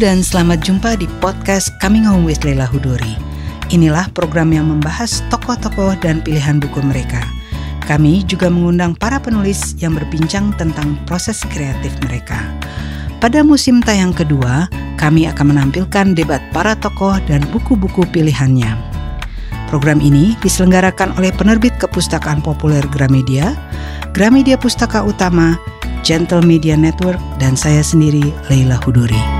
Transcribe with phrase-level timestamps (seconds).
[0.00, 3.20] dan selamat jumpa di podcast Coming Home with Leila Hudori.
[3.68, 7.20] Inilah program yang membahas tokoh-tokoh dan pilihan buku mereka.
[7.84, 12.40] Kami juga mengundang para penulis yang berbincang tentang proses kreatif mereka.
[13.20, 18.72] Pada musim tayang kedua, kami akan menampilkan debat para tokoh dan buku-buku pilihannya.
[19.68, 23.52] Program ini diselenggarakan oleh penerbit kepustakaan populer Gramedia,
[24.16, 25.60] Gramedia Pustaka Utama,
[26.00, 29.39] Gentle Media Network, dan saya sendiri, Leila Hudori.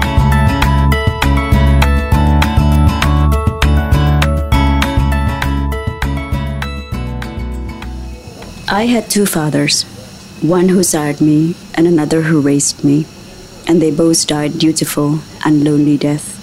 [8.73, 9.83] I had two fathers,
[10.43, 13.05] one who sired me and another who raised me,
[13.67, 16.39] and they both died dutiful and lonely death.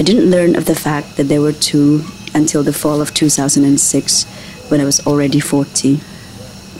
[0.00, 2.02] I didn't learn of the fact that there were two
[2.34, 4.24] until the fall of 2006,
[4.68, 6.00] when I was already 40.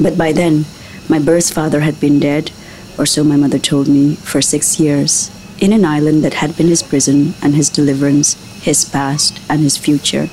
[0.01, 0.65] But by then,
[1.09, 2.51] my birth father had been dead,
[2.99, 6.67] or so my mother told me, for six years, in an island that had been
[6.67, 10.29] his prison and his deliverance, his past and his future.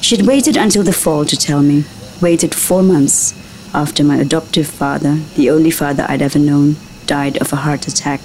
[0.00, 1.86] She'd waited until the fall to tell me,
[2.20, 3.34] waited four months
[3.74, 6.76] after my adoptive father, the only father I'd ever known,
[7.06, 8.20] died of a heart attack,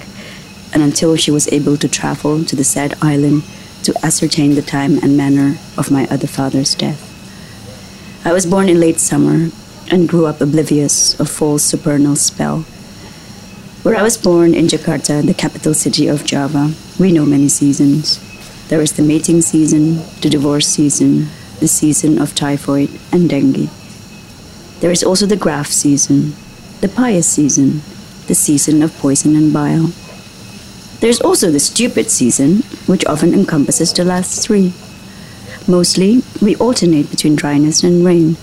[0.72, 3.42] and until she was able to travel to the said island
[3.82, 7.06] to ascertain the time and manner of my other father's death.
[8.24, 9.50] I was born in late summer
[9.90, 12.60] and grew up oblivious of false supernal spell.
[13.82, 18.20] Where I was born in Jakarta, the capital city of Java, we know many seasons.
[18.68, 23.68] There is the mating season, the divorce season, the season of typhoid and dengue.
[24.80, 26.32] There is also the graft season,
[26.80, 27.82] the pious season,
[28.28, 29.92] the season of poison and bile.
[31.00, 34.72] There's also the stupid season, which often encompasses the last three.
[35.68, 38.38] Mostly, we alternate between dryness and rain,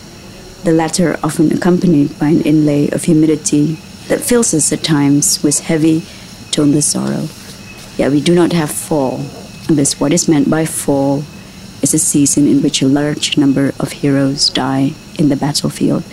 [0.63, 5.61] the latter often accompanied by an inlay of humidity that fills us at times with
[5.61, 6.03] heavy,
[6.51, 7.27] toneless sorrow.
[7.97, 9.25] Yet we do not have fall,
[9.69, 11.23] unless what is meant by fall
[11.81, 16.03] is a season in which a large number of heroes die in the battlefield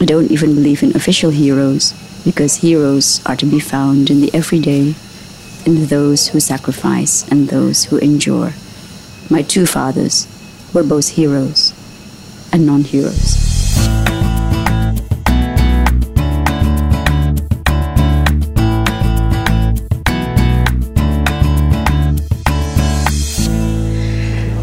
[0.00, 1.92] I don't even believe in official heroes
[2.24, 4.96] because heroes are to be found in the everyday,
[5.66, 8.56] in those who sacrifice and those who endure.
[9.28, 10.24] My two fathers
[10.72, 11.76] were both heroes
[12.50, 13.36] and non heroes.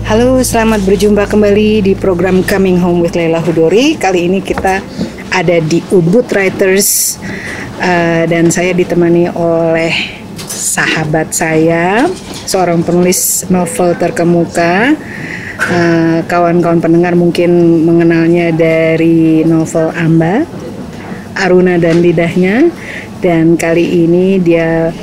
[0.10, 4.02] Halo, selamat berjumpa kembali di program Coming Home with Leila Hudori.
[4.02, 4.82] Kali ini kita
[5.32, 7.20] ada di Ubud Writers
[7.82, 9.94] uh, dan saya ditemani oleh
[10.48, 12.10] sahabat saya
[12.48, 14.96] seorang penulis novel terkemuka
[15.58, 20.46] kawan eh, kawan-kawan pendengar mungkin mengenalnya dari novel Amba
[21.34, 22.70] Aruna dan Lidahnya
[23.22, 24.94] dan kali ini dia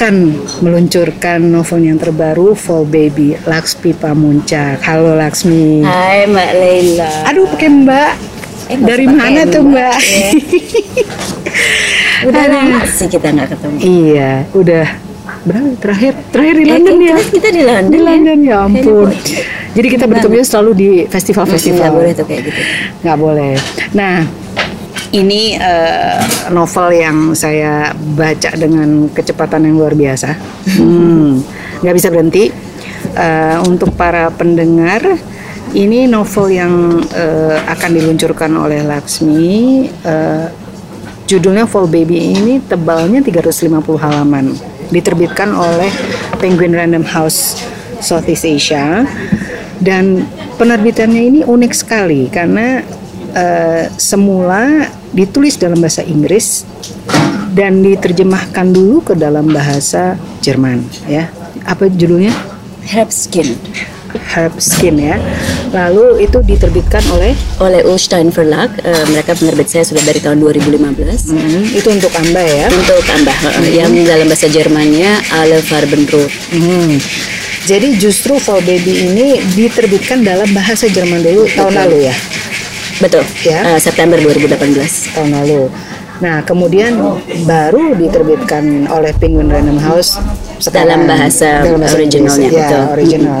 [0.00, 0.32] akan
[0.64, 4.80] meluncurkan novel yang terbaru Fall Baby Laksmi Pamuncak.
[4.80, 5.84] Halo Laksmi.
[5.84, 7.12] Hai Mbak Leila.
[7.28, 8.12] Aduh pakai Mbak
[8.70, 9.96] eh, dari mana tuh mbak?
[9.98, 10.30] Ya.
[12.28, 13.76] udah lama sih kita nggak ketemu.
[13.80, 14.86] Iya, udah
[15.40, 17.16] berapa terakhir terakhir di eh, London ya?
[17.16, 17.90] Kita di London.
[17.90, 19.08] Di London ya, ya ampun.
[19.70, 21.78] Jadi kita bertemu selalu di festival-festival.
[21.78, 22.60] Nggak boleh tuh kayak gitu.
[23.06, 23.52] Nggak boleh.
[23.94, 24.16] Nah,
[25.10, 30.30] ini uh, novel yang saya baca dengan kecepatan yang luar biasa.
[30.80, 31.42] Hmm,
[31.82, 32.44] nggak bisa berhenti.
[33.10, 35.02] Uh, untuk para pendengar
[35.74, 36.74] ini novel yang
[37.14, 39.86] uh, akan diluncurkan oleh Laksmi.
[40.02, 40.46] Uh,
[41.30, 44.50] judulnya Fall Baby ini tebalnya 350 halaman.
[44.90, 45.90] Diterbitkan oleh
[46.42, 47.62] Penguin Random House
[48.02, 49.06] Southeast Asia.
[49.80, 50.28] Dan
[50.60, 52.84] penerbitannya ini unik sekali karena
[53.32, 56.68] uh, semula ditulis dalam bahasa Inggris
[57.50, 61.32] dan diterjemahkan dulu ke dalam bahasa Jerman ya.
[61.64, 62.34] Apa judulnya?
[62.80, 63.54] Herbskin.
[64.30, 65.16] Herb Skin ya.
[65.70, 67.32] Lalu itu diterbitkan oleh
[67.62, 68.70] oleh Ulstein Verlag.
[68.82, 70.80] Uh, mereka penerbit saya sudah dari tahun 2015.
[71.30, 71.62] Mm-hmm.
[71.78, 72.66] Itu untuk Anda ya?
[72.70, 73.34] Untuk Anda.
[73.34, 73.64] Mm-hmm.
[73.74, 76.30] Yang dalam bahasa Jermannya Alle Farbenrot.
[76.54, 76.90] Mm-hmm.
[77.68, 81.56] Jadi justru Fall Baby ini diterbitkan dalam bahasa Jerman dulu Betul.
[81.60, 82.16] tahun lalu ya?
[83.00, 83.24] Betul.
[83.46, 83.58] Ya.
[83.74, 85.14] Uh, September 2018.
[85.14, 85.70] Tahun lalu.
[86.20, 87.00] Nah, kemudian
[87.48, 90.20] baru diterbitkan oleh Penguin Random House
[90.68, 92.48] dalam bahasa, dalam bahasa originalnya.
[92.52, 92.84] Ya, betul.
[92.92, 93.40] original.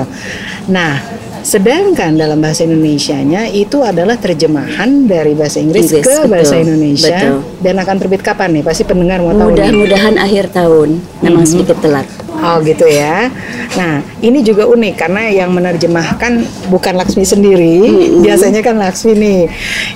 [0.68, 1.00] Nah,
[1.40, 7.16] sedangkan dalam bahasa Indonesia-nya itu adalah terjemahan dari bahasa Inggris, Inggris ke betul, bahasa Indonesia
[7.16, 7.38] betul.
[7.64, 8.62] dan akan terbit kapan nih?
[8.66, 9.56] Pasti pendengar mau tahu.
[9.56, 11.00] Mudah-mudahan akhir tahun.
[11.24, 11.50] Memang hmm.
[11.50, 12.08] sedikit telat.
[12.40, 13.28] Oh gitu ya.
[13.76, 16.40] Nah ini juga unik karena yang menerjemahkan
[16.72, 17.76] bukan Laksmi sendiri.
[17.84, 18.22] Mm-hmm.
[18.24, 19.40] Biasanya kan Laksmi nih.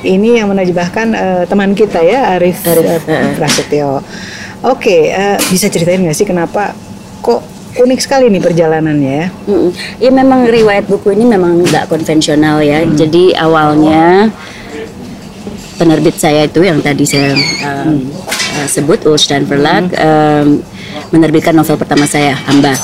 [0.05, 4.05] Ini yang menerjemahkan uh, teman kita ya Arif, Arif uh, Prasetyo.
[4.65, 6.77] Oke, okay, uh, bisa ceritain nggak sih kenapa
[7.25, 9.27] kok unik sekali nih perjalanannya ya.
[9.51, 9.71] Mm-mm.
[9.99, 12.87] Ya memang riwayat buku ini memang nggak konvensional ya.
[12.87, 14.31] Jadi awalnya
[15.75, 17.35] penerbit saya itu yang tadi saya
[17.67, 18.07] um,
[18.55, 20.63] uh, sebut Ulstein Verlag um,
[21.11, 22.75] menerbitkan novel pertama saya Amba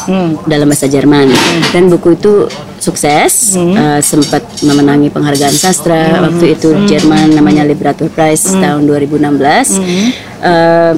[0.50, 1.30] dalam bahasa Jerman.
[1.70, 2.50] Dan buku itu
[2.82, 10.96] sukses uh, sempat memenangi penghargaan sastra waktu itu Jerman namanya Literatur Prize tahun 2016 Uh,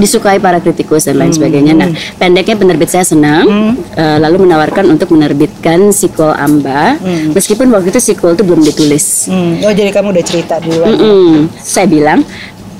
[0.00, 1.72] disukai para kritikus dan lain sebagainya.
[1.76, 6.96] Nah, pendeknya penerbit saya senang, uh, lalu menawarkan untuk menerbitkan sequel Amba,
[7.36, 9.28] meskipun waktu itu sequel itu belum ditulis.
[9.28, 9.60] Hmm.
[9.62, 10.96] Oh jadi kamu udah cerita duluan.
[10.96, 11.32] Mm-mm.
[11.60, 12.24] Saya bilang,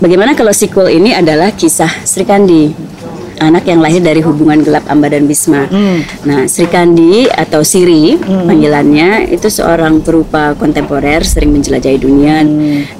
[0.01, 2.73] bagaimana kalau sequel ini adalah kisah Sri Kandi,
[3.43, 5.67] anak yang lahir dari hubungan gelap Amba dan Bisma.
[6.23, 12.47] Nah, Sri Kandi atau Siri panggilannya itu seorang perupa kontemporer, sering menjelajahi dunia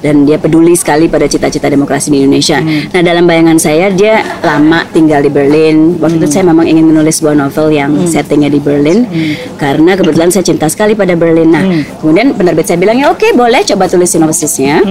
[0.03, 2.59] dan dia peduli sekali pada cita-cita demokrasi di Indonesia.
[2.59, 5.97] Nah, dalam bayangan saya dia lama tinggal di Berlin.
[6.01, 9.07] Waktu itu saya memang ingin menulis sebuah novel yang settingnya di Berlin
[9.55, 11.49] karena kebetulan saya cinta sekali pada Berlin.
[11.53, 11.63] Nah,
[12.01, 14.81] kemudian penerbit saya bilang ya oke boleh coba tulis sinopsisnya.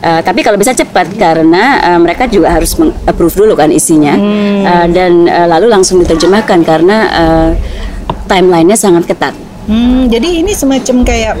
[0.00, 2.72] Uh, tapi kalau bisa cepat karena uh, mereka juga harus
[3.04, 4.16] approve dulu kan isinya.
[4.16, 7.50] Uh, dan uh, lalu langsung diterjemahkan karena uh,
[8.30, 9.34] timelinenya sangat ketat.
[9.70, 11.34] Hmm, jadi ini semacam kayak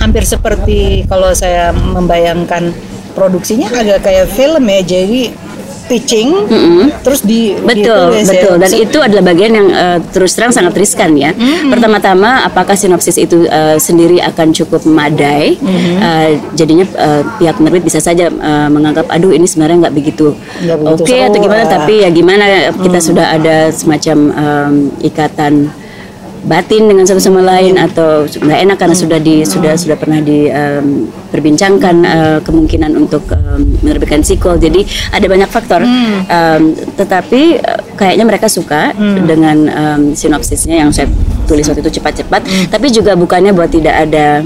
[0.00, 2.72] hampir seperti kalau saya membayangkan
[3.16, 4.80] produksinya agak kayak film ya.
[4.84, 5.32] Jadi
[5.84, 6.48] pitching
[7.00, 8.30] terus di Betul, ditulis ya.
[8.32, 8.54] betul.
[8.56, 11.30] Dan Se- itu adalah bagian yang eh, terus terang sangat riskan ya.
[11.68, 15.56] Pertama-tama, apakah sinopsis itu eh, sendiri akan cukup memadai?
[15.60, 21.04] Eh, jadinya eh, pihak penerbit bisa saja eh, menganggap, aduh ini sebenarnya nggak begitu oke
[21.04, 21.64] atau seru, gimana.
[21.64, 25.52] Tapi ya gimana kita sudah ada semacam em, ikatan
[26.44, 31.96] batin dengan satu sama lain atau nggak enak karena sudah di sudah sudah pernah diperbincangkan
[32.44, 34.60] kemungkinan untuk em, menerbitkan sequel.
[34.60, 35.80] Jadi ada banyak faktor.
[35.84, 38.92] Em, tetapi eh, kayaknya mereka suka
[39.24, 41.08] dengan em, sinopsisnya yang saya
[41.48, 42.70] tulis waktu itu cepat-cepat.
[42.70, 44.44] Tapi juga bukannya buat tidak ada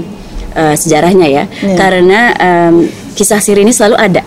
[0.55, 1.43] eh, sejarahnya ya.
[1.77, 4.23] Karena em, kisah siri ini selalu ada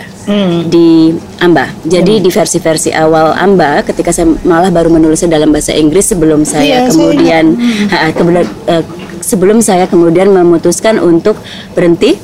[0.71, 1.11] di
[1.43, 1.67] Amba.
[1.83, 6.87] Jadi di versi-versi awal Amba, ketika saya malah baru menulisnya dalam bahasa Inggris sebelum saya
[6.87, 7.45] saya kemudian
[7.91, 8.85] Ha, kemudian, eh,
[9.19, 11.39] sebelum saya kemudian memutuskan untuk
[11.75, 12.15] berhenti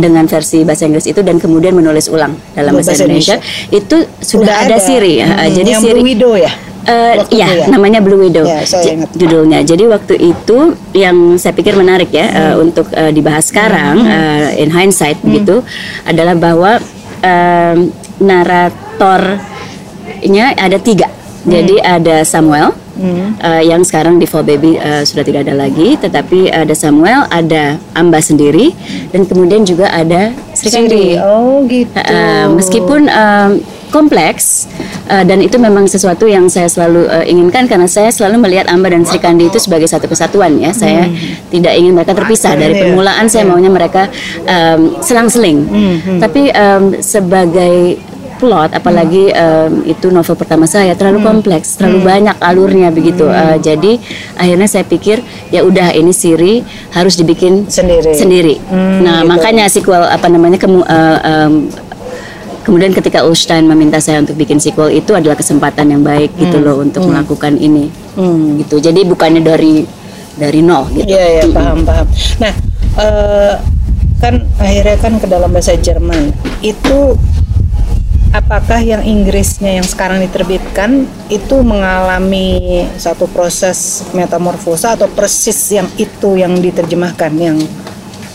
[0.00, 3.36] dengan versi bahasa Inggris itu dan kemudian menulis ulang dalam bahasa, Bahasa Indonesia,
[3.72, 5.20] itu sudah, ada, siri.
[5.20, 6.52] Ha, Hmm, jadi yang siri Widow ya.
[6.82, 7.66] Iya, itu ya?
[7.70, 9.08] namanya Blue Widow Ya, saya J- ingat.
[9.14, 9.58] judulnya.
[9.62, 10.58] Jadi waktu itu
[10.92, 15.62] yang saya pikir menarik ya eh, untuk eh, dibahas sekarang eh, in hindsight begitu
[16.02, 16.82] adalah bahwa
[17.20, 19.36] em, naratornya
[20.56, 21.08] ada tiga.
[21.42, 22.70] Jadi ada Samuel
[23.42, 27.82] eh, yang sekarang di For Baby eh, sudah tidak ada lagi, tetapi ada Samuel, ada
[27.92, 28.70] Amba sendiri,
[29.10, 31.18] dan kemudian juga ada Sri Kandi.
[31.18, 31.98] Oh gitu.
[31.98, 33.50] Uh, meskipun um,
[33.92, 34.66] kompleks
[35.12, 38.88] uh, dan itu memang sesuatu yang saya selalu uh, inginkan karena saya selalu melihat Amba
[38.90, 40.72] dan Sri Kandi itu sebagai satu kesatuan ya.
[40.72, 41.06] Saya
[41.52, 44.08] tidak ingin mereka terpisah dari permulaan saya maunya mereka
[44.48, 45.68] um, selang-seling.
[46.18, 48.00] Tapi um, sebagai
[48.42, 53.22] plot apalagi um, itu novel pertama saya terlalu kompleks, terlalu banyak alurnya begitu.
[53.30, 54.02] Uh, jadi
[54.34, 55.22] akhirnya saya pikir
[55.54, 58.10] ya udah ini Siri harus dibikin Sendiri.
[58.18, 58.54] sendiri.
[58.74, 59.30] nah, gitu.
[59.30, 61.70] makanya sequel apa namanya kemu, uh, um,
[62.62, 66.80] kemudian ketika Ulstein meminta saya untuk bikin sequel itu adalah kesempatan yang baik gitu loh
[66.82, 67.90] untuk melakukan ini.
[68.62, 68.78] Gitu.
[68.78, 69.84] Jadi bukannya dari
[70.38, 71.12] dari nol gitu.
[71.12, 72.06] Iya ya paham paham.
[72.40, 72.54] Nah
[72.98, 73.54] eh,
[74.22, 76.30] kan akhirnya kan ke dalam bahasa Jerman
[76.62, 77.18] itu
[78.32, 86.40] apakah yang Inggrisnya yang sekarang diterbitkan itu mengalami satu proses metamorfosa atau persis yang itu
[86.40, 87.58] yang diterjemahkan yang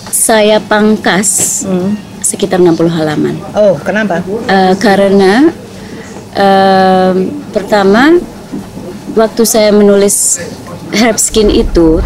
[0.07, 2.06] Saya pangkas Hmm.
[2.27, 3.39] Sekitar 60 halaman.
[3.55, 4.19] oh kenapa?
[4.45, 5.47] Eh, karena
[6.35, 7.15] em,
[7.49, 8.19] pertama
[9.15, 10.37] waktu saya menulis
[10.91, 12.03] Herb Skin itu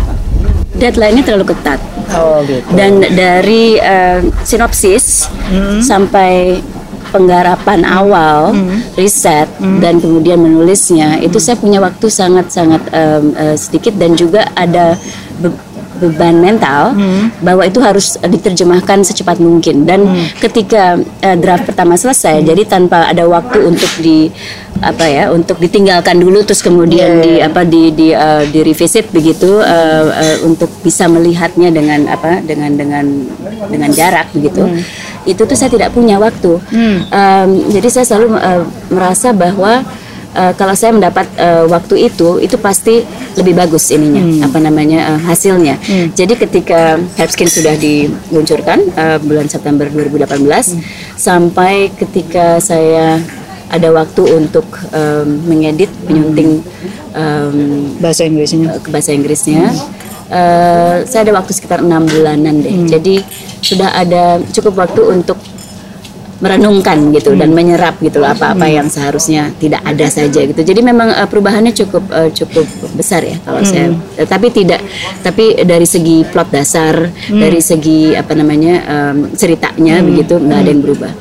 [0.74, 1.82] deadline-nya terlalu ketat.
[2.12, 2.68] Oh gitu.
[2.76, 5.32] dan dari eh, sinopsis
[5.80, 6.60] sampai
[7.08, 8.52] penggarapan awal
[8.96, 9.48] riset
[9.80, 15.00] dan kemudian menulisnya itu saya punya waktu sangat sangat em, eh, sedikit dan juga ada
[15.40, 15.56] be-
[16.02, 16.98] beban mental
[17.46, 19.86] bahwa itu harus diterjemahkan secepat mungkin.
[19.86, 20.10] Dan
[20.42, 24.34] ketika eh, draft pertama selesai jadi tanpa ada waktu untuk di
[24.82, 29.62] apa ya untuk ditinggalkan dulu terus kemudian di apa di di eh, di revisit begitu
[29.62, 33.06] eh, eh, untuk bisa melihatnya dengan apa dengan dengan
[33.70, 34.66] dengan jarak begitu
[35.22, 36.58] itu tuh saya tidak punya waktu.
[37.14, 39.86] Em, jadi saya selalu eh, merasa bahwa
[40.36, 43.04] eh, kalau saya mendapat eh, waktu itu itu pasti
[43.40, 45.76] lebih bagus ininya apa namanya eh, hasilnya
[46.16, 50.42] jadi ketika Herbskin sudah diluncurkan eh, bulan September 2018
[51.16, 53.20] sampai ketika saya
[53.72, 56.60] ada waktu untuk um, mengedit, menyunting
[57.16, 57.56] um,
[58.04, 58.76] bahasa Inggrisnya.
[58.84, 59.72] ke bahasa Inggrisnya.
[60.32, 62.76] Uh, saya ada waktu sekitar enam bulanan deh.
[62.88, 63.24] Jadi
[63.64, 65.40] sudah ada cukup waktu untuk
[66.42, 70.62] merenungkan gitu dan menyerap gitu loh apa-apa yang seharusnya tidak ada saja gitu.
[70.62, 72.66] Jadi memang uh, perubahannya cukup uh, cukup
[72.98, 73.94] besar ya kalau saya.
[73.94, 74.82] uh, tapi tidak
[75.22, 80.82] tapi dari segi plot dasar, dari segi apa namanya um, ceritanya begitu nggak ada yang
[80.82, 81.12] berubah.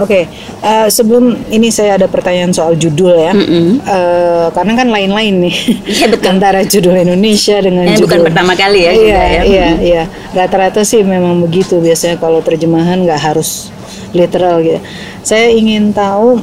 [0.00, 0.26] Oke,
[0.64, 3.32] eh, sebelum ini saya ada pertanyaan soal judul ya,
[3.82, 6.32] Eh, karena kan lain-lain nih Iya, betul.
[6.32, 9.42] antara judul Indonesia dengan Eh, judul bukan pertama kali ya juga Iya, ya.
[9.44, 10.02] iya, iya.
[10.32, 13.68] Rata-rata sih memang begitu biasanya kalau terjemahan nggak harus
[14.12, 14.80] literal gitu.
[15.24, 16.40] Saya ingin tahu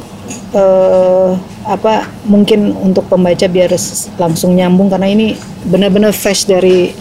[0.54, 1.30] eh,
[1.70, 3.74] apa mungkin untuk pembaca biar
[4.18, 5.38] langsung nyambung karena ini
[5.70, 6.94] benar-benar fresh dari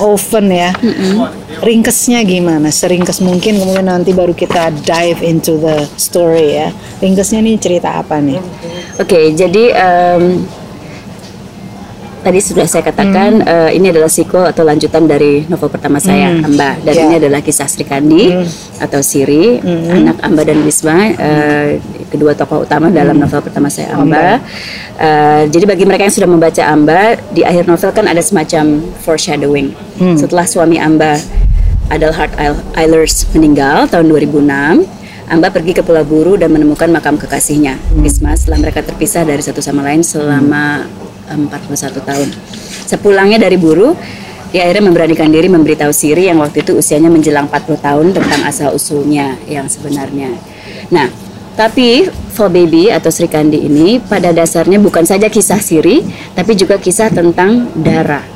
[0.00, 0.70] oven ya.
[1.60, 2.72] Ringkesnya gimana?
[2.72, 6.68] Seringkes mungkin kemudian nanti baru kita dive into the story ya.
[6.98, 8.40] Ringkesnya nih cerita apa nih?
[8.98, 10.46] Oke, jadi em,
[12.24, 16.80] tadi sudah saya katakan eh, ini adalah sequel atau lanjutan dari novel pertama saya, Amba.
[16.80, 17.02] Dan Ya.
[17.04, 18.32] ini adalah kisah Sri Kandi
[18.78, 21.78] atau Siri, anak Amba dan Wisma, eh,
[22.08, 24.40] kedua tokoh utama dalam novel pertama saya, Amba.
[24.96, 27.00] Eh, jadi bagi mereka yang sudah membaca Amba,
[27.30, 28.64] di akhir novel kan ada semacam
[28.98, 29.76] foreshadowing.
[30.16, 31.20] Setelah suami Amba,
[31.86, 34.88] Adelhard Eil- Eilers meninggal tahun 2006.
[35.24, 39.58] Amba pergi ke Pulau Buru dan menemukan makam kekasihnya, Wisma, setelah mereka terpisah dari satu
[39.58, 40.84] sama lain selama
[41.30, 42.28] 41 tahun.
[42.84, 43.96] Sepulangnya dari Buru,
[44.54, 49.34] dia akhirnya memberanikan diri memberitahu Siri yang waktu itu usianya menjelang 40 tahun tentang asal-usulnya
[49.50, 50.30] yang sebenarnya.
[50.94, 51.10] Nah,
[51.54, 56.02] tapi For Baby atau Sri Kandi ini pada dasarnya bukan saja kisah Siri,
[56.34, 58.33] tapi juga kisah tentang Dara.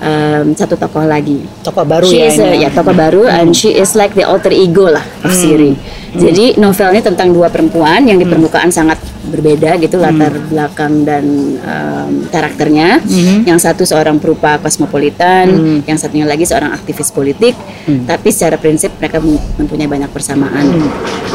[0.00, 1.44] Em, satu tokoh lagi.
[1.60, 2.64] Tokoh baru she ya is a, ini.
[2.64, 2.72] ya.
[2.72, 5.76] tokoh baru and she is like the alter ego lah of Siri.
[6.10, 8.98] Jadi novelnya tentang dua perempuan yang di permukaan sangat
[9.30, 11.22] berbeda gitu latar belakang dan
[11.60, 13.04] um, karakternya.
[13.44, 15.52] Yang satu seorang perupa kosmopolitan,
[15.84, 17.52] yang satunya lagi seorang aktivis politik.
[17.84, 20.64] Tapi secara prinsip mereka mem- mempunyai banyak persamaan.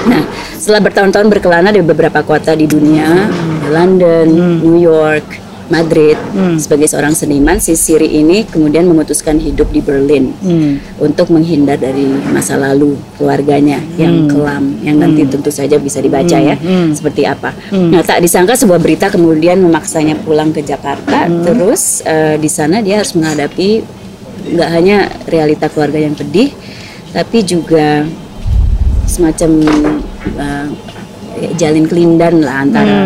[0.09, 0.25] Nah,
[0.57, 3.29] setelah bertahun-tahun berkelana di beberapa kota di dunia,
[3.61, 4.27] di London,
[4.59, 6.17] New York, Madrid
[6.61, 10.31] sebagai seorang seniman si Siri ini kemudian memutuskan hidup di Berlin
[11.01, 16.55] untuk menghindar dari masa lalu keluarganya yang kelam yang nanti tentu saja bisa dibaca ya
[16.93, 17.53] seperti apa.
[17.73, 21.27] Nah tak disangka sebuah berita kemudian memaksanya pulang ke Jakarta.
[21.27, 23.81] Terus eh, di sana dia harus menghadapi
[24.45, 26.53] nggak hanya realita keluarga yang pedih
[27.15, 28.05] tapi juga
[29.07, 29.49] semacam
[30.37, 30.67] eh,
[31.55, 32.99] jalin kelindan lah antara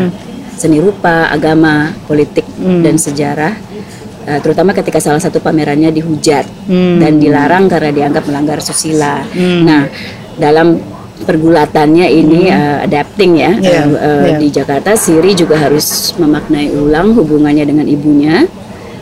[0.59, 3.53] seni rupa, agama, politik dan sejarah.
[4.29, 6.45] Eh, terutama ketika salah satu pamerannya dihujat
[7.01, 9.23] dan dilarang karena dianggap melanggar susila.
[9.63, 9.87] Nah,
[10.37, 10.79] dalam
[11.23, 14.37] pergulatannya ini eh, adapting ya eh, eh, iya.
[14.39, 18.47] di Jakarta, Siri juga harus memaknai ulang hubungannya dengan ibunya.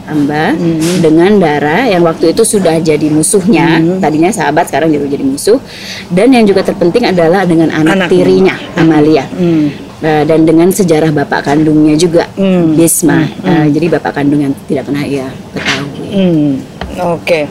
[0.07, 0.55] Amba
[1.03, 5.59] dengan Dara yang waktu itu sudah jadi musuhnya, tadinya sahabat sekarang jadi jadi musuh.
[6.07, 8.07] Dan yang juga terpenting adalah dengan anak, Anak.
[8.07, 9.27] tirinya Amalia.
[9.27, 9.67] Hmm.
[9.97, 12.77] Uh, dan dengan sejarah bapak kandungnya juga Hmm.
[12.77, 13.25] Bisma.
[13.41, 15.25] Uh, jadi bapak kandung yang tidak pernah ia
[15.57, 16.05] ketahui.
[16.13, 16.49] Hmm,
[16.97, 17.49] Oke,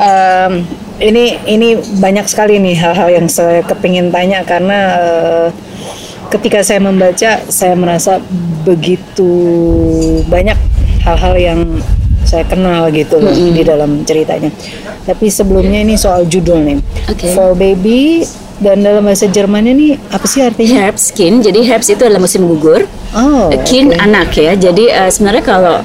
[0.00, 0.64] Em,
[1.00, 5.46] ini ini banyak sekali nih hal-hal yang saya kepingin tanya karena eh,
[6.32, 8.18] ketika saya membaca saya merasa
[8.64, 9.30] begitu
[10.32, 10.56] banyak
[11.04, 11.60] hal-hal yang
[12.24, 14.48] saya kenal gitu loh di dalam ceritanya.
[15.04, 16.78] Tapi sebelumnya ini soal judul nih,
[17.10, 17.34] Oke.
[17.34, 18.22] For Baby
[18.62, 20.86] dan dalam bahasa Jermannya nih apa sih artinya?
[20.86, 22.86] Herbstkin, jadi herbst itu adalah musim gugur.
[23.12, 23.98] Oh, Kin oke.
[23.98, 24.54] anak ya.
[24.54, 25.76] Jadi uh, sebenarnya kalau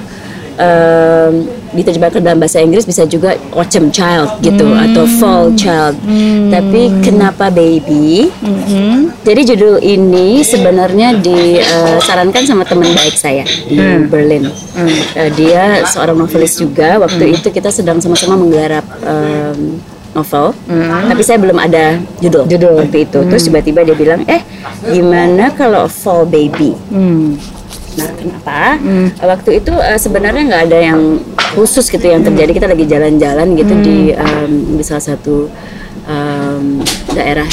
[0.55, 1.33] um,
[1.67, 4.85] diterjemahkan dalam bahasa Inggris bisa juga autumn child gitu Hmm.
[4.87, 5.99] atau fall child.
[6.47, 8.31] Tapi kenapa baby?
[8.39, 9.11] Hmm.
[9.21, 14.07] Jadi judul ini sebenarnya disarankan sama teman baik saya di Hmm.
[14.07, 14.47] Berlin.
[14.79, 16.95] Uh, dia seorang novelis juga.
[16.97, 19.75] Waktu itu kita sedang sama-sama menggarap um,
[20.17, 20.57] novel,
[21.05, 22.51] tapi saya belum ada judul, Hmm.
[22.51, 22.73] Judul.
[22.81, 23.19] waktu itu.
[23.23, 24.41] Terus tiba-tiba dia bilang, eh
[24.83, 26.73] gimana kalau Fall Baby?
[26.89, 27.37] Hmm.
[27.97, 28.61] Nah, kenapa?
[29.19, 31.01] Waktu itu eh, sebenarnya nggak ada yang
[31.53, 32.51] khusus gitu yang terjadi.
[32.51, 35.49] Kita lagi jalan-jalan gitu di em, di salah satu
[36.05, 36.81] em,
[37.11, 37.49] daerah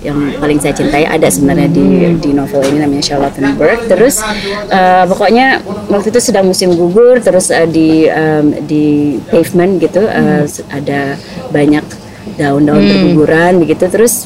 [0.00, 1.84] yang paling saya cintai ada sebenarnya di
[2.16, 3.84] di novel ini namanya Charlottenburg.
[3.84, 4.24] Terus
[4.66, 8.84] eh, pokoknya waktu itu sedang musim gugur, terus eh, di em, di
[9.24, 11.84] pavement gitu eh, ada banyak
[12.32, 14.24] daun-daun berguguran begitu terus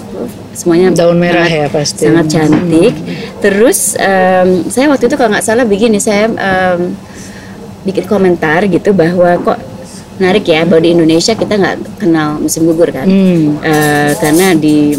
[0.52, 2.02] semuanya Daun merah sangat- ya pasti.
[2.04, 2.94] sangat cantik.
[3.40, 6.94] Terus em, saya waktu itu kalau nggak salah begini saya em,
[7.82, 9.58] bikin komentar gitu bahwa kok
[10.14, 13.58] menarik ya bahwa di Indonesia kita nggak kenal musim gugur kan Hmm.
[13.60, 14.94] Eh, karena di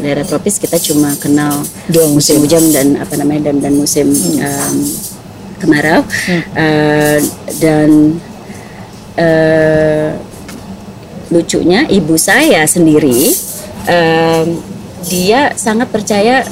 [0.00, 4.76] daerah tropis kita cuma kenal Dua musim hujan dan apa namanya dan dan musim um,
[5.56, 6.04] kemarau.
[6.52, 7.18] Uh,
[7.56, 8.20] dan
[9.16, 10.10] uh,
[11.32, 13.34] lucunya ibu saya sendiri
[13.90, 14.62] um,
[15.06, 16.46] dia sangat percaya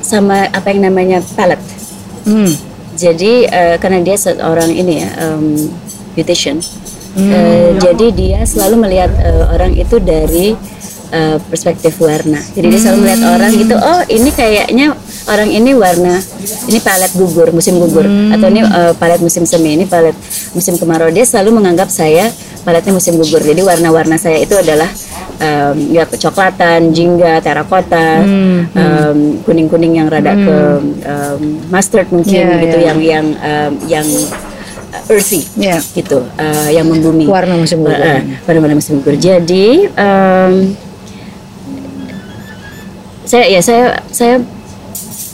[0.00, 1.76] sama apa yang namanya palette
[2.28, 2.52] Hmm.
[2.92, 5.64] jadi eh, karena dia seorang ini ya um,
[6.12, 6.60] beautician,
[7.18, 10.54] Eh, jadi dia selalu melihat eh, orang itu dari
[11.12, 12.40] eh, perspektif warna.
[12.40, 14.86] Jadi dia selalu melihat orang gitu, oh ini kayaknya
[15.28, 16.14] orang ini warna,
[16.68, 20.16] ini palet gugur musim gugur, atau ini eh, palet musim semi, ini palet
[20.56, 21.08] musim kemarau.
[21.12, 22.28] Dia selalu menganggap saya
[22.64, 23.40] paletnya musim gugur.
[23.40, 24.88] Jadi warna-warna saya itu adalah
[25.40, 30.58] em, ya kecoklatan, jingga, terakota, em, kuning-kuning yang rada ke
[31.00, 31.40] em,
[31.72, 32.88] mustard mungkin Yeah, gitu yeah.
[32.92, 34.08] yang yang em, yang
[34.92, 35.80] uh, earthy Ya.
[35.80, 37.96] gitu uh, yang membumi Warna musim gugur.
[37.96, 40.52] Uh, uh, warna-warna musim gugur jadi em,
[43.28, 44.40] saya ya saya saya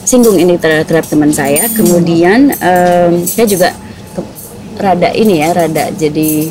[0.05, 1.63] singgung ini terhadap, terhadap teman saya.
[1.71, 3.71] Kemudian em, saya juga
[4.19, 4.31] ke-
[4.83, 6.51] rada ini ya rada jadi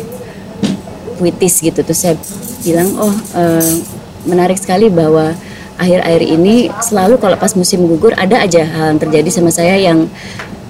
[1.19, 1.83] puitis gitu.
[1.83, 2.15] Terus saya
[2.63, 3.73] bilang oh eh,
[4.23, 5.35] menarik sekali bahwa
[5.75, 10.07] akhir-akhir ini selalu kalau pas musim gugur ada aja hal yang terjadi sama saya yang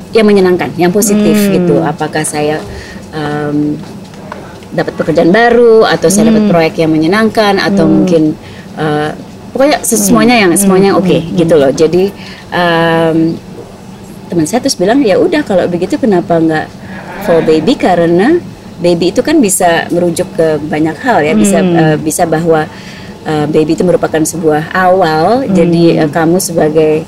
[0.09, 1.85] yang menyenangkan yang positif gitu.
[1.85, 2.57] Apakah saya
[3.13, 3.77] em,
[4.73, 8.33] dapat pekerjaan baru atau saya dapat proyek yang menyenangkan atau mungkin
[8.73, 9.13] eh,
[9.53, 11.69] pokoknya ses- semuanya yang semuanya oke gitu loh.
[11.69, 12.09] Jadi
[12.49, 13.37] em,
[14.27, 16.65] teman saya terus bilang ya udah kalau begitu kenapa nggak
[17.23, 17.77] for baby?
[17.77, 18.41] Karena
[18.81, 21.33] baby itu kan bisa merujuk ke banyak hal ya.
[21.37, 22.65] Bisa eh, bisa bahwa
[23.23, 25.45] eh, baby itu merupakan sebuah awal.
[25.47, 27.05] Jadi eh, kamu sebagai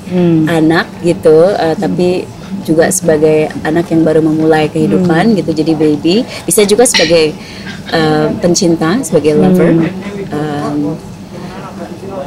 [0.48, 2.24] anak gitu eh, tapi
[2.66, 5.52] juga sebagai anak yang baru memulai kehidupan gitu.
[5.52, 7.34] Jadi baby bisa juga sebagai
[7.90, 9.74] eh, pencinta sebagai lover.
[10.30, 10.94] Em,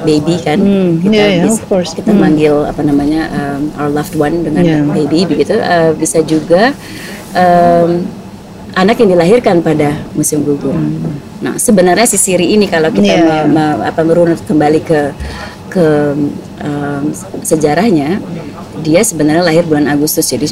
[0.00, 0.59] baby kan
[0.99, 1.90] kita yeah, yeah, of course.
[1.92, 4.85] kita manggil apa namanya um, our loved one dengan Yeah.
[4.85, 6.70] baby begitu uh, bisa juga
[7.33, 8.05] um,
[8.73, 10.77] anak yang dilahirkan pada musim gugur.
[11.38, 15.01] Nah sebenarnya si Siri ini kalau kita Yeah, me- me- apa merunut kembali ke
[15.68, 15.87] ke
[16.61, 17.03] um,
[17.42, 18.23] sejarahnya
[18.79, 20.46] dia sebenarnya lahir bulan Agustus jadi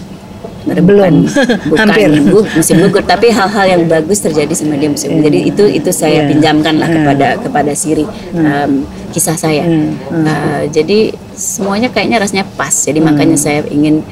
[0.66, 1.30] Belum.
[1.70, 2.10] bukan, Hampir.
[2.26, 5.30] gu- musim gugur tapi hal-hal yang bagus terjadi sama dia musim gugur.
[5.30, 6.28] Jadi itu itu saya Yeah.
[6.28, 8.02] pinjamkan lah kepada kepada Siri
[8.34, 8.82] um,
[9.16, 9.64] kisah saya.
[9.64, 12.72] Uh, jadi semuanya kayaknya rasanya pas.
[12.72, 14.04] Jadi makanya saya ingin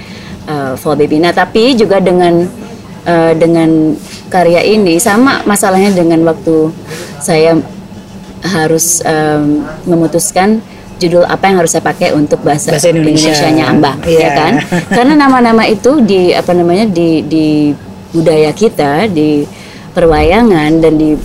[0.48, 1.20] uh, Fall Baby.
[1.20, 2.48] Nah tapi juga dengan
[3.04, 3.92] uh, dengan
[4.32, 6.72] karya ini sama masalahnya dengan waktu
[7.20, 7.60] saya
[8.44, 10.64] harus um, memutuskan
[11.00, 13.34] judul apa yang harus saya pakai untuk bahasa, Bahasa Indonesia.
[13.50, 14.20] nya Amba, Iya.
[14.20, 14.52] ya kan?
[14.88, 17.46] Karena nama-nama itu di apa namanya di di
[18.14, 19.42] budaya kita di
[19.90, 21.18] perwayangan dan di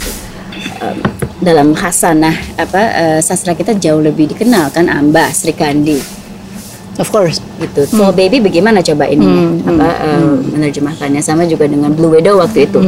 [0.84, 0.98] um,
[1.40, 6.20] dalam khasanah apa uh, sastra kita jauh lebih dikenal kan Amba, Sri Kandi
[7.00, 7.40] Of course.
[7.64, 7.88] gitu.
[7.96, 12.80] For baby bagaimana coba ininya apa uh, menerjemahkannya sama juga dengan Blue Widow waktu itu.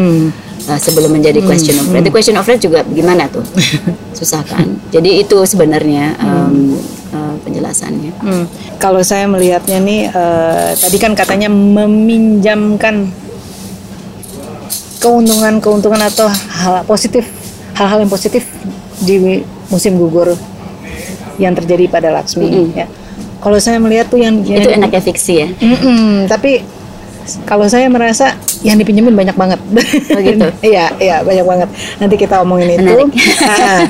[0.68, 2.04] Uh, sebelum menjadi question of red.
[2.04, 3.42] The question of red juga gimana tuh?
[4.20, 4.68] Susah kan?
[4.92, 6.76] Jadi itu sebenarnya um,
[7.16, 8.12] uh, penjelasannya.
[8.20, 8.46] Hmm.
[8.78, 13.14] Kalau saya melihatnya nih, eh, tadi kan katanya meminjamkan
[15.02, 17.26] keuntungan-keuntungan atau hal positif,
[17.82, 18.46] hal-hal yang positif
[19.02, 19.42] di
[19.74, 20.38] musim gugur
[21.42, 22.78] yang terjadi pada Laksmi.
[22.78, 22.86] Ya.
[23.42, 25.48] Kalau saya melihat tuh yang, yang Itu enaknya fiksi ya.
[25.50, 26.62] Mm-mm, tapi
[27.50, 29.58] kalau saya merasa yang dipinjemin banyak banget.
[30.14, 30.46] Oh, gitu?
[30.74, 31.70] Iya, iya banyak banget.
[31.98, 32.86] Nanti kita omongin itu.
[32.86, 33.10] Menarik.
[33.42, 33.82] Ah,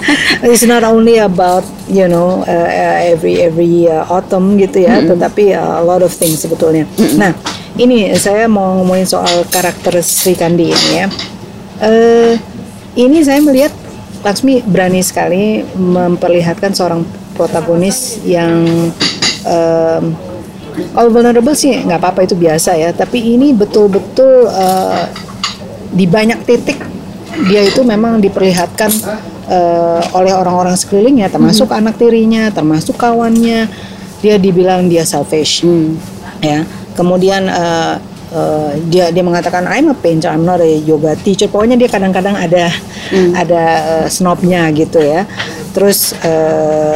[0.47, 5.51] It's not only about you know uh, uh, every every uh, autumn gitu ya, tetapi
[5.55, 6.87] uh, a lot of things sebetulnya.
[7.19, 7.35] Nah,
[7.75, 11.07] ini saya mau ngomongin soal karakter Sri Kandi ini ya.
[11.81, 12.33] Eh,
[12.95, 13.73] ini saya melihat
[14.21, 17.01] Laksmi berani sekali memperlihatkan seorang
[17.33, 18.61] protagonis yang
[19.49, 20.03] em,
[20.93, 22.93] kalau vulnerable sih nggak apa-apa itu biasa ya.
[22.93, 25.05] Tapi ini betul-betul eh,
[25.91, 26.77] di banyak titik
[27.49, 28.91] dia itu memang diperlihatkan
[29.49, 33.65] eh, oleh orang-orang sekelilingnya termasuk anak tirinya termasuk kawannya.
[34.21, 35.65] Dia dibilang dia selfish
[36.45, 36.61] ya.
[36.93, 37.95] Kemudian eh,
[38.31, 41.51] eh, dia dia mengatakan I'm a painter I'm not a yoga teacher.
[41.51, 42.71] Pokoknya dia kadang-kadang ada
[43.35, 43.63] ada
[44.01, 45.27] eh, snobnya gitu ya.
[45.75, 46.95] Terus eh,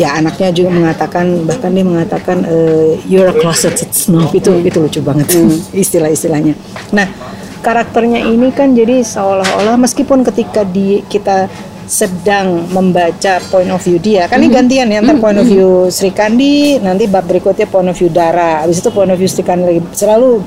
[0.00, 4.32] ya anaknya juga mengatakan bahkan dia mengatakan eh, you're a closeted snob.
[4.32, 5.30] Itu itu lucu banget
[5.84, 6.56] istilah-istilahnya.
[6.96, 7.08] Nah
[7.60, 11.46] karakternya ini kan jadi seolah-olah meskipun ketika di kita
[11.90, 14.30] sedang membaca point of view dia.
[14.30, 17.98] Kan ini gantian ya antar point of view Sri Kandi nanti bab berikutnya point of
[17.98, 18.62] view Dara.
[18.62, 20.38] Habis itu point of view Sri Kandi lagi selalu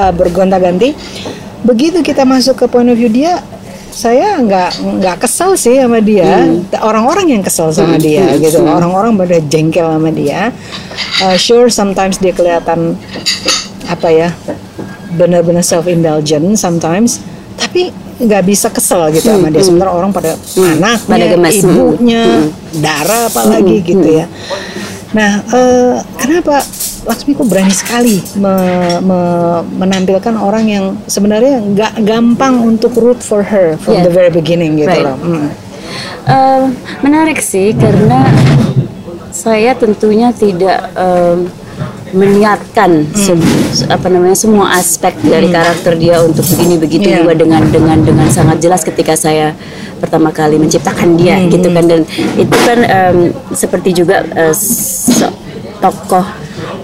[0.00, 0.96] uh, bergonta-ganti.
[1.60, 3.36] Begitu kita masuk ke point of view dia
[3.92, 6.48] saya nggak nggak kesel sih sama dia.
[6.80, 8.64] Orang-orang yang kesel sama dia gitu.
[8.64, 10.56] Orang-orang pada jengkel sama dia.
[11.20, 12.96] Uh, sure, sometimes dia kelihatan
[13.88, 14.28] apa ya,
[15.20, 17.20] benar-benar self indulgent sometimes.
[17.58, 19.62] Tapi nggak bisa kesel gitu sama dia.
[19.62, 21.54] Sementara orang pada anaknya, Pada gemes.
[21.58, 22.22] ibunya,
[22.74, 24.26] darah apalagi gitu ya.
[25.10, 26.62] Nah, eh, kenapa
[26.98, 33.40] Laksmi kok berani sekali me- me- menampilkan orang yang sebenarnya nggak gampang untuk root for
[33.40, 34.04] her from Yeah.
[34.04, 35.06] the very beginning gitu Right.
[35.08, 35.16] loh.
[35.16, 35.48] Mm.
[36.28, 36.62] Eh,
[37.00, 38.28] menarik sih karena
[39.30, 41.48] saya tentunya tidak em,
[42.10, 43.38] meniatkan Hmm.
[43.70, 47.20] se- apa namanya semua aspek dari karakter dia untuk begini begitu Iya.
[47.20, 49.52] juga dengan dengan dengan sangat jelas ketika saya
[49.98, 51.50] pertama kali menciptakan dia Hmm.
[51.50, 52.00] gitu kan dan
[52.34, 53.18] itu kan em,
[53.52, 55.34] seperti juga so-
[55.78, 56.24] tokoh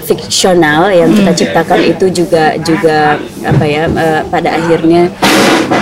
[0.05, 1.41] fiksional yang kita Hmm.
[1.41, 2.99] ciptakan itu juga juga
[3.43, 5.09] apa ya eh, pada akhirnya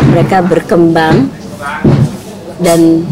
[0.08, 1.26] mereka berkembang
[2.58, 3.02] dan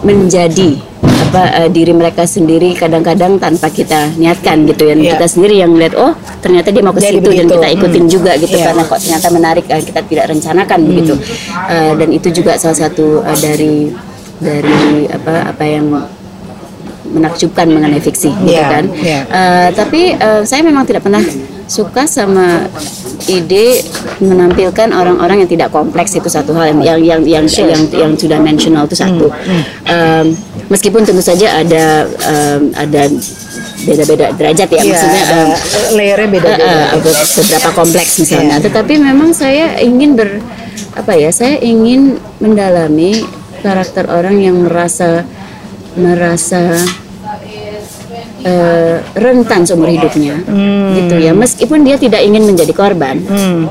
[0.00, 0.80] menjadi
[1.26, 5.12] apa eh, diri mereka sendiri kadang-kadang tanpa kita niatkan gitu ya Iya.
[5.18, 8.10] kita sendiri yang melihat oh ternyata dia mau ke situ dan kita ikutin Hmm.
[8.10, 8.66] juga gitu Iya.
[8.70, 11.14] karena kok ternyata menarik eh, kita tidak rencanakan begitu
[11.66, 13.74] Eh, dan itu juga salah satu eh, dari
[14.38, 15.86] dari apa apa yang
[17.06, 19.20] menakjubkan mengenai fiksi gitu Iya, kan iya.
[19.24, 21.22] Eh, tapi eh, saya memang tidak pernah
[21.66, 22.66] suka sama
[23.26, 23.82] ide
[24.20, 28.38] menampilkan orang-orang yang tidak kompleks itu satu hal yang yang yang yang yang, yang sudah
[28.38, 29.26] dimensional itu satu.
[29.84, 30.30] Em,
[30.66, 33.02] meskipun tentu saja ada em, ada
[33.86, 35.48] beda-beda derajat ya Iya, maksudnya eh,
[35.94, 36.74] layernya beda-beda.
[36.96, 38.56] ada seberapa kompleks misalnya.
[38.58, 38.64] Iya.
[38.66, 40.42] Tetapi memang saya ingin ber
[40.96, 41.30] apa ya?
[41.30, 43.22] Saya ingin mendalami
[43.60, 45.22] karakter orang yang merasa
[45.96, 46.76] merasa
[48.46, 50.38] eh, rentan seumur hidupnya,
[50.94, 51.34] gitu ya.
[51.34, 53.18] Meskipun dia tidak ingin menjadi korban,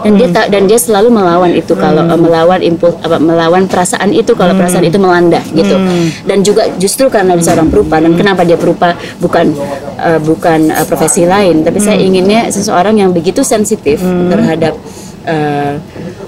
[0.04, 4.12] dan dia tak dan dia selalu melawan itu kalau eh, melawan impuls apa melawan perasaan
[4.12, 5.80] itu kalau perasaan itu melanda, gitu.
[6.28, 9.56] Dan juga justru karena dia seorang perupa dan kenapa dia perupa bukan
[10.04, 14.76] eh, bukan eh, profesi lain, tapi saya inginnya seseorang yang begitu sensitif terhadap
[15.24, 15.80] eh,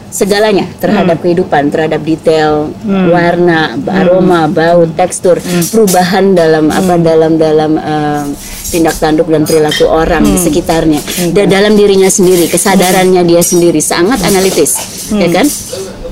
[0.07, 2.71] segalanya terhadap kehidupan, terhadap detail,
[3.11, 5.37] warna, aroma, bau, tekstur,
[5.71, 8.23] perubahan dalam apa dalam dalam eh,
[8.71, 10.99] tindak tanduk dan perilaku orang di sekitarnya,
[11.35, 14.75] dan dalam dirinya sendiri, kesadarannya dia sendiri sangat analitis,
[15.11, 15.47] ya kan?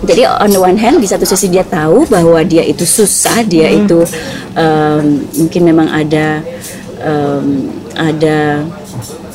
[0.06, 3.72] Jadi on the one hand di satu sisi dia tahu bahwa dia itu susah, dia
[3.74, 4.06] itu
[4.54, 6.46] em, mungkin memang ada
[7.02, 8.62] em, ada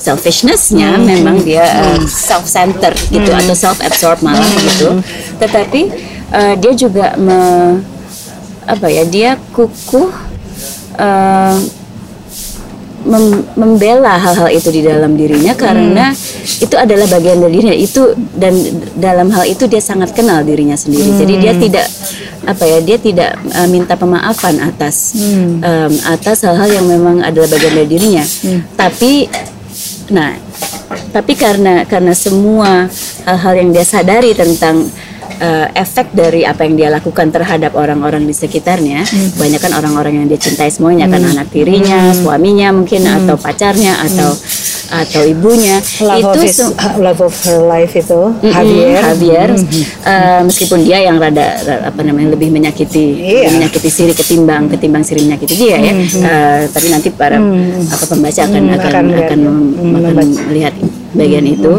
[0.00, 4.96] selfishnessnya memang dia uh, self-centered gitu atau self-absorbed malah gitu.
[5.36, 5.82] Tetapi
[6.32, 7.38] uh, dia juga me,
[8.64, 10.08] apa ya dia kukuh
[10.96, 11.56] uh,
[13.04, 16.16] mem- membela hal-hal itu di dalam dirinya karena
[16.60, 17.76] itu adalah bagian dari dirinya.
[17.76, 18.56] Itu dan
[18.96, 21.12] dalam hal itu dia sangat kenal dirinya sendiri.
[21.12, 21.86] Jadi dia tidak
[22.40, 25.12] apa ya dia tidak uh, minta pemaafan atas
[25.60, 28.24] um, atas hal-hal yang memang adalah bagian dari dirinya.
[28.80, 29.28] Tapi
[30.10, 30.34] nah
[31.10, 32.86] tapi karena karena semua
[33.26, 34.90] hal-hal yang dia sadari tentang
[35.40, 39.02] uh, efek dari apa yang dia lakukan terhadap orang-orang di sekitarnya,
[39.40, 44.30] banyak kan orang-orang yang dia cintai semuanya kan anak tirinya, suaminya mungkin atau pacarnya atau
[44.90, 46.58] atau ibunya love itu of his,
[46.98, 48.98] love of her life itu Mm-mm, Javier.
[49.00, 49.48] Javier,
[50.02, 53.46] eh, meskipun dia yang rada, ra- apa namanya lebih menyakiti Iya.
[53.46, 55.92] lebih menyakiti Siri ketimbang ketimbang Siri menyakiti dia ya.
[55.94, 57.38] Eh, tapi nanti para
[57.86, 60.74] apa pembaca akan Mm, akan akan akan, mem- Mm, akan melihat
[61.10, 61.72] bagian itu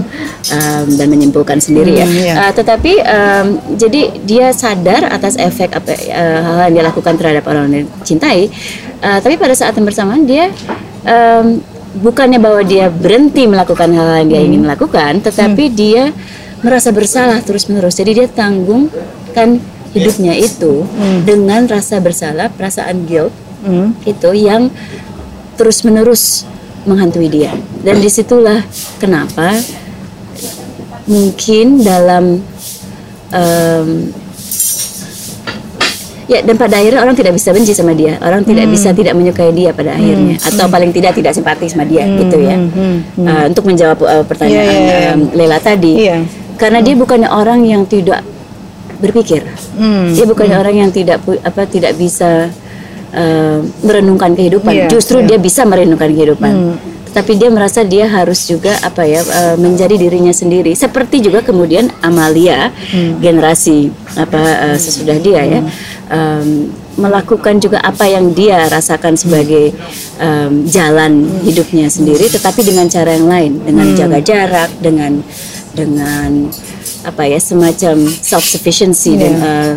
[0.49, 2.03] um, dan menyimpulkan sendiri ya.
[2.03, 2.33] Mm, iya.
[2.41, 6.07] Eh, tetapi um, jadi dia sadar atas efek apa eh,
[6.39, 8.47] hal-hal yang dia lakukan terhadap orang yang cintai.
[8.97, 10.47] Eh, tapi pada saat yang bersamaan dia
[11.03, 11.59] um,
[11.99, 16.15] bukannya bahwa dia berhenti melakukan hal-hal yang dia ingin lakukan, tetapi dia
[16.61, 17.97] merasa bersalah terus-menerus.
[17.97, 19.59] Jadi dia tanggungkan
[19.91, 20.87] hidupnya itu
[21.27, 23.93] dengan rasa bersalah, perasaan guilt Hmm.
[24.09, 24.73] itu yang
[25.53, 26.49] terus-menerus
[26.89, 27.53] menghantui dia.
[27.85, 28.65] Dan di situlah
[28.97, 29.53] kenapa
[31.05, 32.41] mungkin dalam
[33.29, 34.09] em,
[36.31, 39.51] ya dan pada akhirnya orang tidak bisa benci sama dia, orang tidak bisa tidak menyukai
[39.51, 42.55] dia pada akhirnya, atau paling tidak tidak simpati sama dia gitu ya.
[43.19, 45.11] Eh, untuk menjawab eh, pertanyaan Iya, iya, iya.
[45.11, 46.23] em, Lela tadi, Iya.
[46.55, 48.23] karena dia bukannya orang yang tidak
[49.03, 49.43] berpikir,
[49.75, 50.15] Hmm.
[50.15, 52.47] dia bukannya orang yang tidak apa tidak bisa
[53.11, 54.71] eh, merenungkan kehidupan.
[54.71, 55.35] Iya, Justru iya.
[55.35, 56.79] dia bisa merenungkan kehidupan.
[57.11, 59.19] Tapi dia merasa dia harus juga apa ya
[59.59, 60.71] menjadi dirinya sendiri.
[60.71, 62.71] Seperti juga kemudian Amalia
[63.19, 65.59] generasi apa sesudah dia ya
[66.11, 66.67] em,
[66.99, 69.71] melakukan juga apa yang dia rasakan sebagai
[70.19, 75.23] em, jalan hidupnya sendiri, tetapi dengan cara yang lain, dengan jaga jarak, dengan
[75.71, 76.51] dengan
[77.07, 79.47] apa ya semacam self sufficiency dan Yeah.
[79.47, 79.73] uh,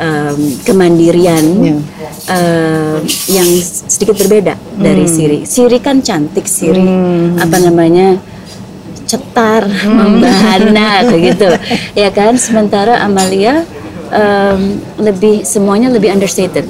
[0.00, 1.80] um, kemandirian Yeah.
[2.30, 2.96] uh,
[3.28, 3.48] yang
[3.90, 5.38] sedikit berbeda dari Siri.
[5.44, 6.86] Siri kan cantik, Siri
[7.36, 8.16] apa namanya
[9.04, 11.50] cetar, membahana kayak gitu,
[12.06, 12.38] ya kan.
[12.40, 13.66] Sementara Amalia
[14.14, 14.60] um,
[14.98, 16.64] lebih semuanya lebih understated.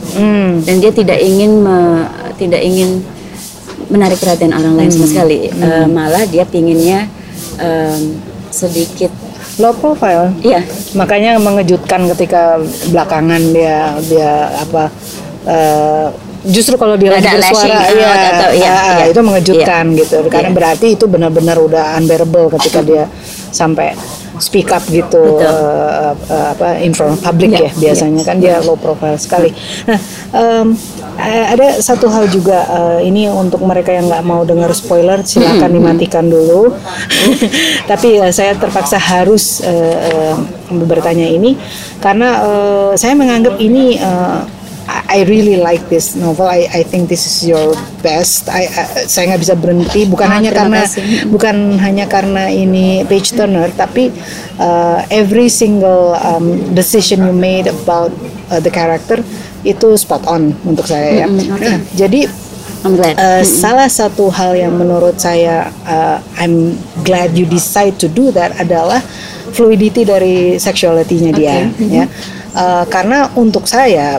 [0.65, 3.05] Dan dia tidak ingin me- tidak ingin
[3.87, 5.53] menarik perhatian orang lain sama sekali.
[5.53, 7.05] Uh, malah dia pinginnya
[7.61, 8.17] um,
[8.49, 9.13] sedikit,
[9.59, 10.33] low profile.
[10.41, 10.65] Iya.
[10.95, 14.87] Makanya mengejutkan ketika belakangan dia dia apa
[15.45, 16.09] eh,
[16.47, 19.05] justru kalau dia lagi bersuara iya, out atau- iya, ah, iya.
[19.11, 20.17] itu mengejutkan gitu.
[20.31, 20.57] Karena Iya.
[20.57, 23.05] berarti itu benar-benar udah unbearable ketika dia
[23.51, 23.95] sampai
[24.43, 25.47] speak up gitu Betul.
[25.47, 29.55] eh, eh, apa in front of public Iya, ya biasanya kan dia low profile sekali.
[29.87, 29.99] Nah
[30.35, 35.71] eh, ada satu hal juga eh, ini untuk mereka yang nggak mau dengar spoiler silakan
[35.71, 36.75] dimatikan dulu.
[37.91, 40.35] Tapi eh, saya terpaksa harus eh, eh,
[40.75, 41.55] bertanya ini
[42.03, 44.39] karena eh, saya menganggap ini eh,
[45.15, 46.51] I really like this novel.
[46.51, 48.51] I I think this is your best.
[48.51, 50.11] I, I- saya nggak bisa berhenti.
[50.11, 51.31] Bukan Ah, hanya karena kasih.
[51.31, 54.11] bukan hanya karena ini page turner, tapi
[54.59, 58.11] uh, every single um, decision you made about
[58.51, 59.23] uh, the character
[59.63, 61.27] itu spot on untuk saya ya.
[61.31, 61.63] Mm-mm, oke.
[61.63, 62.27] Nah, jadi
[62.83, 63.15] I'm glad.
[63.17, 68.59] Uh, salah satu hal yang menurut saya uh, I'm glad you decide to do that
[68.59, 69.01] adalah
[69.55, 72.05] fluidity dari sexuality-nya dia ya.
[72.53, 74.19] Uh, karena untuk saya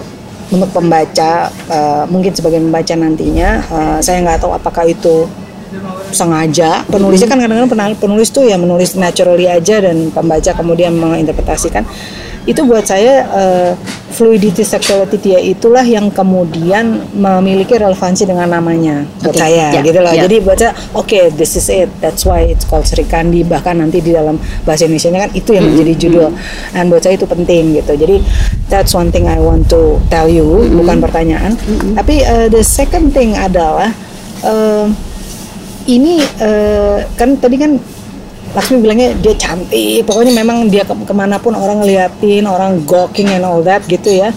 [0.53, 5.25] untuk pembaca uh, mungkin sebagai pembaca nantinya uh, saya nggak tahu apakah itu
[6.15, 6.88] sengaja.
[6.88, 11.84] Penulisnya kan kadang-kadang penulis tuh ya menulis naturally aja dan pembaca kemudian menginterpretasikan
[12.45, 13.71] itu buat saya uh,
[14.13, 19.03] fluidity sexuality dia itulah yang kemudian memiliki relevansi dengan namanya.
[19.25, 20.13] Buat saya ya, gitu loh.
[20.13, 20.29] ya.
[20.29, 21.89] jadi buat saya oke this is it.
[21.99, 25.65] That's why it's called Sri Kandi bahkan nanti di dalam bahasa Indonesia kan itu yang
[25.67, 26.29] menjadi judul.
[26.71, 27.93] Dan buat saya itu penting gitu.
[27.97, 28.21] Jadi
[28.69, 31.58] that's one thing I want to tell you bukan pertanyaan.
[31.97, 33.89] Tapi uh, the second thing adalah
[34.45, 34.88] uh,
[35.86, 37.77] ini eh, kan tadi kan
[38.55, 43.27] Laksmi bilangnya dia cantik, pokoknya memang dia ke ke mana pun orang ngeliatin, orang gawking
[43.27, 44.31] and all that gitu ya.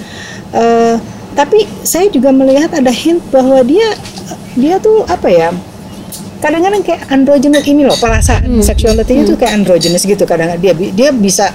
[0.50, 0.94] Eh,
[1.38, 3.94] tapi saya juga melihat ada hint bahwa dia
[4.59, 5.54] dia tuh apa ya?
[6.42, 10.26] Kadang-kadang kayak androgynous ini loh perasaan sexuality-nya tuh kayak androgynous gitu.
[10.26, 11.54] Kadang dia dia bisa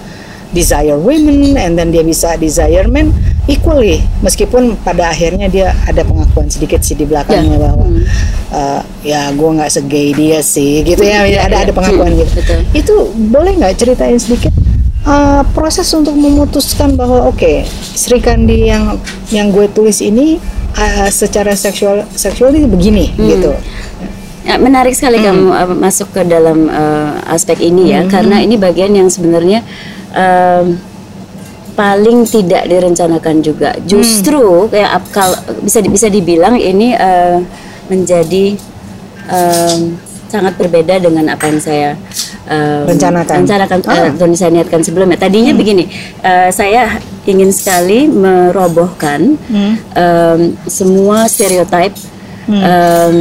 [0.56, 3.12] desire women and then dia bisa desire men
[3.43, 7.86] equally meskipun pada akhirnya dia ada pengakuan sedikit sih di belakangnya bahwa
[8.56, 11.27] eh, ya gue nggak segay dia sih gitu ya.
[11.27, 11.63] Iya, ada iya.
[11.67, 12.32] ada pengakuan Hmm, gitu.
[12.39, 12.60] Betul.
[12.71, 12.95] itu
[13.34, 14.53] boleh nggak ceritain sedikit
[15.03, 18.95] eh, proses untuk memutuskan bahwa oke Sri Kandi yang
[19.27, 20.39] yang gue tulis ini
[20.79, 23.51] eh, secara seksual seksual ini begini gitu?
[24.43, 28.91] Ya, menarik sekali kamu uh, masuk ke dalam uh, aspek ini ya, karena ini bagian
[28.91, 29.63] yang sebenarnya
[30.12, 30.75] um,
[31.74, 33.74] paling tidak direncanakan juga.
[33.84, 37.42] Justru kayak ap- kal- bisa bisa dibilang ini uh,
[37.88, 38.56] menjadi
[39.26, 41.90] um, sangat berbeda dengan apa yang saya
[42.46, 43.46] um, Rencanakan.
[43.46, 44.10] rencanakan Ah.
[44.10, 45.14] uh, saya niatkan sebelumnya.
[45.16, 45.86] Tadinya begini,
[46.20, 49.38] uh, saya ingin sekali merobohkan
[49.94, 51.94] um, semua stereotip
[52.48, 53.18] um,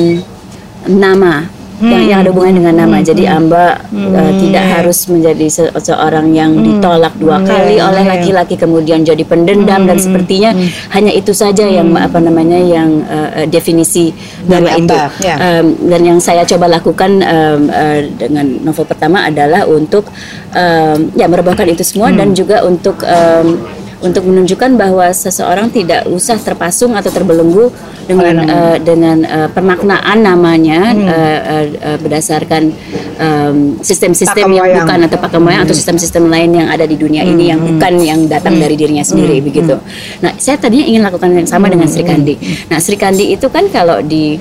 [0.85, 1.47] nama
[1.83, 2.97] yang, yang ada hubungan dengan nama.
[3.03, 8.55] Jadi Amba uh, tidak harus menjadi se- seorang yang ditolak dua kali Iya, oleh laki-laki
[8.55, 10.55] kemudian jadi pendendam dan sepertinya
[10.95, 14.14] hanya itu saja yang apa namanya yang uh, uh, definisi
[14.47, 14.97] Dari nama itu.
[15.25, 15.37] Ya.
[15.38, 20.07] Um, dan yang saya coba lakukan um, uh, dengan novel pertama adalah untuk
[20.55, 23.59] um, ya merobohkan itu semua dan juga untuk um,
[24.03, 27.71] untuk menunjukkan bahwa seseorang tidak usah terpasung atau terbelenggu
[28.03, 32.75] dengan uh, dengan uh, pemaknaan namanya uh, uh, uh, berdasarkan
[33.23, 34.85] um, sistem-sistem Pakem yang wayang.
[34.85, 38.21] bukan atau pakem wayang atau sistem-sistem lain yang ada di dunia ini yang bukan yang
[38.27, 39.79] datang dari dirinya sendiri begitu.
[40.19, 42.35] Nah, saya tadinya ingin lakukan yang sama dengan Sri Kandi.
[42.69, 44.35] Nah, Sri Kandi itu kan kalau di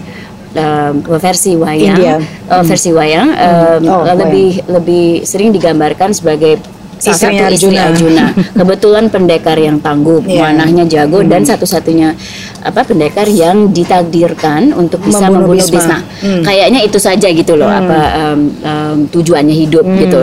[0.57, 2.15] um, versi wayang, India.
[2.49, 6.57] uh, versi wayang um, Oh, lebih lebih sering digambarkan sebagai
[7.01, 7.81] salah Istrinya satu istri Arjuna.
[7.89, 8.25] Arjuna.
[8.61, 10.41] Kebetulan pendekar yang tangguh, Iya.
[10.53, 12.13] manahnya jago dan satu-satunya
[12.61, 15.97] apa pendekar yang ditakdirkan untuk bisa Membunuh membunuh, Bhisma.
[15.97, 15.97] Bhisma.
[16.21, 16.43] Hmm.
[16.45, 20.19] Kayaknya itu saja gitu loh apa um, um, tujuannya hidup gitu.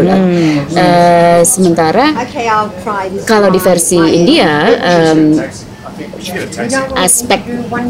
[0.73, 3.27] Eh, sementara Okay, I'll try this.
[3.27, 5.43] kalau di versi India um,
[6.95, 7.41] aspek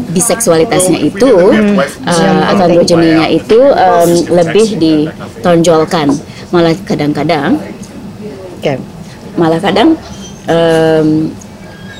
[0.09, 6.09] biseksualitasnya itu uh, atau androgeninya itu um, lebih ditonjolkan
[6.49, 7.61] malah kadang-kadang
[8.59, 8.75] Oke.
[9.33, 9.95] malah kadang
[10.45, 11.31] em,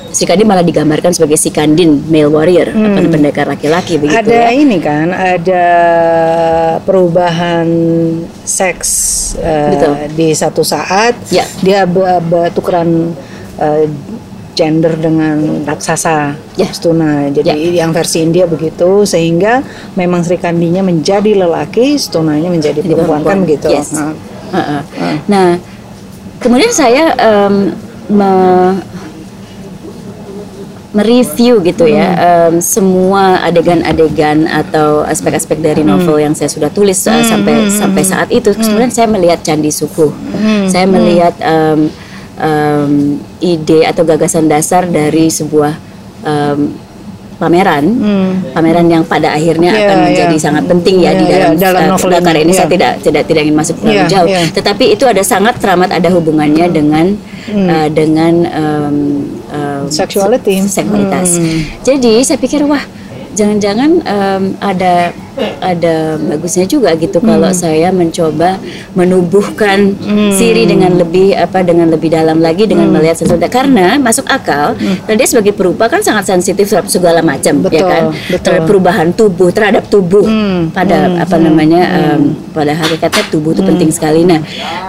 [0.10, 4.52] Sri Kandi malah digambarkan sebagai si Kandin male warrior, apa pendekar laki-laki begitu ada ya.
[4.52, 5.66] ini kan, ada
[6.82, 7.70] perubahan
[8.42, 8.90] seks
[9.38, 9.94] Betul.
[10.14, 11.14] di satu saat.
[11.30, 11.46] Ya.
[11.62, 13.14] Dia be- be- tukeran
[13.62, 13.86] eh,
[14.58, 16.68] gender dengan raksasa Ya.
[16.74, 17.30] Stuna.
[17.30, 19.62] Jadi yang versi India begitu sehingga
[19.94, 23.70] memang Sri Kandinya menjadi lelaki, Stunanya menjadi Jadi perempuan, kan begitu.
[23.70, 23.94] Yes.
[23.94, 24.12] Nah,
[24.50, 24.82] Heeh.
[25.30, 25.50] Nah,
[26.40, 27.76] kemudian saya em,
[28.10, 28.80] me-
[30.90, 32.18] mereview gitu ya
[32.50, 38.30] em, semua adegan-adegan atau aspek-aspek dari novel yang saya sudah tulis uh, sampai sampai saat
[38.34, 38.50] itu.
[38.58, 40.10] Kemudian saya melihat Candi Suku,
[40.66, 41.94] saya melihat em,
[42.42, 42.92] em,
[43.38, 45.78] ide atau gagasan dasar dari sebuah
[46.26, 46.74] em,
[47.40, 47.84] pameran,
[48.52, 50.06] pameran yang pada akhirnya Iya, akan iya.
[50.12, 52.54] menjadi sangat penting ya Iya, di iya, dalam, dalam uh, novel karya ini, ini.
[52.54, 52.74] Saya iya.
[52.76, 54.42] tidak tidak tidak ingin masuk terlalu Iya, jauh, iya.
[54.52, 57.06] tetapi itu ada sangat teramat ada hubungannya dengan
[57.56, 58.98] uh, dengan um,
[59.50, 60.62] um, Sexuality.
[60.68, 61.40] seksualitas.
[61.40, 61.60] Hmm.
[61.82, 62.84] Jadi saya pikir wah
[63.34, 65.12] jangan-jangan um, ada
[65.64, 67.32] ada bagusnya juga gitu Hmm.
[67.32, 68.60] kalau saya mencoba
[68.92, 69.96] menubuhkan
[70.36, 73.00] Siri dengan lebih apa dengan lebih dalam lagi dengan Hmm.
[73.00, 73.40] melihat sesuatu.
[73.48, 77.88] Karena masuk akal dan dia sebagai perupa kan sangat sensitif terhadap segala macam ya Betul,
[77.88, 78.04] kan?
[78.12, 78.40] betul.
[78.44, 80.26] terhadap perubahan tubuh terhadap tubuh.
[80.28, 81.82] Hmm, pada apa namanya
[82.16, 84.28] um, pada hakikatnya tubuh itu penting sekali.
[84.28, 84.44] Nah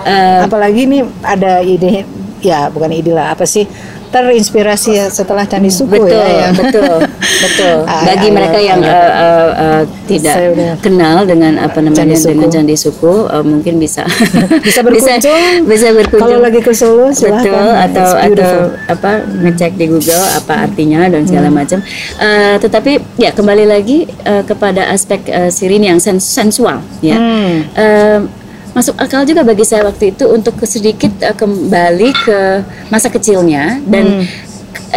[0.05, 2.03] uh, apalagi ini ada ide
[2.43, 3.69] ya bukan ide lah apa sih
[4.11, 6.49] terinspirasi setelah Candi Suku betul ya, ya.
[6.53, 6.95] betul
[7.41, 8.91] betul Ah, bagi ah, mereka ah, yang ah.
[8.91, 12.31] uh, uh, uh, tidak Saya udah- kenal dengan apa namanya Candi Suku.
[12.31, 14.03] dengan candi suku uh, mungkin bisa
[14.67, 15.65] Bisa berkunjung.
[15.65, 17.41] bisa, berkunjung Kalau lagi ke Solo silahkan.
[17.41, 18.53] betul atau atau
[18.87, 21.57] apa ngecek di Google apa artinya dan segala Hmm.
[21.57, 21.79] macam
[22.13, 27.55] Uh, tetapi ya kembali lagi uh, kepada aspek uh, sirin yang sens- sensual ya Hmm.
[27.73, 28.19] Uh,
[28.71, 32.39] masuk akal juga bagi saya waktu itu untuk sedikit uh, kembali ke
[32.89, 34.25] masa kecilnya dan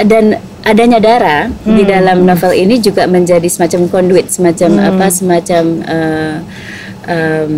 [0.05, 0.25] dan
[0.63, 6.37] adanya darah di dalam novel ini juga menjadi semacam conduit semacam apa semacam uh,
[7.09, 7.53] um,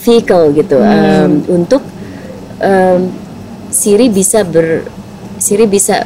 [0.00, 0.80] vehicle gitu.
[0.80, 1.82] Um, untuk
[2.60, 3.12] um,
[3.70, 4.82] Siri bisa ber
[5.38, 6.02] Siri bisa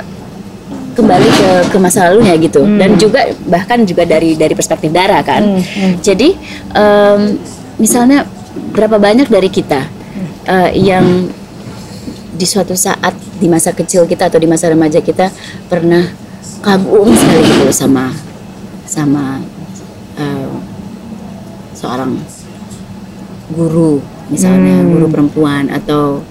[0.94, 2.62] kembali ke ke masa lalunya gitu.
[2.62, 5.58] Dan juga bahkan juga dari dari perspektif darah kan.
[5.98, 6.36] Jadi
[6.70, 7.40] em,
[7.80, 8.28] misalnya
[8.72, 9.86] berapa banyak dari kita
[10.44, 11.28] eh, yang
[12.34, 15.30] di suatu saat di masa kecil kita atau di masa remaja kita
[15.66, 16.02] pernah
[16.60, 18.10] kagum sekali gitu sama
[18.84, 19.38] sama
[20.18, 20.50] eh,
[21.74, 22.18] seorang
[23.50, 24.00] guru
[24.32, 26.24] misalnya guru perempuan atau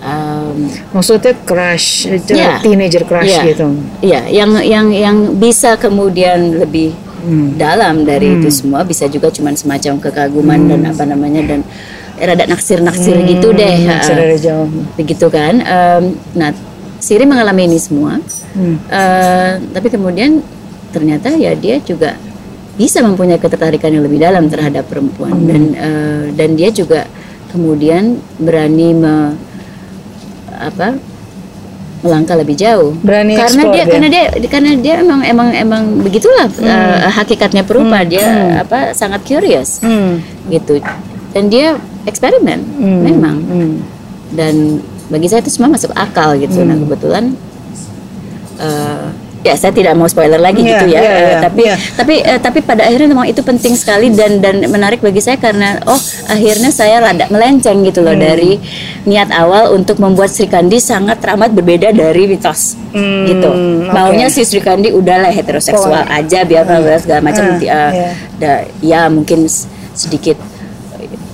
[0.00, 0.56] em,
[0.90, 2.64] Maksudnya crush, itu Iya.
[2.64, 3.42] teenager crush Iya.
[3.52, 3.66] gitu.
[4.00, 7.58] Iya, yang yang yang bisa kemudian lebih Hmm.
[7.58, 11.60] dalam dari itu semua bisa juga cuman semacam kekaguman dan apa namanya dan
[12.16, 13.82] rada naksir-naksir gitu deh.
[13.82, 14.70] Hmm, naksir dari jauh.
[14.94, 15.58] Begitu kan.
[15.58, 16.54] Em, nah,
[16.96, 18.16] Siri mengalami ini semua.
[18.56, 18.80] Hmm.
[18.88, 20.40] Eh, tapi kemudian
[20.94, 22.16] ternyata ya dia juga
[22.78, 25.48] bisa mempunyai ketertarikan yang lebih dalam terhadap perempuan Hmm.
[25.50, 27.04] dan eh, dan dia juga
[27.52, 29.16] kemudian berani me,
[30.56, 30.96] apa
[32.06, 33.92] melangkah lebih jauh Berani karena dia, dia.
[33.92, 39.26] karena dia karena dia emang emang emang begitulah eh, hakikatnya perupa Hmm, dia apa sangat
[39.26, 40.22] curious Hmm.
[40.46, 40.78] gitu
[41.34, 41.74] dan dia
[42.06, 43.00] eksperimen Hmm.
[43.02, 43.74] memang Hmm.
[44.30, 46.86] dan bagi saya itu semua masuk akal gitu nah Hmm.
[46.86, 47.24] kebetulan
[48.56, 49.06] eh,
[49.46, 51.74] ya saya tidak mau spoiler lagi Iya, gitu ya iya, eh, iya, tapi iya.
[51.92, 55.78] tapi eh, tapi pada akhirnya memang itu penting sekali dan dan menarik bagi saya karena
[55.84, 58.08] oh akhirnya saya rada melenceng gitu Hmm.
[58.08, 58.58] loh dari
[59.02, 63.90] niat awal untuk membuat Sri Kandi sangat teramat berbeda dari mitos Hmm, gitu oke.
[63.90, 66.10] maunya si Sri Kandi udahlah heteroseksual Oh.
[66.12, 68.08] aja biar biar segala macam Ah, eh, iya.
[68.34, 69.46] da- ya mungkin
[69.92, 70.36] sedikit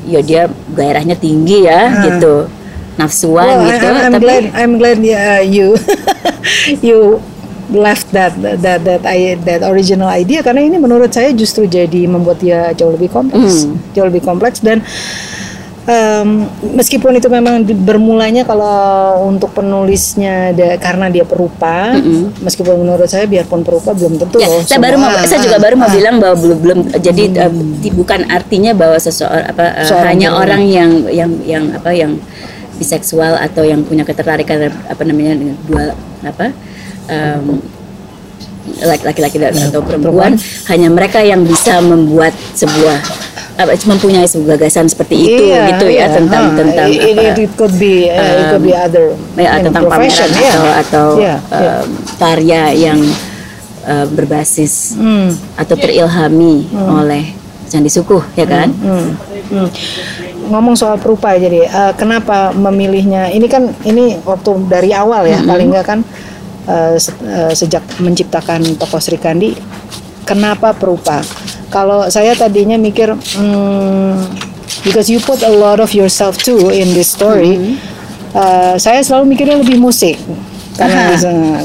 [0.03, 2.51] ya dia gairahnya tinggi ya gitu
[2.93, 5.69] nafsuan Well, I- gitu I'm, I'm tapi glad I'm glad uh, you
[6.85, 6.99] you
[7.73, 10.41] left that that that I, that original idea.
[10.41, 13.77] Karena ini menurut saya justru jadi membuat dia jauh lebih kompleks, Hmm.
[13.91, 14.61] jauh lebih kompleks.
[14.61, 14.81] Dan
[15.83, 18.71] em, meskipun itu memang di- bermulanya kalau
[19.27, 21.91] untuk penulisnya da- karena dia perupa,
[22.39, 25.59] meskipun menurut saya biarpun perupa belum tentu ya loh saya baru mau semua- saya juga
[25.59, 27.25] baru mau ah, bilang bahwa belum belum jadi
[27.83, 32.15] ti- bukan artinya bahwa seseorang apa Seorang hanya orang yang yang yang apa yang
[32.73, 35.83] biseksual atau yang punya ketertarikan apa namanya dengan dua
[36.23, 36.55] apa
[38.83, 40.39] laki- laki-laki dan atau perempuan
[40.71, 42.99] hanya mereka yang bisa membuat sebuah
[43.53, 47.21] apa mempunyai sebuah gagasan seperti itu Iya, gitu ya iya, tentang ah, tentang it, apa,
[47.21, 50.57] it, it could be uh, it could be other ya, tentang pameran yeah.
[50.57, 51.85] atau atau Yeah, yeah.
[51.85, 53.01] em, karya yang
[53.85, 55.37] eh, berbasis Hmm.
[55.59, 57.37] atau terilhami oleh
[57.69, 58.69] Candi Sukuh ya kan?
[58.73, 59.17] Hmm,
[59.53, 59.69] hmm.
[60.49, 63.29] Ngomong soal perupa jadi eh, kenapa memilihnya?
[63.33, 66.01] Ini kan ini waktu dari awal ya paling nggak kan
[66.67, 69.55] uh, se- uh, sejak menciptakan tokoh Sri Kandi
[70.27, 71.23] kenapa perupa?
[71.73, 74.13] Kalau saya tadinya mikir hmm,
[74.85, 77.81] because you put a lot of yourself too in this story
[78.37, 80.17] uh, saya selalu mikirnya lebih musik.
[80.73, 81.13] Karena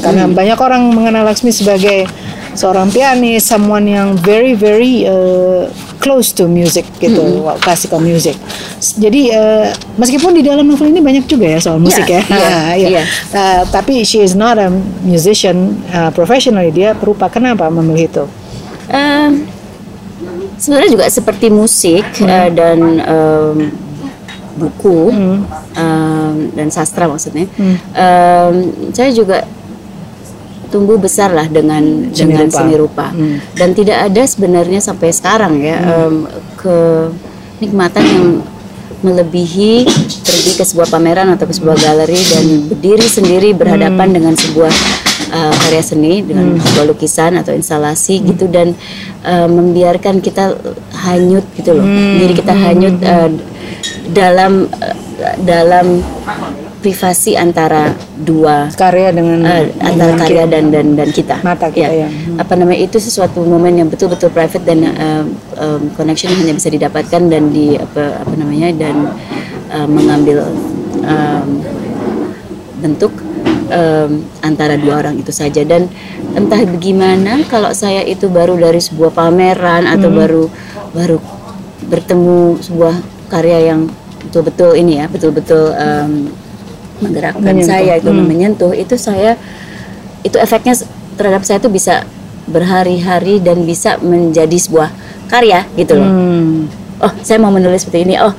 [0.04, 2.04] karena banyak orang mengenal Laksmi sebagai
[2.52, 5.64] seorang pianis, someone yang very very uh,
[5.98, 8.38] close to music gitu, wow, classical music.
[8.78, 12.48] Jadi uh, meskipun di dalam novel ini banyak juga ya soal musik Iya, ya, iya,
[12.48, 12.88] Ah, iya.
[12.88, 13.02] iya.
[13.30, 14.70] Uh, tapi she is not a
[15.02, 16.70] musician uh, professionally.
[16.70, 17.26] Dia perupa.
[17.28, 18.24] Kenapa memilih itu?
[18.88, 19.44] Em,
[20.56, 23.56] sebenarnya juga seperti musik eh, dan em,
[24.56, 25.12] buku
[25.76, 27.44] em, dan sastra maksudnya.
[27.92, 28.54] Em,
[28.96, 29.44] saya juga
[30.68, 32.58] tumbuh besar lah dengan Seni dengan rupa.
[32.60, 33.06] seni rupa.
[33.56, 36.28] Dan tidak ada sebenarnya sampai sekarang ya em,
[36.60, 38.26] kenikmatan yang
[38.98, 39.86] melebihi
[40.26, 44.72] pergi ke sebuah pameran atau ke sebuah galeri dan berdiri sendiri berhadapan dengan sebuah
[45.30, 48.74] uh, karya seni dengan sebuah lukisan atau instalasi gitu dan
[49.22, 50.58] uh, membiarkan kita
[51.06, 51.86] hanyut gitu loh.
[52.18, 53.30] Diri kita hanyut uh,
[54.10, 54.96] dalam uh,
[55.46, 56.02] dalam
[56.88, 60.52] privasi antara dua Karya dengan uh, antara dengan karya kita.
[60.56, 61.36] dan dan dan kita.
[61.44, 62.08] Mata kita, ya.
[62.40, 65.24] Apa namanya itu sesuatu momen yang betul-betul private dan um,
[65.60, 68.96] um, connection hanya bisa didapatkan dan di apa apa namanya dan
[69.68, 70.48] um, mengambil
[71.04, 71.48] um,
[72.80, 73.12] bentuk
[73.68, 75.92] um, antara dua orang itu saja dan
[76.32, 80.18] entah bagaimana kalau saya itu baru dari sebuah pameran atau Hmm.
[80.24, 80.44] baru
[80.96, 81.16] baru
[81.84, 82.94] bertemu sebuah
[83.28, 83.92] karya yang
[84.24, 86.32] betul-betul ini ya betul-betul um,
[86.98, 87.68] menggerakkan Menyentuh.
[87.68, 88.24] saya itu Hmm.
[88.24, 89.38] menyentuh itu saya
[90.20, 90.74] itu efeknya
[91.14, 92.02] terhadap saya itu bisa
[92.46, 94.90] berhari-hari dan bisa menjadi sebuah
[95.28, 96.66] karya gitu loh Hmm.
[96.98, 98.32] oh saya mau menulis seperti ini oh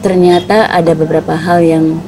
[0.00, 1.98] ternyata ada beberapa hal yang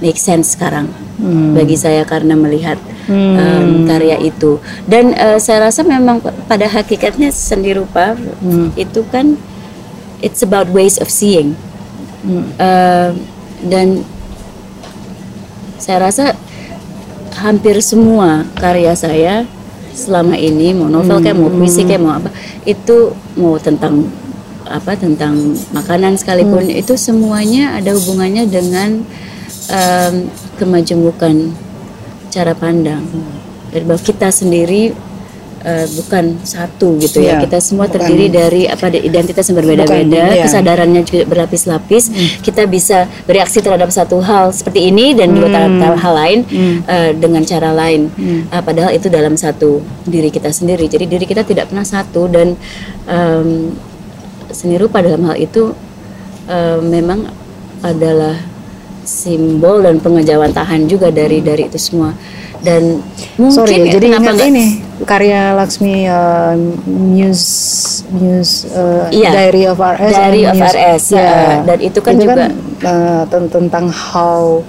[0.00, 1.54] make sense sekarang Hmm.
[1.54, 7.70] bagi saya karena melihat um, karya itu dan uh, saya rasa memang pada hakikatnya seni
[7.72, 8.74] rupa Hmm.
[8.74, 9.38] itu kan
[10.18, 11.54] it's about ways of seeing
[12.22, 12.46] Hmm.
[12.54, 13.10] Uh,
[13.62, 14.02] dan
[15.82, 16.38] saya rasa
[17.42, 19.42] hampir semua karya saya
[19.92, 22.30] selama ini mau novel kayak mau puisi kayak mau apa
[22.62, 24.06] itu mau tentang
[24.62, 29.04] apa tentang makanan sekalipun itu semuanya ada hubungannya dengan
[29.68, 30.14] em,
[30.56, 31.52] kemajemukan
[32.32, 33.04] cara pandang.
[33.72, 34.96] Dan bahwa kita sendiri
[35.62, 37.38] eh, bukan satu gitu ya.
[37.38, 37.94] Iya, kita semua bukan.
[37.98, 40.42] terdiri dari apa identitas yang berbeda-beda iya.
[40.44, 42.04] kesadarannya juga berlapis-lapis.
[42.42, 46.38] Kita bisa bereaksi terhadap satu hal seperti ini dan juga terhadap hal lain
[46.86, 48.10] eh, dengan cara lain.
[48.50, 50.90] Eh, padahal itu dalam satu diri kita sendiri.
[50.90, 52.58] Jadi diri kita tidak pernah satu dan
[53.06, 53.72] em,
[54.52, 55.72] seni rupa dalam hal itu
[56.50, 57.30] eh, memang
[57.82, 58.38] adalah
[59.02, 62.14] simbol dan pengejawantahan juga dari dari itu semua
[62.62, 63.02] dan
[63.34, 64.66] mungkin Sorry, ya, jadi kenapa ingat nggak- ini
[65.02, 66.54] karya Laksmi uh,
[66.86, 67.50] Muse
[68.08, 70.12] Muse uh, Iya, Diary of RS.
[70.14, 71.26] Diary of Muse- RS, Ya.
[71.26, 74.62] uh, dan itu kan juga- uh, ten- tentang how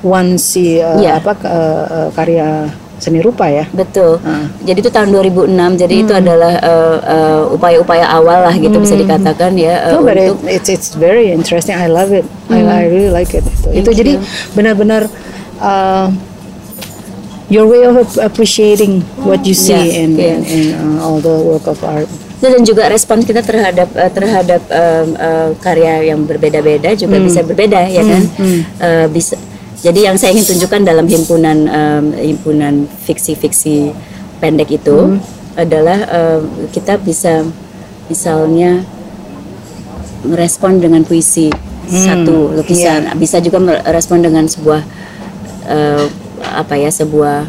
[0.00, 1.20] one see uh, Iya.
[1.20, 2.64] apa uh, uh, karya
[2.96, 3.68] seni rupa ya.
[3.68, 4.16] Betul.
[4.24, 4.48] Ah.
[4.64, 5.76] Jadi itu tahun 2006.
[5.76, 10.16] Jadi itu adalah uh, uh, upaya-upaya awal lah gitu bisa dikatakan ya uh, No, but
[10.16, 11.76] it- untuk it's it's very interesting.
[11.76, 12.24] I love it.
[12.48, 13.44] I, I really like it.
[13.44, 14.12] Itu, itu jadi
[14.52, 15.12] benar-benar
[15.60, 16.08] uh,
[17.54, 20.34] your way of ap- appreciating what you see Yeah, in yeah.
[20.34, 22.10] in, in uh, all the work of art.
[22.42, 27.88] dan juga respon kita terhadap uh, terhadap um, uh, karya yang berbeda-beda juga bisa berbeda
[27.88, 28.22] ya kan.
[28.82, 29.38] Uh, bisa.
[29.80, 33.96] Jadi yang saya ingin tunjukkan dalam himpunan um, himpunan fiksi-fiksi
[34.44, 35.16] pendek itu
[35.56, 37.48] adalah um, kita bisa
[38.12, 38.84] misalnya
[40.24, 41.48] merespon dengan puisi
[41.84, 44.80] satu lukisan, bisa juga merespon dengan sebuah
[45.68, 46.04] eh,
[46.46, 47.48] apa ya sebuah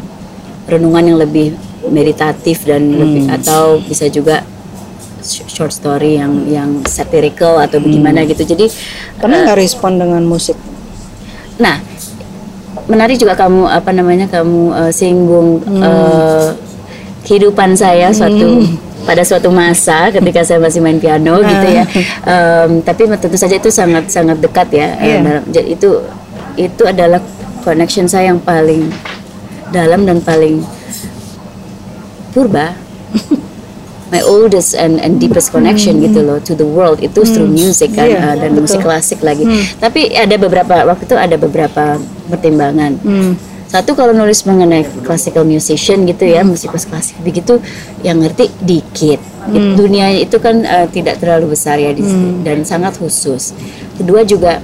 [0.66, 1.54] renungan yang lebih
[1.86, 4.42] meditatif dan lebih atau bisa juga
[5.20, 8.42] sh- short story yang yang satirical atau bagaimana gitu.
[8.44, 8.66] Jadi
[9.16, 10.58] Pernah nggak respon dengan musik?
[11.56, 11.78] Nah,
[12.86, 16.48] menarik juga kamu apa namanya kamu eh, singgung eh,
[17.22, 18.62] kehidupan saya suatu
[19.02, 21.84] pada suatu masa ketika saya masih main piano gitu ya.
[22.24, 24.88] Em, tapi tentu saja itu sangat sangat dekat ya.
[24.96, 25.18] eh, Iya.
[25.20, 25.90] dalam- jadi itu
[26.56, 27.20] itu adalah
[27.66, 28.86] connection saya yang paling
[29.68, 30.62] dalam dan paling
[32.30, 32.78] purba.
[34.06, 38.06] My oldest and, and deepest connection gitu loh to the world itu through music kan
[38.06, 38.62] Iya, eh, dan betul.
[38.62, 39.42] musik klasik lagi.
[39.76, 41.98] Tapi ada beberapa waktu itu ada beberapa
[42.30, 43.02] pertimbangan.
[43.02, 43.34] Hmm.
[43.66, 47.58] Satu kalau nulis mengenai classical musician gitu ya, musikus klasik begitu
[48.06, 49.18] yang ngerti dikit.
[49.50, 52.06] It- Dunia itu kan eh, tidak terlalu besar ya di-
[52.46, 53.58] dan sangat khusus.
[53.98, 54.62] Kedua juga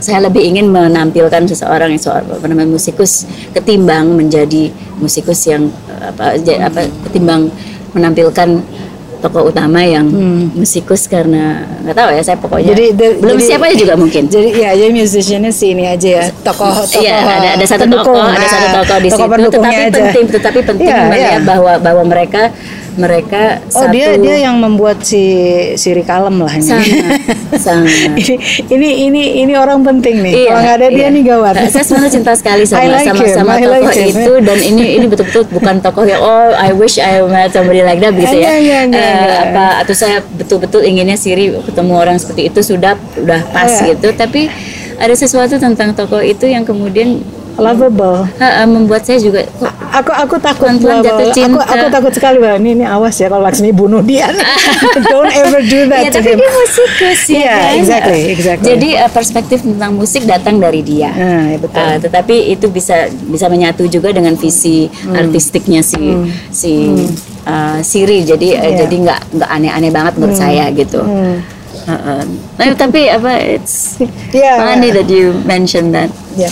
[0.00, 6.08] saya lebih ingin menampilkan seseorang yang seorang apa namanya musikus ketimbang menjadi musikus yang eh,
[6.08, 7.52] apa apa ketimbang
[7.90, 8.64] menampilkan
[9.20, 10.08] tokoh utama yang
[10.50, 14.48] musikus karena nggak tahu ya saya pokoknya Jadi, the- belum jadi- siapa juga mungkin Jadi
[14.56, 17.04] ya, jadi musiciannya si ini aja ya, tokoh tokoh.
[17.04, 19.28] Iya, ada ada satu tokoh, ada satu tokoh di situ.
[19.28, 20.00] pendukungnya Tetapi aja.
[20.00, 21.44] penting, tetapi penting Iya, melihat iya.
[21.44, 22.42] bahwa bahwa mereka
[22.92, 25.22] mereka Oh satu dia dia yang membuat si
[25.74, 26.64] Siri kalem lah ini.
[26.64, 26.96] sangat
[27.56, 28.36] sangat ini
[28.66, 30.32] ini ini ini orang penting nih.
[30.32, 31.08] Iya, Kalau nggak ada dia iya.
[31.10, 31.54] nih gawat.
[31.54, 34.08] Nah, Saya sebenarnya cinta sekali I sama like sama him, sama I tokoh like him.
[34.10, 37.98] itu dan ini ini betul-betul bukan tokoh yang oh I wish I met somebody like
[37.98, 38.50] that begitu ya.
[38.52, 39.40] Enggak, enggak, Eh, enggak.
[39.46, 43.94] apa atau saya betul-betul inginnya Siri ketemu orang seperti itu sudah udah pas Iya.
[43.94, 44.50] gitu tapi
[44.96, 47.22] ada sesuatu tentang tokoh itu yang kemudian
[47.52, 48.26] Lovable.
[48.36, 51.66] ha, membuat saya juga kok Aku aku takut Pelan-pelan jatuh Aku cinta.
[51.66, 54.30] aku takut sekali bahwa ini ini awas ya kalau Laksmi bunuh dia.
[55.10, 56.38] Don't ever do that Ya, to tapi him.
[56.38, 57.72] dia musikus ya Iya, kan?
[57.74, 58.66] exactly, exactly.
[58.68, 61.10] Jadi uh, perspektif tentang musik datang dari dia.
[61.10, 61.82] Nah, ya betul.
[61.82, 65.16] Uh, tetapi itu bisa bisa menyatu juga dengan visi Hmm.
[65.16, 65.98] artistiknya si
[66.50, 66.72] si
[67.42, 68.22] uh, Siri.
[68.22, 68.76] Jadi uh, Iya.
[68.80, 71.00] jadi nggak nggak aneh-aneh banget menurut saya gitu.
[71.00, 71.42] Hmm.
[71.90, 72.22] Uh-uh.
[72.54, 73.98] Tapi, tapi apa it's
[74.30, 74.52] Iya.
[74.60, 76.10] funny that you mentioned that.
[76.38, 76.50] Ya,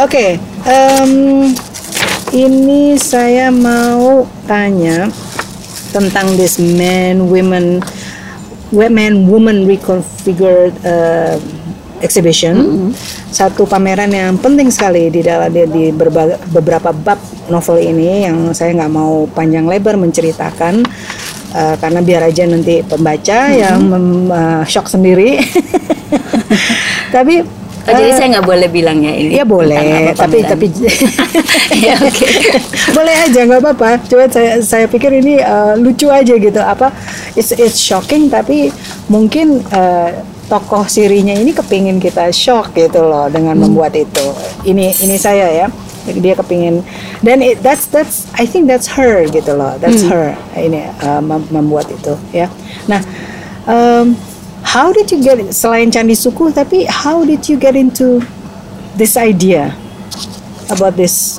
[0.00, 0.40] oke.
[0.64, 1.12] em,
[2.32, 5.12] ini saya mau tanya
[5.90, 7.82] tentang this man, women,
[8.70, 11.34] women, woman reconfigured uh,
[12.00, 12.88] exhibition.
[13.30, 15.84] Satu pameran yang penting sekali di dalam di, di
[16.50, 17.18] beberapa bab
[17.50, 20.82] novel ini yang saya nggak mau panjang lebar menceritakan.
[21.52, 25.38] Uh, karena biar aja nanti pembaca yang mem- uh, shock sendiri.
[27.14, 29.40] Tapi Oh, jadi uh, saya nggak boleh bilang ya ini.
[29.40, 30.68] Iya boleh, tapi tapi
[31.88, 31.96] Ya,
[32.96, 34.04] boleh aja nggak apa-apa.
[34.04, 36.60] Coba saya saya pikir ini uh, lucu aja gitu.
[36.60, 36.92] Apa
[37.32, 38.68] it's it's shocking tapi
[39.08, 40.12] mungkin uh,
[40.52, 43.72] tokoh sirinya ini kepingin kita shock gitu loh dengan Hmm.
[43.72, 44.28] membuat itu.
[44.68, 45.66] Ini ini saya ya.
[46.18, 46.82] Dia kepingin
[47.22, 49.78] dan it, that's that's I think that's her gitu loh.
[49.78, 50.10] That's Hmm.
[50.10, 50.26] her
[50.58, 52.50] ini uh, mem- membuat itu ya.
[52.90, 52.98] Nah,
[53.64, 54.18] um,
[54.66, 58.18] how did you get selain candi suku tapi how did you get into
[58.94, 59.72] this idea
[60.68, 61.38] about this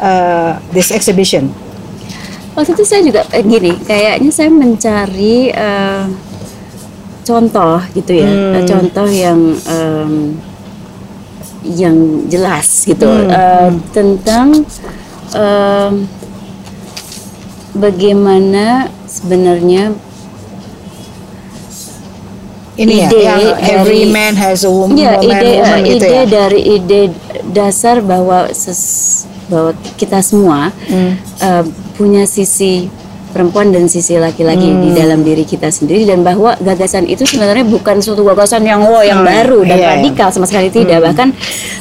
[0.00, 1.52] uh, this exhibition?
[2.56, 6.04] Waktu itu saya juga eh, gini, kayaknya saya mencari eh,
[7.20, 8.64] contoh gitu ya, Hmm.
[8.64, 10.40] contoh yang em,
[11.68, 11.96] yang
[12.26, 14.62] jelas gitu Hmm, eh, tentang
[15.32, 16.06] em,
[17.72, 19.92] bagaimana sebenarnya
[22.76, 25.96] Ini Ide ya, yang every dari- man has a woman, Ya, woman, ide woman gitu
[25.96, 26.24] ide ya.
[26.28, 27.00] dari ide
[27.48, 31.16] dasar bahwa ses- bahwa kita semua Hmm.
[31.16, 31.64] eh,
[31.96, 32.92] punya sisi
[33.36, 34.80] perempuan dan sisi laki-laki Hmm.
[34.80, 39.04] di dalam diri kita sendiri dan bahwa gagasan itu sebenarnya bukan suatu gagasan yang wow
[39.04, 39.92] yang Hmm, baru dan iya, iya.
[39.94, 41.28] radikal sama sekali tidak bahkan bahkan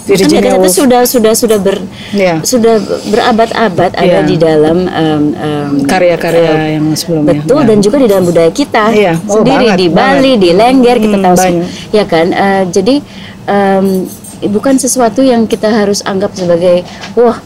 [0.03, 1.77] Virginia gagasan itu sudah sudah sudah ber
[2.11, 2.35] Iya.
[2.41, 2.75] sudah
[3.05, 4.19] berabad-abad ada Iya.
[4.21, 4.77] di dalam
[5.85, 7.39] Karya-karya eh, yang sebelumnya.
[7.39, 7.67] Betul Ya.
[7.67, 9.13] dan juga di dalam budaya kita Iya.
[9.23, 10.15] Oh, sendiri banget, di banget.
[10.17, 11.67] Bali, di Lengger kita Hmm, tahu banyak.
[11.91, 12.27] ya kan.
[12.27, 12.95] Eh, jadi
[13.45, 13.85] em,
[14.45, 16.83] bukan sesuatu yang kita harus anggap sebagai
[17.13, 17.37] wah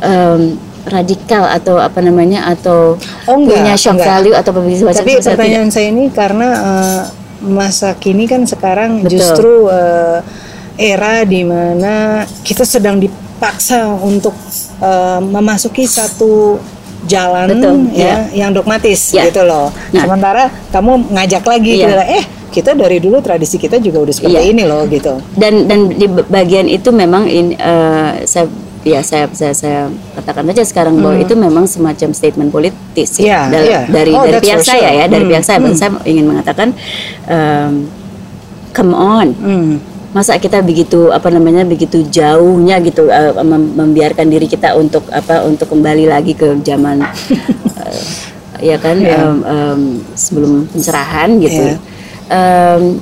[0.00, 4.08] em, radikal atau apa namanya atau Oh, enggak, punya shock enggak.
[4.08, 7.02] value atau apa macam Tapi sekali pertanyaan saya ini karena uh,
[7.42, 9.10] masa kini kan sekarang Betul.
[9.18, 10.18] justru uh,
[10.74, 14.34] era di mana kita sedang dipaksa untuk
[14.78, 16.58] uh, memasuki satu
[17.02, 19.26] jalan Betul, ya yang dogmatis Ya.
[19.26, 19.74] gitu loh.
[19.90, 20.06] Nah.
[20.06, 24.50] Sementara kamu ngajak lagi gitu, eh kita dari dulu tradisi kita juga udah seperti Iya.
[24.54, 25.18] ini loh gitu.
[25.34, 28.46] dan dan di bagian itu memang in, eh, saya
[28.82, 29.80] ya saya saya, saya
[30.14, 33.24] katakan saja sekarang bahwa itu memang semacam statement politis Hmm.
[33.24, 33.80] Ya, Dal- iya.
[33.86, 34.98] dari Oh, dari pihak for saya sure.
[34.98, 35.72] ya dari Hmm, pihak saya hmm.
[35.72, 36.68] saya ingin mengatakan
[37.24, 37.72] em,
[38.70, 39.72] come on Hmm.
[40.10, 43.08] masa kita begitu apa namanya begitu jauhnya gitu
[43.40, 47.00] mem- membiarkan diri kita untuk apa untuk kembali lagi ke zaman
[47.80, 48.02] eh,
[48.60, 49.14] ya kan Iya.
[49.16, 49.80] em, em,
[50.12, 51.76] sebelum pencerahan gitu Iya.
[52.28, 53.00] Em,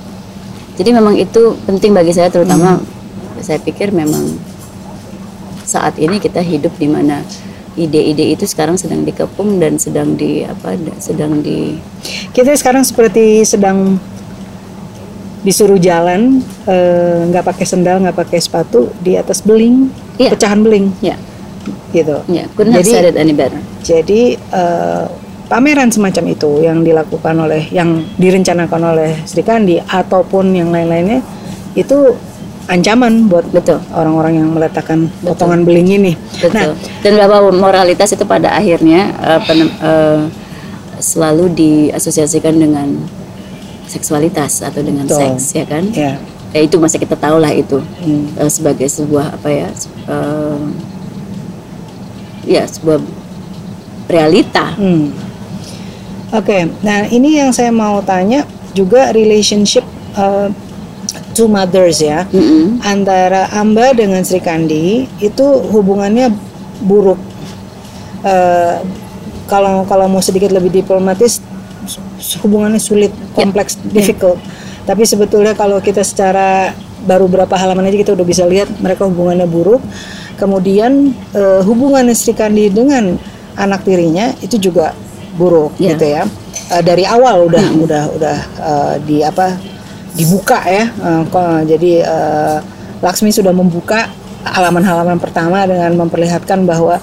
[0.75, 2.87] jadi memang itu penting bagi saya terutama Hmm.
[3.41, 4.37] saya pikir memang
[5.71, 7.23] saat ini kita hidup di mana
[7.73, 11.79] ide-ide itu sekarang sedang dikepung dan sedang di apa da- sedang di
[12.31, 13.95] Kita sekarang seperti sedang
[15.41, 20.35] disuruh jalan eh, nggak pakai sendal nggak pakai sepatu di atas beling Iya.
[20.35, 20.93] pecahan beling.
[21.01, 21.17] Ya
[21.91, 22.21] gitu.
[22.27, 25.05] Ya couldn't have Jadi- said it any better jadi eh,
[25.47, 31.25] pameran semacam itu yang dilakukan oleh yang direncanakan oleh Sri Kandi ataupun yang lain-lainnya
[31.73, 32.15] itu
[32.71, 36.71] ancaman buat betul orang-orang yang meletakkan potongan beling ini betul nah
[37.03, 40.23] dan bahwa moralitas itu pada akhirnya eh, penem- eh,
[41.03, 42.95] selalu diasosiasikan dengan
[43.91, 45.35] seksualitas atau dengan Betul.
[45.35, 46.15] seks ya kan ya
[46.55, 48.39] ya itu masa kita tahu lah itu hmm.
[48.39, 49.69] uh, sebagai sebuah apa ya
[50.07, 50.63] uh,
[52.47, 52.99] ya sebuah
[54.11, 54.75] realita.
[54.75, 55.15] Hmm.
[56.31, 56.63] Oke, okay.
[56.83, 59.83] nah ini yang saya mau tanya juga relationship
[60.15, 60.47] uh,
[61.35, 62.67] two mothers ya mm -hmm.
[62.83, 66.33] antara Amba dengan Sri Kandi itu hubungannya
[66.83, 67.21] buruk.
[68.21, 68.81] Uh,
[69.49, 71.43] kalau kalau mau sedikit lebih diplomatis
[72.45, 74.01] hubungannya sulit, kompleks, yeah.
[74.01, 74.39] difficult.
[74.39, 74.89] Yeah.
[74.95, 76.73] Tapi sebetulnya kalau kita secara
[77.05, 79.81] baru berapa halaman aja kita udah bisa lihat mereka hubungannya buruk.
[80.37, 83.17] Kemudian uh, hubungan Sri Kandi dengan
[83.57, 84.97] anak tirinya itu juga
[85.37, 85.97] buruk yeah.
[85.97, 86.23] gitu ya.
[86.71, 87.85] Uh, dari awal udah hmm.
[87.85, 89.57] udah udah uh, di apa
[90.15, 90.91] dibuka ya.
[91.01, 92.59] Uh, jadi uh,
[93.01, 94.13] Laksmi sudah membuka
[94.45, 97.01] halaman-halaman pertama dengan memperlihatkan bahwa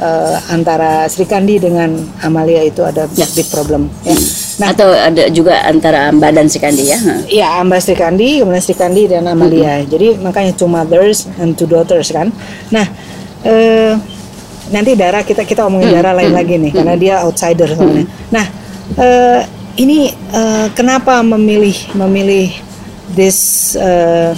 [0.00, 3.26] uh, antara Sri Kandi dengan Amalia itu ada ya.
[3.32, 4.16] big problem ya.
[4.54, 6.98] Nah, atau ada juga antara Amba dan Sri Kandi ya?
[7.26, 9.80] Iya, Amba Sri Kandi, kemudian Sri Kandi dan Amalia.
[9.80, 9.90] Mm -hmm.
[9.90, 12.30] Jadi makanya two mothers and two daughters kan.
[12.70, 12.86] Nah,
[13.42, 13.92] uh,
[14.70, 15.98] nanti darah kita kita omongin mm -hmm.
[15.98, 16.38] darah lain mm -hmm.
[16.38, 18.06] lagi nih karena dia outsider soalnya.
[18.06, 18.30] Mm -hmm.
[18.30, 18.46] Nah,
[18.94, 19.40] uh,
[19.74, 22.50] ini uh, kenapa memilih memilih
[23.14, 24.34] this uh,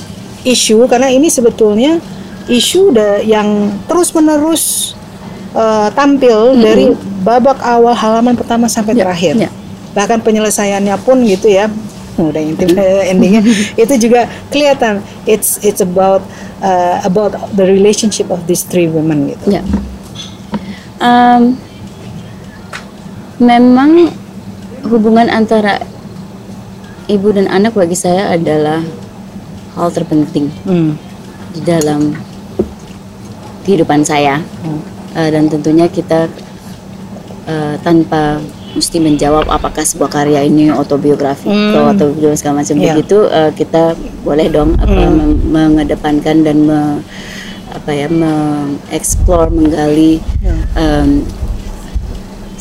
[0.47, 2.01] issue karena ini sebetulnya
[2.47, 2.95] isu
[3.26, 4.95] yang terus menerus
[5.53, 6.62] uh, tampil mm-hmm.
[6.62, 6.87] dari
[7.26, 9.34] babak awal halaman pertama sampai yeah, terakhir.
[9.49, 9.53] Yeah.
[9.97, 11.66] Bahkan penyelesaiannya pun gitu ya.
[12.16, 12.72] Udah intim
[13.12, 13.45] endingnya
[13.82, 16.24] itu juga kelihatan it's it's about
[16.64, 19.61] uh, about the relationship of these three women gitu.
[19.61, 19.66] Yeah.
[20.97, 21.61] Um,
[23.37, 24.16] memang
[24.85, 25.81] hubungan antara
[27.09, 28.85] ibu dan anak bagi saya adalah
[29.79, 30.93] hal terpenting hmm.
[31.57, 32.12] di dalam
[33.64, 34.43] kehidupan saya.
[34.61, 36.29] Hmm uh, dan tentunya kita
[37.49, 38.45] uh, tanpa
[38.77, 41.97] mesti menjawab apakah sebuah karya ini autobiografi hmm.
[41.97, 42.93] atau segala macam yeah.
[42.93, 45.49] begitu uh, kita boleh dong apa hmm.
[45.49, 47.01] mengedepankan dan me,
[47.72, 50.61] apa ya mengeksplor menggali yeah.
[50.77, 51.24] um,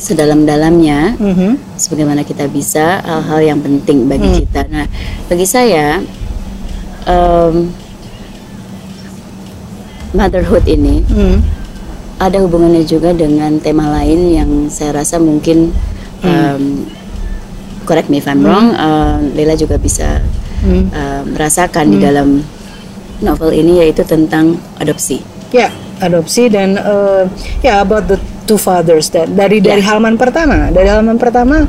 [0.05, 1.51] sedalam-dalamnya mm-hmm.
[1.81, 4.37] sebagaimana kita bisa hal-hal yang penting bagi mm.
[4.45, 4.61] kita.
[4.69, 4.85] Nah,
[5.25, 6.05] bagi saya
[7.09, 7.73] um,
[10.13, 11.65] motherhood ini mm
[12.15, 15.75] ada hubungannya juga dengan tema lain yang saya rasa mungkin
[16.23, 16.31] hmm.
[16.31, 16.63] um,
[17.83, 18.47] correct me if I'm hmm.
[18.47, 20.23] wrong, uh, Lela juga bisa
[20.63, 20.83] hmm.
[20.95, 21.93] uh, merasakan hmm.
[21.93, 22.27] di dalam
[23.19, 25.19] novel ini yaitu tentang adopsi.
[25.51, 27.27] Ya, adopsi dan uh,
[27.59, 29.93] ya about the two fathers that dari dari ya.
[29.93, 31.65] halaman pertama, dari halaman pertama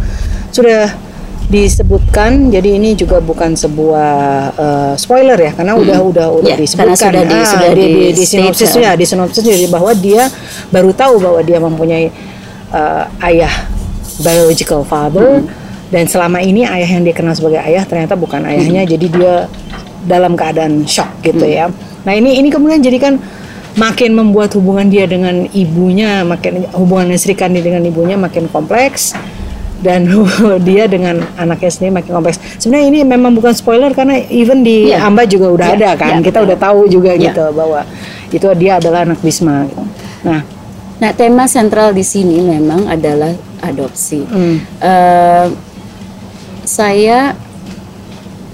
[0.53, 1.07] sudah
[1.47, 4.15] disebutkan jadi ini juga bukan sebuah
[4.59, 5.83] uh, spoiler ya karena hmm.
[5.87, 9.07] udah udah udah yeah, disebutkan sudah di, ah, sudah di, di, di sinopsis ya di
[9.07, 10.27] sinopsis jadi bahwa dia
[10.75, 12.11] baru tahu bahwa dia mempunyai
[12.75, 13.53] uh, ayah
[14.27, 15.47] biological father hmm.
[15.95, 18.91] dan selama ini ayah yang dikenal sebagai ayah ternyata bukan ayahnya hmm.
[18.99, 19.35] jadi dia
[20.03, 21.55] dalam keadaan shock gitu hmm.
[21.63, 21.71] ya
[22.03, 23.23] nah ini ini kemudian jadi kan
[23.77, 29.13] makin membuat hubungan dia dengan ibunya makin hubungan Sri Kandi dengan ibunya makin kompleks
[29.85, 30.09] dan
[30.69, 32.41] dia dengan anaknya sendiri makin kompleks.
[32.57, 35.05] Sebenarnya ini memang bukan spoiler karena even di yeah.
[35.05, 35.79] Amba juga udah yeah.
[35.79, 36.13] ada kan.
[36.19, 36.25] Yeah.
[36.25, 37.31] Kita udah tahu juga yeah.
[37.31, 37.85] gitu bahwa
[38.33, 39.69] itu dia adalah anak Bisma.
[39.69, 39.85] Gitu.
[40.25, 40.41] Nah,
[40.97, 44.25] nah tema sentral di sini memang adalah adopsi.
[44.25, 44.57] Mm.
[44.81, 45.47] Uh,
[46.67, 47.37] saya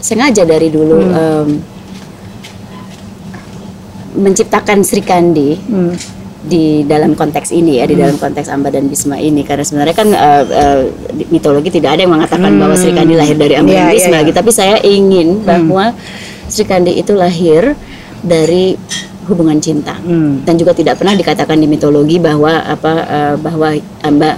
[0.03, 1.15] sengaja dari dulu mm.
[1.15, 1.49] um,
[4.17, 5.51] menciptakan Sri Kandi.
[5.59, 8.25] Mm di dalam konteks ini ya, di dalam hmm.
[8.27, 10.83] konteks Amba dan Bisma ini karena sebenarnya kan uh, uh,
[11.31, 12.59] mitologi tidak ada yang mengatakan hmm.
[12.59, 14.35] bahwa Sri Kandi lahir dari Amba yeah, dan iya, Bisma yeah, yeah.
[14.35, 15.47] tapi saya ingin hmm.
[15.47, 15.95] bahwa
[16.51, 17.79] Sri Kandi itu lahir
[18.27, 18.75] dari
[19.31, 20.43] hubungan cinta hmm.
[20.43, 24.35] dan juga tidak pernah dikatakan di mitologi bahwa apa uh, bahwa Amba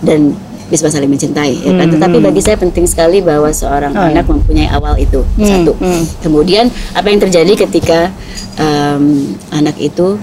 [0.00, 0.32] dan
[0.64, 1.86] Bisma saling mencintai ya kan?
[1.86, 1.94] Hmm.
[1.98, 4.30] tetapi bagi saya penting sekali bahwa seorang oh, anak ya.
[4.32, 5.44] mempunyai awal itu hmm.
[5.44, 6.02] satu hmm.
[6.24, 8.08] kemudian apa yang terjadi ketika
[8.56, 10.16] um, anak itu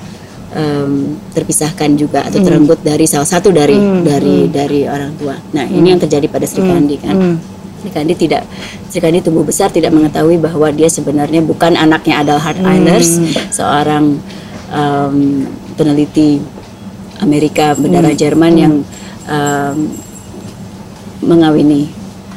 [0.56, 2.48] um, terpisahkan juga atau hmm.
[2.48, 4.04] terenggut dari salah satu dari hmm.
[4.04, 4.52] dari hmm.
[4.52, 5.36] dari orang tua.
[5.56, 5.78] Nah, hmm.
[5.78, 7.16] ini yang terjadi pada Sri Kandi kan.
[7.16, 7.36] Hmm.
[7.82, 8.44] Sri Kandi tidak
[8.92, 13.52] Sri Kandi tumbuh besar tidak mengetahui bahwa dia sebenarnya bukan anaknya Adal Hart Eilers, hmm.
[13.52, 14.20] seorang
[14.72, 15.16] um,
[15.76, 16.40] peneliti
[17.22, 18.22] Amerika berdarah hmm.
[18.22, 18.62] Jerman hmm.
[18.62, 18.74] yang
[19.30, 19.78] um,
[21.22, 21.90] mengawini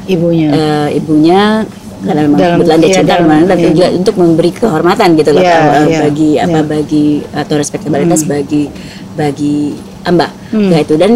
[0.05, 0.49] ibunya.
[0.53, 1.65] Uh, ibunya
[2.05, 3.65] karena memang dalam, kebetulan dia iya, cinta dalam, iya.
[3.65, 6.45] juga untuk memberi kehormatan gitu loh yeah, uh, yeah, bagi yeah.
[6.45, 8.29] apa bagi atau respektabilitas hmm.
[8.29, 8.63] bagi
[9.17, 9.57] bagi
[10.05, 10.69] Amba hmm.
[10.69, 11.11] ya itu dan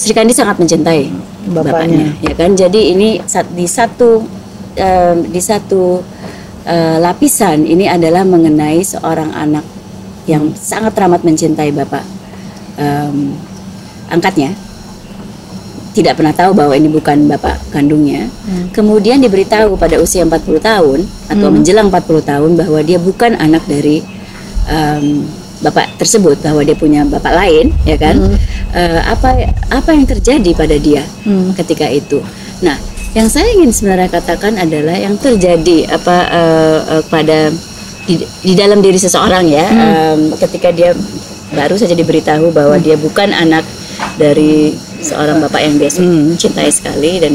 [0.00, 1.12] Sri Kandi sangat mencintai
[1.52, 3.20] bapaknya, bapaknya ya kan jadi ini
[3.52, 4.24] di satu
[4.80, 6.00] uh, di satu
[6.64, 9.66] uh, lapisan ini adalah mengenai seorang anak
[10.24, 12.04] yang sangat teramat mencintai bapak
[12.80, 13.36] um,
[14.08, 14.56] angkatnya
[15.90, 18.30] tidak pernah tahu bahwa ini bukan bapak kandungnya.
[18.70, 23.98] Kemudian diberitahu pada usia 40 tahun atau menjelang 40 tahun bahwa dia bukan anak dari
[24.70, 25.26] em,
[25.60, 28.16] bapak tersebut bahwa dia punya bapak lain, ya kan?
[28.70, 31.02] Eh, apa apa yang terjadi pada dia
[31.58, 32.22] ketika itu?
[32.62, 32.78] Nah,
[33.18, 37.38] yang saya ingin sebenarnya katakan adalah yang terjadi apa eh, eh, pada
[38.06, 38.14] di,
[38.46, 40.94] di dalam diri seseorang ya, em, ketika dia
[41.50, 43.66] baru saja diberitahu bahwa dia bukan anak
[44.16, 46.04] dari seorang bapak yang dia su-
[46.36, 47.34] cintai sekali dan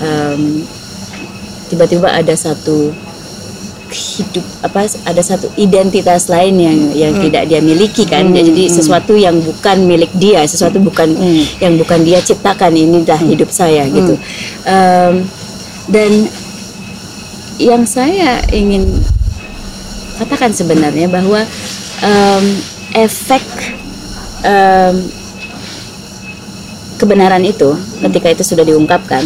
[0.00, 0.42] em,
[1.68, 2.92] tiba-tiba ada satu
[3.94, 8.26] hidup apa ada satu identitas lain yang yang tidak dia miliki kan.
[8.26, 11.14] Jadi sesuatu yang bukan milik dia sesuatu bukan
[11.62, 14.18] yang bukan dia ciptakan inilah hidup saya gitu.
[14.66, 15.14] Em,
[15.86, 16.10] dan
[17.54, 18.82] yang saya ingin
[20.18, 21.46] katakan sebenarnya bahwa
[22.02, 22.44] em,
[22.98, 23.46] efek
[24.42, 24.94] em,
[26.96, 29.22] kebenaran itu ketika itu sudah diungkapkan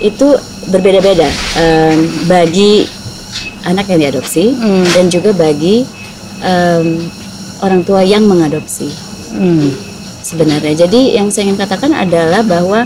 [0.00, 0.32] itu
[0.72, 1.28] berbeda-beda
[1.60, 2.88] em, bagi
[3.68, 4.56] anak yang diadopsi
[4.96, 5.84] dan juga bagi
[6.40, 7.04] em,
[7.60, 8.88] orang tua yang mengadopsi
[9.30, 9.70] Hmm.
[10.26, 10.74] sebenarnya.
[10.74, 12.82] Jadi yang saya ingin katakan adalah bahwa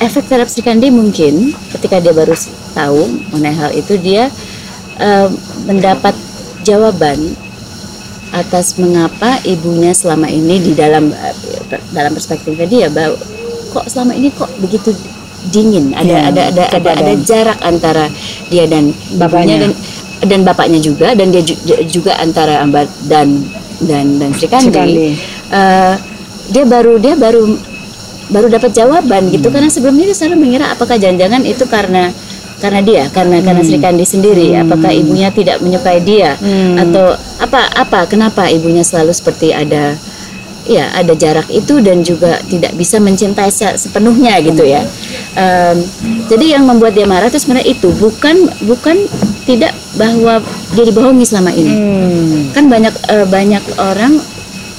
[0.00, 2.32] efek terhadap Sri Kandi mungkin ketika dia baru
[2.72, 3.04] tahu
[3.36, 4.32] mengenai hal itu dia
[4.96, 5.28] em,
[5.68, 6.16] mendapat
[6.64, 7.36] jawaban
[8.36, 11.08] atas mengapa ibunya selama ini di dalam
[11.90, 13.16] dalam perspektifnya dia bahwa
[13.72, 14.92] kok selama ini kok begitu
[15.46, 18.06] dingin ada Ya, ada ada ada ada jarak antara
[18.46, 19.56] dia dan Bapaknya.
[19.58, 19.72] dan
[20.18, 23.40] dan bapaknya juga dan dia ju- juga antara Ambar dan
[23.78, 24.64] dan dan Sri Kandi.
[24.64, 25.06] Sri Kandi.
[25.48, 25.94] Eh,
[26.48, 27.42] dia baru dia baru
[28.26, 29.32] baru dapat jawaban Hmm.
[29.32, 32.10] gitu karena sebelumnya dia selalu mengira apakah jangan-jangan itu karena
[32.56, 33.68] karena dia karena karena Hmm.
[33.68, 36.76] Sri Kandi sendiri apakah ibunya tidak menyukai dia Hmm.
[36.78, 39.92] atau apa apa kenapa ibunya selalu seperti ada
[40.64, 44.82] ya ada jarak itu dan juga tidak bisa mencintai se- sepenuhnya gitu ya
[45.32, 45.84] Em,
[46.26, 48.34] jadi yang membuat dia marah itu sebenarnya itu bukan
[48.64, 48.96] bukan
[49.44, 50.40] tidak bahwa
[50.72, 52.36] dia dibohongi selama ini Hmm.
[52.50, 54.16] kan banyak eh, banyak orang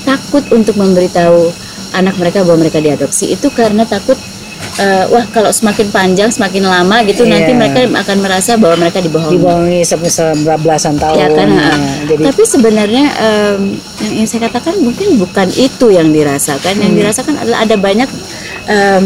[0.02, 1.54] takut untuk memberitahu
[1.94, 4.18] anak mereka bahwa mereka diadopsi itu karena takut
[4.78, 7.32] eh, wah kalau semakin panjang semakin lama gitu Iya.
[7.34, 11.16] nanti mereka akan merasa bahwa mereka dibohongi Dibohongi se- sebelasan tahun.
[11.16, 11.50] ya kan.
[11.50, 11.70] Ya,
[12.08, 13.62] jadi tapi sebenarnya em,
[14.00, 17.00] yang ingin saya katakan mungkin bukan itu yang dirasakan yang Hmm.
[17.00, 18.10] dirasakan adalah ada banyak
[18.66, 19.04] em,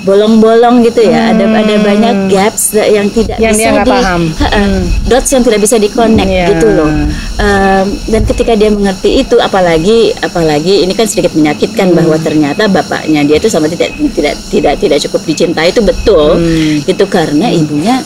[0.00, 3.44] bolong-bolong gitu ya ada ada banyak gaps yang tidak Hmm.
[3.44, 4.22] Yang bisa dia di paham.
[4.22, 4.40] Hmm.
[4.40, 4.62] Ha, ha.
[5.06, 6.46] dots yang tidak bisa di-connect Iya.
[6.50, 6.90] gitu loh
[7.36, 12.24] Em, dan ketika dia mengerti itu apalagi apalagi ini kan sedikit menyakitkan bahwa Hmm.
[12.24, 16.80] ternyata bapaknya dia itu sama tidak tidak tidak tidak cukup dicintai itu betul Hmm.
[16.82, 18.00] itu karena ibunya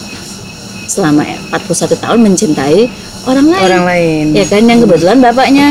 [0.84, 2.78] selama 41 tahun mencintai
[3.24, 3.62] orang lain.
[3.62, 4.24] orang lain.
[4.32, 5.66] Ya kan yang kebetulan bapaknya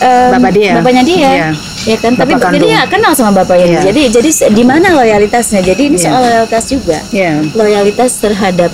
[0.00, 0.72] em, Bapak dia.
[0.74, 1.30] Bapaknya dia.
[1.30, 1.48] Iya.
[1.82, 2.76] Ya kan tapi Bapak jadi kandung.
[2.76, 3.66] ya kenal sama bapaknya.
[3.66, 3.80] Iya.
[3.88, 5.60] Jadi jadi di mana loyalitasnya?
[5.60, 6.04] Jadi ini Iya.
[6.04, 6.98] soal loyalitas juga.
[7.10, 7.32] Ya.
[7.50, 8.68] Loyalitas terhadap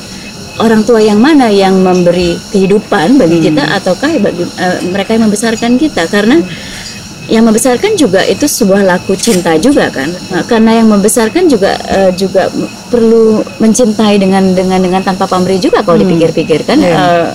[0.59, 3.47] orang tua yang mana yang memberi kehidupan bagi Hmm.
[3.47, 6.41] kita ataukah bagi eh, mereka yang membesarkan kita karena
[7.27, 12.11] yang membesarkan juga itu sebuah laku cinta juga kan Nah, karena yang membesarkan juga eh,
[12.13, 12.47] juga
[12.87, 16.95] perlu mencintai dengan dengan dengan tanpa pamrih juga kalau dipikir-pikir kan Iya.
[16.95, 17.29] Eh,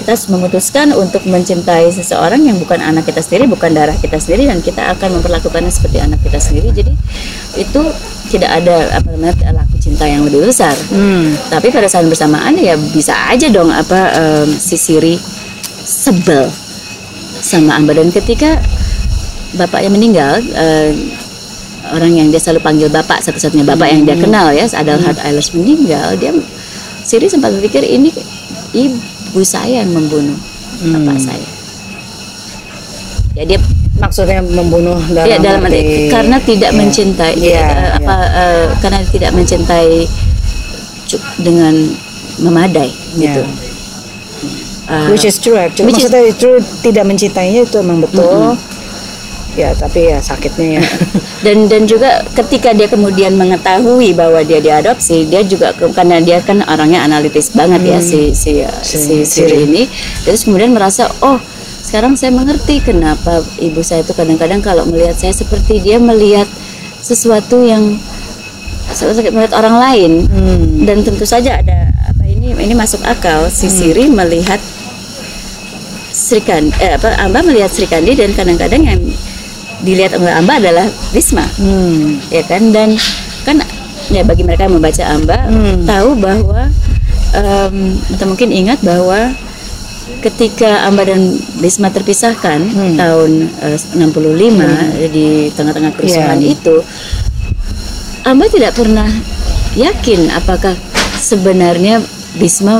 [0.00, 4.64] kita memutuskan untuk mencintai seseorang yang bukan anak kita sendiri bukan darah kita sendiri dan
[4.64, 6.72] kita akan memperlakukannya seperti anak kita sendiri.
[6.72, 6.92] Jadi
[7.60, 7.82] itu
[8.32, 10.72] tidak ada apa namanya laku cinta yang lebih besar.
[10.88, 11.36] Hmm.
[11.52, 15.20] tapi pada saat bersamaan ya bisa aja dong apa em, si Siri
[15.84, 16.48] sebel
[17.44, 17.92] sama Amba.
[17.92, 18.56] Dan ketika
[19.60, 20.94] bapaknya meninggal eh,
[21.92, 26.14] orang yang dia selalu panggil bapak satu-satunya bapak yang dia kenal ya Adalhard Eilers meninggal
[26.16, 26.32] dia
[27.04, 28.14] Siri sempat berpikir ini
[28.70, 29.09] ibu
[29.40, 30.36] saya yang membunuh
[30.82, 31.46] bapak saya
[33.34, 33.60] ya dia
[34.00, 36.78] Maksudnya membunuh dalam, ya dalam arti karena tidak ya.
[36.80, 39.92] mencintai Iya, eh, apa eh, karena tidak mencintai
[41.36, 41.74] dengan
[42.40, 42.88] memadai
[43.20, 43.28] Ya.
[43.28, 43.42] gitu.
[44.88, 45.92] Eh, Which is true actually.
[45.92, 46.50] Which is- Maksudnya itu
[46.80, 48.56] tidak mencintainya itu emang betul.
[49.52, 50.82] Ya, tapi ya sakitnya ya.
[51.44, 56.62] dan dan juga ketika dia kemudian mengetahui bahwa dia diadopsi dia juga karena dia kan
[56.62, 58.70] orangnya analitis banget ya si si Hmm.
[58.80, 59.82] Si- si, si- Siri ini
[60.22, 61.36] terus kemudian merasa oh
[61.82, 66.46] sekarang saya mengerti kenapa ibu saya itu kadang-kadang kalau melihat saya seperti dia melihat
[67.00, 67.98] sesuatu yang
[68.88, 70.84] seperti melihat orang lain Hmm.
[70.84, 74.62] dan tentu saja ada apa ini ini masuk akal si Siri melihat
[76.10, 79.00] Sri Kandi, eh, apa Amba melihat Sri Kandi dan kadang-kadang yang
[79.80, 82.20] dilihat oleh Amba adalah Risma Hmm.
[82.28, 82.94] ya kan dan
[83.42, 83.56] kan
[84.08, 85.84] ya bagi mereka yang membaca Amba Hmm.
[85.84, 86.68] tahu bahwa
[87.30, 87.76] em,
[88.10, 89.32] atau mungkin ingat bahwa
[90.20, 92.96] ketika Amba dan Risma terpisahkan Hmm.
[92.96, 93.30] tahun
[93.62, 94.68] eh, 65
[95.08, 96.52] di tengah-tengah kerusuhan Iya.
[96.54, 96.76] itu
[98.22, 99.08] Amba tidak pernah
[99.72, 100.76] yakin apakah
[101.16, 102.78] sebenarnya Bisma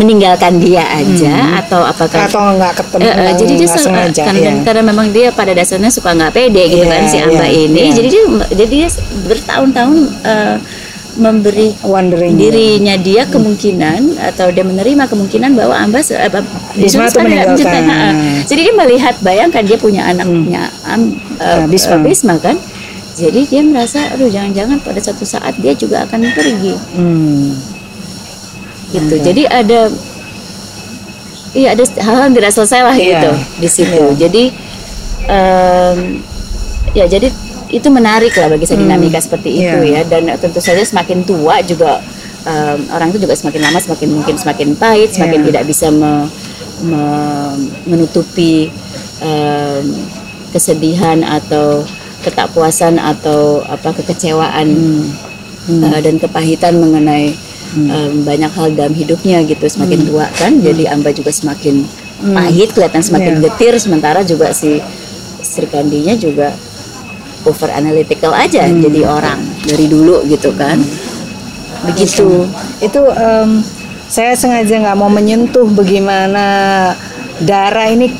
[0.00, 1.60] meninggalkan dia aja hmm.
[1.60, 4.52] atau apakah atau nggak ketemu uh, uh, jadi dia sengaja karena, ya.
[4.64, 7.80] karena memang dia pada dasarnya suka nggak pede gitu Iya, kan si Amba iya, ini
[7.84, 7.92] iya.
[7.92, 8.88] jadi dia jadi dia
[9.22, 10.56] bertahun-tahun uh,
[11.12, 14.00] memberi wondering dirinya dia kemungkinan
[14.32, 16.30] atau dia menerima kemungkinan bahwa Amba se- eh,
[16.72, 17.82] Bisma tidak meninggalkan.
[17.84, 18.00] ha.
[18.46, 21.98] jadi dia melihat bayangkan dia punya anaknya Am- Nah, eh, Bisma.
[21.98, 22.56] Bisma kan
[23.12, 27.52] jadi dia merasa aduh jangan-jangan pada suatu saat dia juga akan pergi Hmm.
[28.90, 29.14] Gitu.
[29.20, 29.80] Jadi ada
[31.50, 33.06] iya ada hal yang tidak selesai lah Iya.
[33.10, 33.90] gitu di situ.
[33.96, 34.16] Iya.
[34.18, 34.44] Jadi
[35.26, 35.98] em,
[36.94, 37.28] ya jadi
[37.70, 40.02] itu menarik lah bagi saya dinamika seperti itu Iya.
[40.02, 42.02] ya dan tentu saja semakin tua juga
[42.42, 45.46] em, orang itu juga semakin lama semakin mungkin semakin pahit, semakin Iya.
[45.54, 46.28] tidak bisa me-
[46.82, 48.70] me- menutupi
[49.22, 49.84] em,
[50.50, 51.86] kesedihan atau
[52.20, 54.68] ketakpuasan atau apa kekecewaan
[55.72, 57.32] uh, dan kepahitan mengenai
[57.76, 61.86] um, banyak hal dalam hidupnya gitu semakin tua kan jadi Amba juga semakin
[62.20, 63.42] pahit kelihatan semakin Iya.
[63.48, 64.82] getir sementara juga si
[65.40, 66.52] Sri Kandinya juga
[67.48, 70.76] over analytical aja jadi orang dari dulu gitu kan.
[71.88, 72.44] Begitu.
[72.84, 73.64] Itu em,
[74.04, 76.44] saya sengaja nggak mau menyentuh bagaimana
[77.40, 78.12] darah ini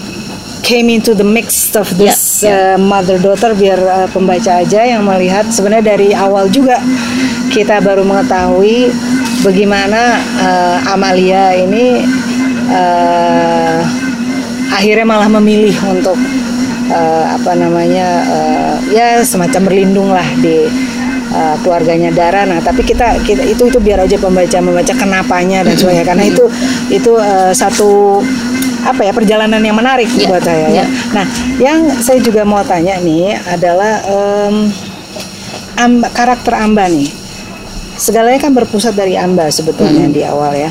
[0.64, 5.44] came into the mix of this Ya, mother daughter biar eh, pembaca aja yang melihat.
[5.52, 6.80] Sebenarnya dari awal juga
[7.52, 8.88] kita baru mengetahui
[9.44, 12.04] bagaimana eh, Amalia ini
[12.70, 13.78] eh,
[14.70, 16.16] akhirnya malah memilih untuk
[16.88, 20.66] eh, apa namanya eh, ya semacam berlindung lah di
[21.30, 22.42] uh, keluarganya Dara.
[22.46, 26.44] Nah, tapi kita, kita itu itu biar aja pembaca membaca kenapanya dan sebagainya karena itu
[26.90, 28.20] itu uh, satu
[28.80, 30.82] apa ya perjalanan yang menarik Ya, buat saya ya.
[30.82, 30.86] ya.
[31.12, 31.26] Nah,
[31.60, 34.72] yang saya juga mau tanya nih adalah em,
[35.76, 37.08] Am- karakter Amba nih.
[38.00, 40.70] Segalanya kan berpusat dari Amba sebetulnya di awal ya.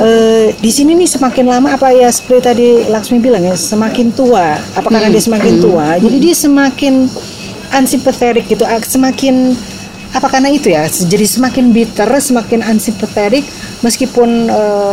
[0.00, 4.56] Eh, di sini nih semakin lama apa ya seperti tadi Laksmi bilang ya semakin tua.
[4.72, 7.12] Apa karena dia semakin tua, jadi dia semakin
[7.76, 9.52] unsympathetic gitu, semakin
[10.12, 13.44] apa karena itu ya, jadi semakin bitter, semakin unsympathetic
[13.84, 14.92] meskipun eh,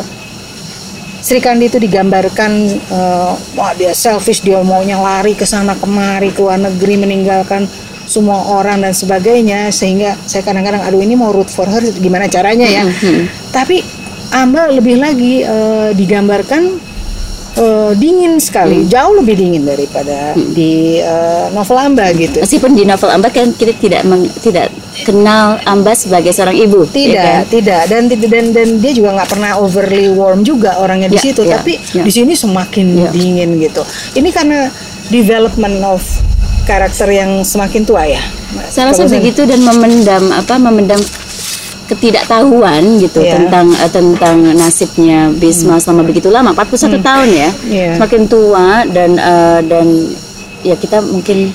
[1.20, 6.40] Sri Kandi itu digambarkan eh, wah dia selfish dia maunya lari ke sana kemari ke
[6.40, 7.68] luar negeri meninggalkan
[8.10, 12.66] semua orang dan sebagainya sehingga saya kadang-kadang aduh ini mau root for her gimana caranya
[12.66, 12.84] ya?
[13.50, 13.86] Tapi
[14.32, 16.62] Amba lebih lagi eh, digambarkan
[17.56, 22.38] eh, dingin sekali jauh lebih dingin daripada di eh, novel Amba gitu.
[22.40, 26.90] Meskipun di novel Amba kan kita tidak meng- tidak kenal Amba sebagai seorang ibu ya
[26.92, 27.42] tidak kan?
[27.48, 27.82] tidak.
[27.86, 31.42] Dan dan dan dia juga nggak pernah overly warm juga orangnya di Ya, situ.
[31.44, 32.02] ya, tapi ya.
[32.02, 33.10] di sini semakin Ya.
[33.10, 33.82] dingin gitu.
[34.14, 34.70] Ini karena
[35.10, 36.02] development of
[36.70, 38.22] karakter yang semakin tua ya
[38.70, 41.02] Saya rasa begitu dan memendam apa memendam
[41.90, 43.42] ketidaktahuan gitu Iya.
[43.42, 47.50] tentang eh, tentang nasibnya Bisma selama begitu lama 41 tahun ya.
[47.66, 47.90] Iya.
[47.98, 49.88] Semakin tua dan eh, dan
[50.62, 51.50] ya kita mungkin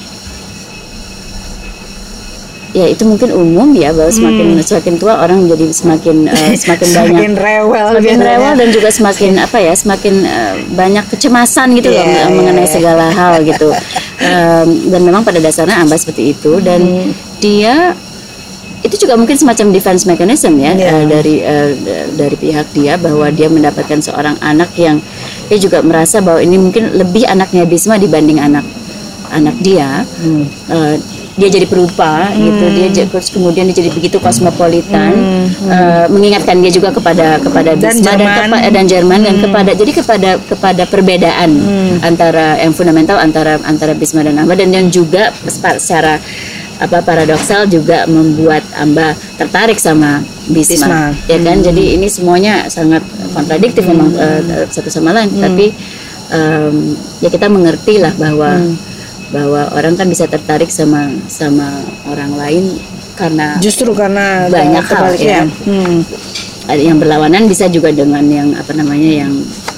[2.75, 6.99] ya itu mungkin umum ya bahwa semakin semakin tua orang jadi semakin eh, semakin banyak
[6.99, 7.09] Hmm.
[7.09, 8.59] semakin rewel semakin gitu rewel ya.
[8.59, 12.72] dan juga semakin apa ya semakin eh, banyak kecemasan gitu loh Iya, iya, mengenai iya.
[12.72, 13.70] segala hal gitu
[14.16, 17.11] Em, dan memang pada dasarnya Amba seperti itu dan Hmm.
[17.39, 17.95] dia
[18.81, 20.91] itu juga mungkin semacam defense mechanism ya Iya.
[20.93, 21.35] eh, dari
[21.77, 24.99] d- dari pihak dia bahwa dia mendapatkan seorang anak yang
[25.45, 28.66] dia juga merasa bahwa ini mungkin lebih anaknya Bisma dibanding anak
[29.31, 30.45] anak dia Hmm.
[30.68, 30.97] Eh,
[31.35, 32.64] dia jadi perupa gitu.
[32.70, 35.12] Dia terus kemudian dia jadi begitu kosmopolitan.
[35.64, 37.82] Eh, mengingatkan dia juga kepada kepada Hmm.
[37.82, 38.30] Dan Bisma dan, Jerman.
[38.30, 38.47] Hmm.
[38.47, 41.51] kepa- dan Jerman dan kepada jadi kepada kepada perbedaan
[42.01, 44.55] antara yang fundamental antara antara Bisma dan Amba.
[44.55, 45.35] Dan yang juga
[45.78, 46.22] secara
[46.74, 51.01] apa paradoksal juga membuat Amba tertarik sama Bisma, Bisma.
[51.26, 51.59] ya kan?
[51.62, 55.30] Jadi ini semuanya sangat kontradiktif memang eh, satu sama lain.
[55.35, 55.66] Tapi
[56.30, 56.74] em,
[57.18, 58.59] ya kita mengerti lah bahwa
[59.35, 61.66] bahwa orang kan bisa tertarik sama sama
[62.07, 62.64] orang lain
[63.18, 65.43] karena justru karena Banyak hal, kebaliknya.
[65.43, 65.45] ya.
[65.66, 65.99] Hmm.
[66.64, 69.32] ada yang berlawanan bisa juga dengan yang apa namanya yang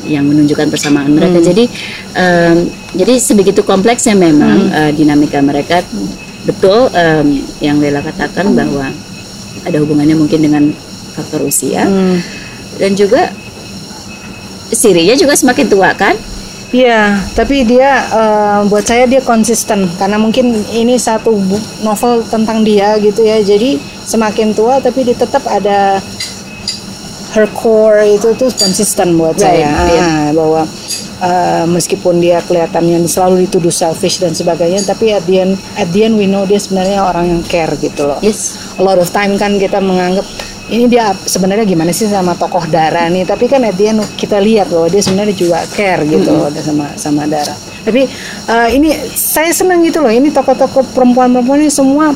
[0.06, 1.42] yang menunjukkan persamaan mereka.
[1.42, 1.66] Jadi
[2.14, 2.56] em,
[2.94, 5.80] jadi sebegitu kompleksnya memang eh, dinamika mereka.
[6.46, 8.86] Betul em, yang Lela katakan bahwa
[9.66, 10.62] ada hubungannya mungkin dengan
[11.16, 12.20] faktor usia Hmm.
[12.76, 13.32] dan juga
[14.66, 16.18] Sirinya juga semakin tua kan?
[16.74, 21.30] Iya, tapi dia eh, buat saya dia konsisten karena mungkin ini satu
[21.86, 23.38] novel tentang dia gitu ya.
[23.38, 26.02] Jadi semakin tua tapi dia tetap ada
[27.36, 30.00] her core itu tuh konsisten buat Right, saya iya.
[30.00, 30.62] Ah, bahwa
[31.20, 36.08] uh, meskipun dia kelihatannya selalu dituduh selfish dan sebagainya tapi at the end at the
[36.08, 38.56] end we know dia sebenarnya orang yang care gitu loh Yes.
[38.80, 40.24] a lot of time kan kita menganggap
[40.66, 43.22] ini dia sebenarnya gimana sih sama tokoh Dara nih?
[43.22, 46.86] Tapi kan at the end kita lihat bahwa dia sebenarnya juga care gitu loh sama
[46.98, 47.54] sama Dara.
[47.86, 48.10] Tapi
[48.50, 50.10] uh, ini saya senang gitu loh.
[50.10, 52.10] Ini tokoh-tokoh perempuan-perempuan ini semua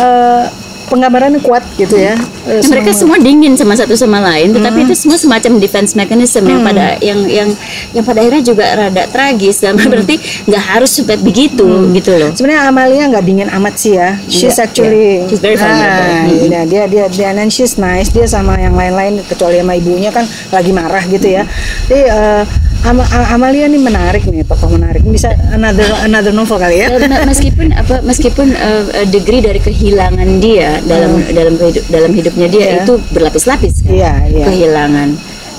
[0.00, 0.44] uh,
[0.86, 2.14] penggambarannya kuat gitu ya
[2.44, 4.92] Uh, Dan mereka semua dingin sama satu sama lain, tetapi Hmm.
[4.92, 7.48] itu semua semacam defense mechanism yang pada yang yang
[7.96, 9.64] yang pada akhirnya juga rada tragis.
[9.64, 9.88] Dan Hmm.
[9.88, 11.64] berarti nggak harus sampai begitu
[11.96, 12.36] gitu loh.
[12.36, 14.20] Sebenarnya Amalia nggak dingin amat sih ya.
[14.28, 15.24] She's Iya, actually iya.
[15.24, 16.04] She's very vulnerable.
[16.04, 16.52] Ah, Mm-mm.
[16.52, 18.12] iya, dia dia dia and she's nice.
[18.12, 21.48] Dia sama yang lain-lain kecuali sama ibunya kan lagi marah gitu ya.
[21.88, 22.42] Jadi eh,
[22.84, 25.00] Ama- A- Amalia nih menarik nih, tokoh menarik.
[25.02, 26.92] Bisa another another novel kali ya.
[26.92, 32.12] Eh, me- meskipun apa meskipun eh, eh, degree dari kehilangan dia dalam dalam hidup dalam
[32.12, 32.70] hidupnya dia Hmm.
[32.70, 32.82] Iya.
[32.82, 33.90] itu berlapis-lapis kan?
[33.90, 34.44] Iya, iya.
[34.44, 35.08] kehilangan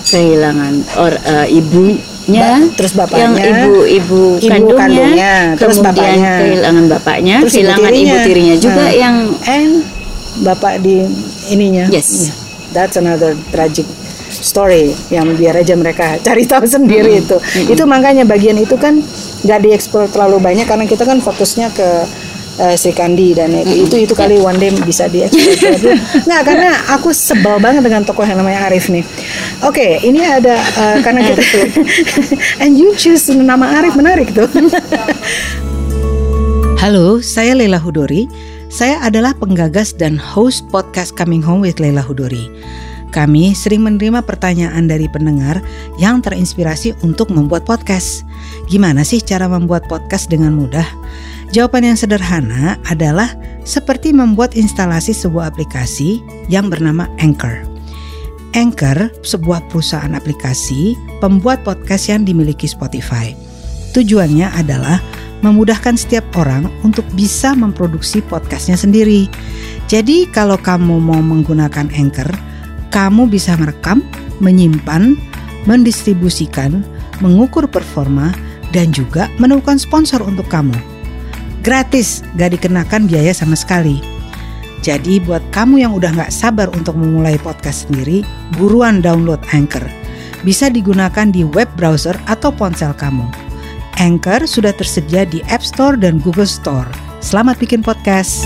[0.06, 1.98] kehilangan or eh, ibunya
[2.28, 6.34] Ba- terus bapaknya, yang ibu ibu ibu kandungnya, kandungnya, terus kemudian bapaknya.
[6.40, 8.24] kehilangan bapaknya Terus ibu kehilangan ibu tirinya.
[8.24, 8.92] tirinya juga Ah.
[8.94, 9.16] yang
[9.46, 9.74] and
[10.38, 10.96] bapak di
[11.48, 11.86] ininya.
[11.88, 12.30] Yes.
[12.70, 13.88] That's another tragic
[14.44, 17.38] story yang biar aja mereka cari tahu sendiri itu.
[17.70, 19.00] Itu makanya bagian itu kan
[19.46, 21.90] nggak dieksplor terlalu banyak karena kita kan fokusnya ke
[22.60, 25.96] eh, Sri Kandi dan itu itu itu kali one day bisa dieksplor.
[26.28, 29.04] Nggak karena aku sebel banget dengan tokoh yang namanya Arif nih.
[29.64, 31.42] Oke, ini ada eh, karena kita
[32.64, 34.48] and you choose nama Arif menarik tuh.
[36.80, 38.30] Halo, saya Leila Hudori.
[38.70, 42.52] Saya adalah penggagas dan host podcast Coming Home with Leila Hudori.
[43.16, 45.64] Kami sering menerima pertanyaan dari pendengar
[45.96, 48.28] yang terinspirasi untuk membuat podcast.
[48.68, 50.84] Gimana sih cara membuat podcast dengan mudah?
[51.56, 53.32] Jawaban yang sederhana adalah
[53.64, 56.20] seperti membuat instalasi sebuah aplikasi
[56.52, 57.64] yang bernama Anchor.
[58.52, 63.32] Anchor, sebuah perusahaan aplikasi pembuat podcast yang dimiliki Spotify.
[63.96, 65.00] Tujuannya adalah
[65.40, 69.32] memudahkan setiap orang untuk bisa memproduksi podcastnya sendiri.
[69.88, 72.55] Jadi kalau kamu mau menggunakan Anchor,
[72.96, 74.00] kamu bisa merekam,
[74.40, 75.20] menyimpan,
[75.68, 76.80] mendistribusikan,
[77.20, 78.32] mengukur performa,
[78.72, 80.76] dan juga menemukan sponsor untuk kamu.
[81.60, 84.00] Gratis, gak dikenakan biaya sama sekali.
[84.80, 88.24] Jadi buat kamu yang udah gak sabar untuk memulai podcast sendiri,
[88.56, 89.84] buruan download Anchor.
[90.48, 93.28] Bisa digunakan di web browser atau ponsel kamu.
[94.00, 96.88] Anchor sudah tersedia di App Store dan Google Store.
[97.20, 98.46] Selamat bikin podcast.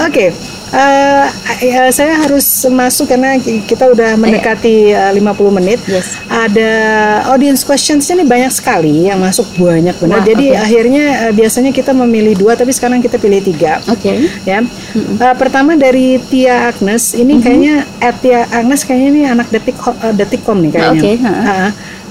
[0.00, 0.32] Oke,
[0.72, 1.26] eh,
[1.60, 5.80] eh, saya harus masuk karena kita udah mendekati eh, 50 menit.
[5.84, 6.16] Yes.
[6.26, 6.70] Ada
[7.28, 10.20] audience questions ini banyak sekali yang masuk banyak benar.
[10.20, 10.60] Wah, Jadi oke.
[10.60, 13.84] akhirnya eh, biasanya kita memilih dua, tapi sekarang kita pilih tiga.
[13.88, 14.30] Oke.
[14.48, 19.76] Ya, Eh, pertama dari Tia Agnes, ini kayaknya at Tia Agnes kayaknya ini anak detik
[19.78, 21.00] eh, detikcom nih kayaknya.
[21.00, 21.32] Oke, ha.
[21.32, 21.68] Ha.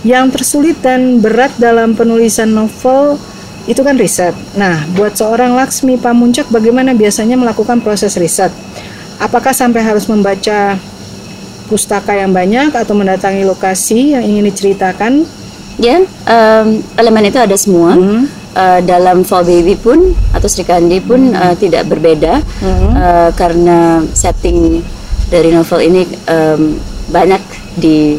[0.07, 3.19] Yang tersulit dan berat dalam penulisan novel
[3.69, 4.33] itu kan riset.
[4.57, 8.49] Nah, buat seorang Laksmi Pamuncak, bagaimana biasanya melakukan proses riset?
[9.21, 10.73] Apakah sampai harus membaca
[11.69, 15.21] pustaka yang banyak atau mendatangi lokasi yang ingin diceritakan?
[15.77, 17.93] Ya, em, elemen itu ada semua.
[17.93, 18.25] Hmm.
[18.49, 22.89] Eh, dalam Fall Baby pun atau Sri Kandi pun eh, tidak berbeda Hmm.
[22.97, 24.81] Eh, karena setting
[25.29, 26.81] dari novel ini em,
[27.13, 27.39] banyak
[27.77, 28.17] di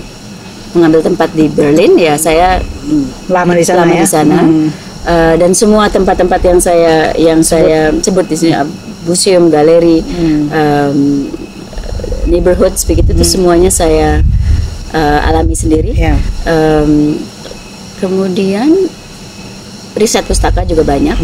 [0.78, 1.98] mengambil tempat di Berlin.
[1.98, 2.62] Ya, saya
[3.26, 4.02] Lama di sana lama ya.
[4.02, 4.38] di sana.
[4.46, 4.89] Hmm.
[5.00, 8.52] Eh, dan semua tempat-tempat yang saya yang saya sebut di sini
[9.02, 10.42] museum, galeri, Hmm.
[10.50, 10.98] em,
[12.26, 14.20] neighborhoods begitu itu semuanya saya
[14.90, 15.94] eh, alami sendiri.
[15.94, 16.18] Ya.
[16.44, 17.16] Em,
[17.96, 18.68] kemudian
[19.92, 21.16] riset pustaka juga banyak,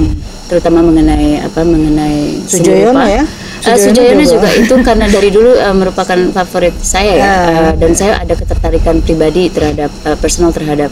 [0.46, 2.48] terutama mengenai apa mengenai Hmm.
[2.48, 3.22] Sujoyono ya?
[3.62, 4.48] Eh, Sujoyono Sujoyono juga.
[4.48, 4.48] juga.
[4.56, 7.36] itu karena dari dulu eh, merupakan favorit saya ya, Ah.
[7.50, 10.88] Eh, dan saya ada ketertarikan pribadi terhadap eh, personal terhadap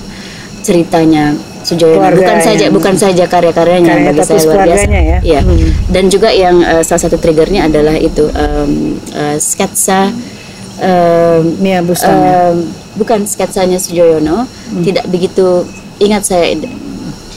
[0.64, 1.96] ceritanya Sujoyono.
[1.96, 4.88] Keluarga bukan saja bukan saja karya-karyanya Karya, bagi saya luar biasa.
[4.90, 5.18] ya.
[5.22, 5.40] Iya.
[5.40, 5.68] Hmm.
[5.88, 8.70] Dan juga yang eh, salah satu triggernya adalah itu em,
[9.10, 10.12] eh, sketsa
[10.78, 12.64] em, Mia Bustami.
[12.94, 14.46] Bukan sketsanya Sujoyono
[14.80, 15.66] tidak begitu
[15.98, 16.52] ingat saya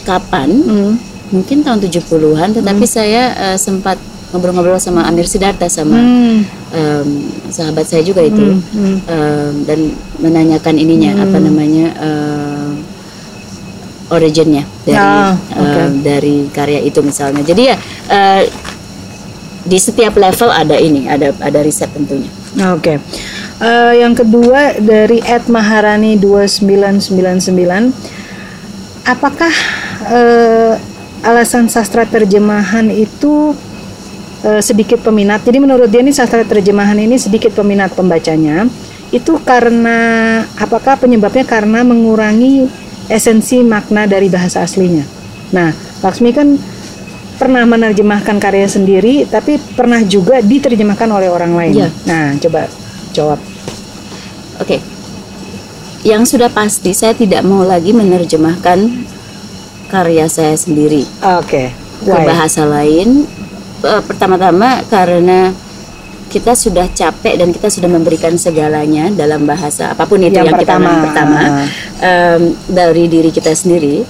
[0.04, 0.94] kapan Hmm.
[1.30, 3.96] mungkin tahun 70-an tetapi saya eh, sempat
[4.28, 6.44] ngobrol-ngobrol sama Amir Siddhartha sama Hmm.
[6.70, 7.08] em,
[7.48, 8.98] sahabat saya juga itu Hmm, hmm.
[9.08, 9.80] Em, dan
[10.18, 12.70] menanyakan ininya apa namanya em,
[14.10, 15.80] originnya dari Ah, oke.
[15.82, 17.76] em, dari karya itu misalnya jadi ya
[18.08, 18.42] eh,
[19.68, 22.98] di setiap level ada ini ada ada riset tentunya Oke.
[23.62, 27.94] Eh, yang kedua dari Ed Maharani 2999
[29.06, 29.54] apakah
[30.10, 30.74] eh,
[31.22, 33.54] alasan sastra terjemahan itu
[34.42, 35.46] eh, sedikit peminat.
[35.46, 38.66] Jadi menurut dia nih sastra terjemahan ini sedikit peminat pembacanya.
[39.14, 39.98] Itu karena
[40.58, 42.66] apakah penyebabnya karena mengurangi
[43.08, 45.04] esensi makna dari bahasa aslinya.
[45.56, 45.72] Nah,
[46.04, 46.60] Laksmi kan
[47.38, 51.74] pernah menerjemahkan karya sendiri, tapi pernah juga diterjemahkan oleh orang lain.
[51.86, 51.90] Iya.
[52.06, 52.62] Nah, coba
[53.14, 53.40] jawab.
[54.62, 54.82] Oke.
[56.06, 58.80] Yang sudah pasti saya tidak mau lagi menerjemahkan
[59.88, 61.04] karya saya sendiri
[61.42, 61.72] Oke.
[62.04, 62.26] ke Why?
[62.28, 63.26] bahasa lain.
[63.82, 65.52] Eh, Pertama-tama karena
[66.28, 70.60] kita sudah capek dan kita sudah memberikan segalanya dalam bahasa apa pun itu Yang yang,
[70.60, 70.90] kita pertama.
[70.92, 71.40] yang pertama
[72.00, 74.02] em, dari diri kita sendiri.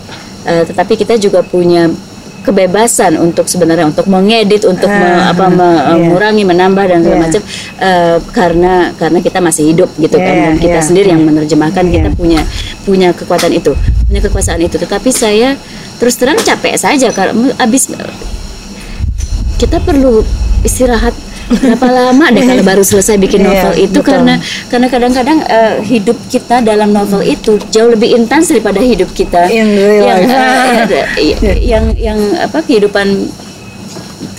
[0.43, 1.91] Eh, tetapi kita juga punya
[2.39, 5.99] kebebasan untuk sebenarnya untuk mengedit, untuk me- Ah, apa me- iya.
[5.99, 7.23] mengurangi, menambah dan segala Iya.
[7.27, 7.41] macam
[7.77, 11.83] eh, karena karena kita masih hidup gitu kan Iya, dan kita iya, sendiri yang menerjemahkan
[11.83, 11.91] Iya.
[11.91, 12.41] kita punya
[12.87, 13.75] punya kekuatan itu,
[14.07, 14.79] punya kekuasaan itu.
[14.79, 15.59] Tetapi saya
[15.99, 17.91] terus terang capek saja karena abis
[19.57, 20.23] kita perlu
[20.63, 21.11] istirahat
[21.49, 24.11] berapa lama deh kalau baru selesai bikin Iya, novel itu betul.
[24.13, 24.33] karena
[24.67, 29.71] karena kadang-kadang eh, hidup kita dalam novel itu jauh lebih intens daripada hidup kita In
[29.73, 30.91] real yang life.
[31.15, 33.31] eh, eh, yang yang apa kehidupan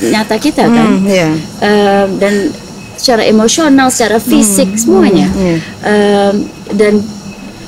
[0.00, 1.30] nyata kita kan Hmm, iya.
[1.58, 2.34] Eh, dan
[2.94, 5.26] secara emosional, secara fisik semuanya.
[5.32, 5.56] iya.
[5.82, 6.32] Eh,
[6.72, 7.00] dan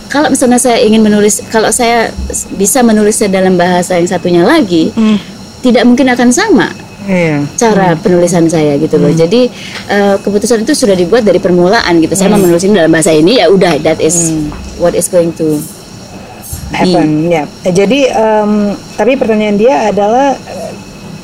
[0.07, 2.11] kalau misalnya saya ingin menulis, kalau saya
[2.53, 5.19] bisa menulisnya dalam bahasa yang satunya lagi, Hmm,
[5.61, 6.67] tidak mungkin akan sama
[7.09, 7.45] iya.
[7.57, 9.13] cara penulisan saya gitu loh.
[9.13, 9.49] Jadi
[9.89, 12.13] eh, keputusan itu sudah dibuat dari permulaan gitu.
[12.17, 14.35] Saya mau menulis ini dalam bahasa ini ya udah that is
[14.77, 15.61] what is going to
[16.73, 17.45] happen ya.
[17.67, 20.73] Eh, jadi em, tapi pertanyaan dia adalah eh,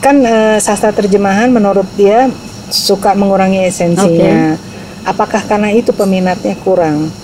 [0.02, 2.30] kan eh, sastra terjemahan menurut dia
[2.70, 4.58] suka mengurangi esensinya.
[5.06, 7.14] Apakah karena itu peminatnya kurang?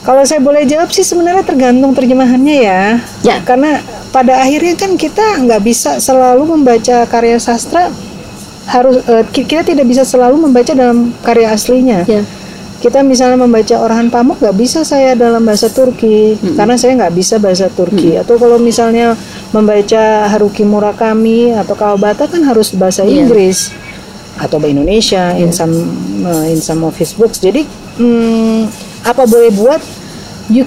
[0.00, 2.82] Kalau saya boleh jawab sih sebenarnya tergantung terjemahannya ya.
[3.22, 3.36] Ya.
[3.46, 3.78] karena
[4.10, 7.88] pada akhirnya kan kita nggak bisa selalu membaca karya sastra
[8.66, 12.02] harus ki- kita tidak bisa selalu membaca dalam karya aslinya.
[12.06, 12.22] Ya.
[12.80, 17.36] Kita misalnya membaca Orhan Pamuk nggak bisa saya dalam bahasa Turki karena saya nggak bisa
[17.36, 18.16] bahasa Turki.
[18.16, 19.12] Atau kalau misalnya
[19.52, 23.20] membaca Haruki Murakami atau Kawabata kan harus bahasa Iya.
[23.26, 23.68] Inggris.
[24.40, 25.76] Atau bahasa Indonesia in some
[26.24, 27.36] uh, in some of his books.
[27.36, 27.68] Jadi
[28.00, 28.64] hmm,
[29.04, 29.82] apa boleh buat?
[30.48, 30.64] You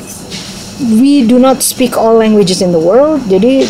[0.82, 3.66] we do not speak all languages in the world jadi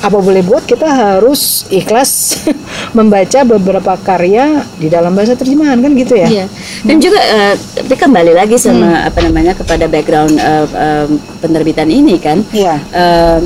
[0.00, 2.40] apa boleh buat kita harus ikhlas
[2.96, 6.46] membaca beberapa karya di dalam bahasa terjemahan kan gitu ya Iya.
[6.86, 11.06] Dan juga eh, tapi kembali lagi sama apa namanya kepada background eh, eh,
[11.44, 12.40] penerbitan ini kan.
[12.48, 12.80] Iya.
[12.80, 13.40] Eh,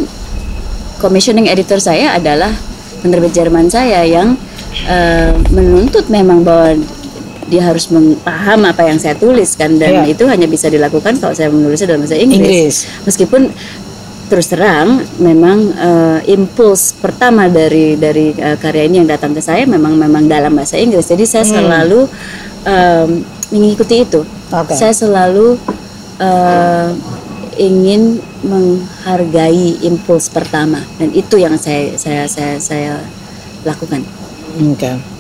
[1.03, 2.55] commissioning editor saya adalah
[3.03, 4.39] penerbit Jerman saya yang
[4.87, 6.79] eh, menuntut memang bahwa
[7.49, 7.89] dia harus
[8.21, 10.17] paham apa yang saya tulis kan dan Iya.
[10.17, 12.41] itu hanya bisa dilakukan kalau saya menulisnya dalam bahasa Inggris.
[12.41, 12.77] Inggris.
[13.05, 13.43] Meskipun
[14.25, 19.69] terus terang memang eh, impuls pertama dari dari eh, karya ini yang datang ke saya
[19.69, 21.05] memang memang dalam bahasa Inggris.
[21.07, 22.09] Jadi saya selalu
[22.65, 23.21] em,
[23.53, 24.25] mengikuti itu.
[24.49, 24.73] Oke.
[24.73, 25.61] Saya selalu
[26.19, 26.91] eh,
[27.55, 32.93] ingin menghargai impuls pertama dan itu yang saya saya saya saya
[33.63, 34.03] lakukan.
[34.59, 35.14] Oke.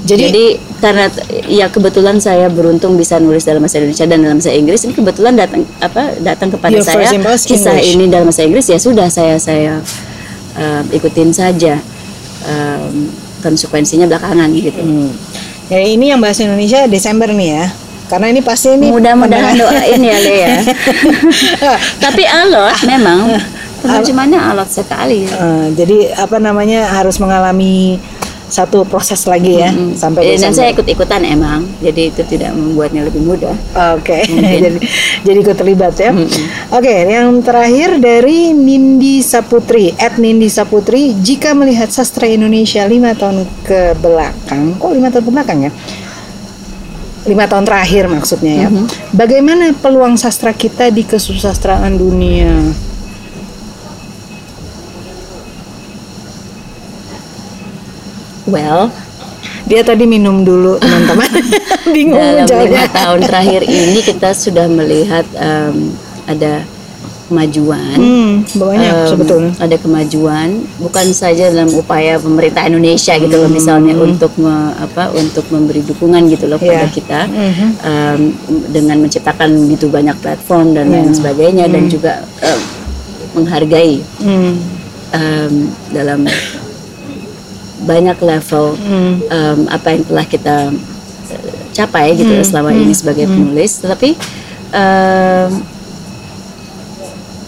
[0.00, 0.44] Jadi, Jadi,
[0.80, 1.06] karena
[1.44, 5.36] ya kebetulan saya beruntung bisa nulis dalam bahasa Indonesia dan dalam bahasa Inggris ini kebetulan
[5.36, 7.94] datang apa datang kepada Your saya kisah English.
[8.00, 9.84] ini dalam bahasa Inggris ya sudah saya saya
[10.56, 11.76] um, ikutin saja
[12.48, 13.12] um,
[13.44, 14.80] konsekuensinya belakangan gitu.
[14.80, 15.10] hmm.
[15.68, 17.66] ya ini yang bahasa Indonesia Desember nih ya.
[18.10, 20.58] Karena ini pasti ini Mudah-mudahan doain ya Le ya.
[22.10, 23.38] Tapi alot memang
[23.86, 25.30] penerjemahannya alot sekali.
[25.30, 28.02] Eh, jadi apa namanya harus mengalami
[28.50, 33.22] satu proses lagi ya sampai Eh, Dan saya ikut-ikutan emang, jadi itu tidak membuatnya lebih
[33.22, 33.54] mudah.
[33.94, 34.60] Oke, Mungkin.
[34.60, 34.78] jadi
[35.22, 36.10] jadi ikut terlibat ya.
[36.68, 43.46] Oke, yang terakhir dari Nindi Saputri, at Nindi Saputri, jika melihat sastra Indonesia lima tahun
[43.62, 45.72] ke belakang, kok lima tahun ke belakang ya?
[47.20, 48.68] Lima tahun terakhir maksudnya ya.
[49.12, 52.72] Bagaimana peluang sastra kita di kesusastraan dunia?
[58.50, 58.90] Well,
[59.62, 61.30] Dia tadi minum dulu teman-teman,
[61.94, 65.94] bingung dalam lima tahun terakhir ini kita sudah melihat em,
[66.26, 66.64] ada
[67.24, 67.94] kemajuan.
[67.94, 69.52] Hmm, banyak Em, sebetulnya.
[69.56, 75.46] ada kemajuan bukan saja dalam upaya pemerintah Indonesia gitu loh misalnya untuk me- apa untuk
[75.48, 76.66] memberi dukungan gitu loh Hmm.
[76.66, 76.90] pada Iya.
[76.90, 77.68] kita Mhm.
[77.80, 78.20] em,
[78.68, 82.60] dengan menciptakan begitu banyak platform dan lain sebagainya dan juga em,
[83.32, 84.58] menghargai Hmm,
[85.12, 85.52] em,
[85.90, 86.26] dalam
[87.80, 90.56] banyak level hmm, em, apa yang telah kita
[91.70, 94.14] capai gitu Hmm, selama ini sebagai penulis tetapi
[94.70, 95.50] em,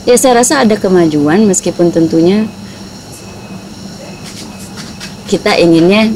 [0.02, 2.46] ya saya rasa ada kemajuan meskipun tentunya
[5.26, 6.12] kita inginnya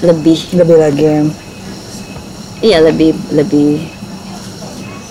[0.00, 1.20] lebih lebih lagi ya.
[2.60, 3.80] iya lebih lebih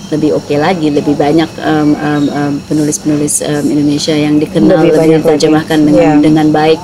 [0.09, 5.21] lebih oke lagi lebih banyak um, um, um, penulis-penulis um, Indonesia yang dikenal Lebih lebih,
[5.29, 5.77] lagi.
[5.77, 6.13] dengan Iya.
[6.17, 6.79] dengan baik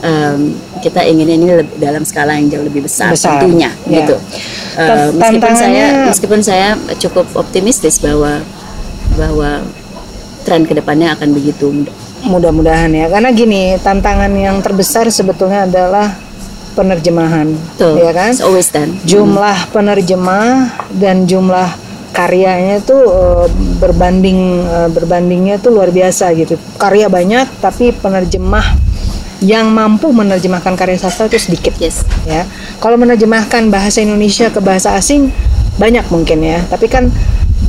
[0.00, 3.40] um, kita ingin ini lebih, dalam skala yang jauh lebih besar, Besar.
[3.40, 4.04] tentunya Iya.
[4.04, 4.16] gitu
[4.70, 8.38] Uh, meskipun saya meskipun saya cukup optimistis bahwa
[9.18, 9.66] bahwa
[10.46, 11.84] tren ke depannya akan begitu
[12.20, 16.12] Mudah-mudahan ya, karena gini tantangan yang terbesar sebetulnya adalah
[16.76, 17.96] penerjemahan, Betul.
[17.96, 18.30] ya kan?
[18.30, 18.92] It's always done.
[19.08, 20.68] Jumlah penerjemah
[21.00, 21.72] dan jumlah
[22.12, 23.46] karyanya itu eh,
[23.80, 26.60] berbanding eh, berbandingnya itu luar biasa gitu.
[26.76, 28.89] Karya banyak tapi penerjemah
[29.40, 32.04] yang mampu menerjemahkan karya sastra itu sedikit Yes.
[32.22, 32.44] ya.
[32.76, 35.32] Kalau menerjemahkan bahasa Indonesia ke bahasa asing
[35.76, 37.08] banyak mungkin ya, tapi kan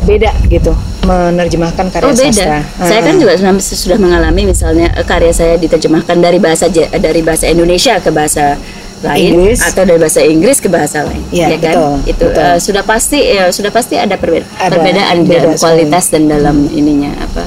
[0.02, 0.74] beda gitu
[1.06, 2.28] menerjemahkan karya Oh beda.
[2.28, 2.60] sastra.
[2.78, 3.20] Saya kan Ah.
[3.20, 7.96] juga sudah, sudah mengalami misalnya eh, karya saya diterjemahkan dari bahasa Ja- dari bahasa Indonesia
[7.98, 8.60] ke bahasa
[9.02, 9.64] lain Inggris.
[9.64, 11.24] atau dari bahasa Inggris ke bahasa lain.
[11.32, 11.74] Iya, ya kan?
[11.74, 12.44] betul, Itu betul.
[12.44, 16.70] eh, sudah pasti ya sudah pasti ada, perbe- Ada, perbedaan beda dalam kualitas dan dalam
[16.70, 17.44] ininya apa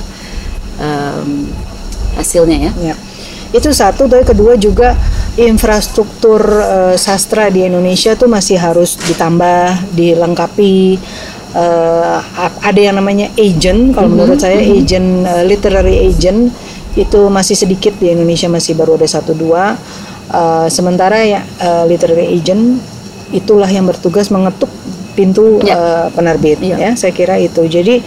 [0.76, 1.46] em,
[2.14, 2.72] hasilnya ya.
[2.82, 2.94] Ya.
[3.54, 4.98] Itu satu, tapi kedua juga
[5.38, 10.98] infrastruktur eh, sastra di Indonesia tuh masih harus ditambah, dilengkapi.
[12.34, 16.50] Ap- ada yang namanya agent, kalau menurut saya agent eh, literary agent
[16.98, 19.78] itu masih sedikit di Indonesia masih baru ada satu dua.
[20.34, 22.82] Eh, sementara ya eh, literary agent
[23.30, 24.66] itulah yang bertugas mengetuk
[25.14, 25.78] pintu Ya.
[25.78, 26.74] eh, penerbit Ya.
[26.74, 28.02] ya saya kira itu jadi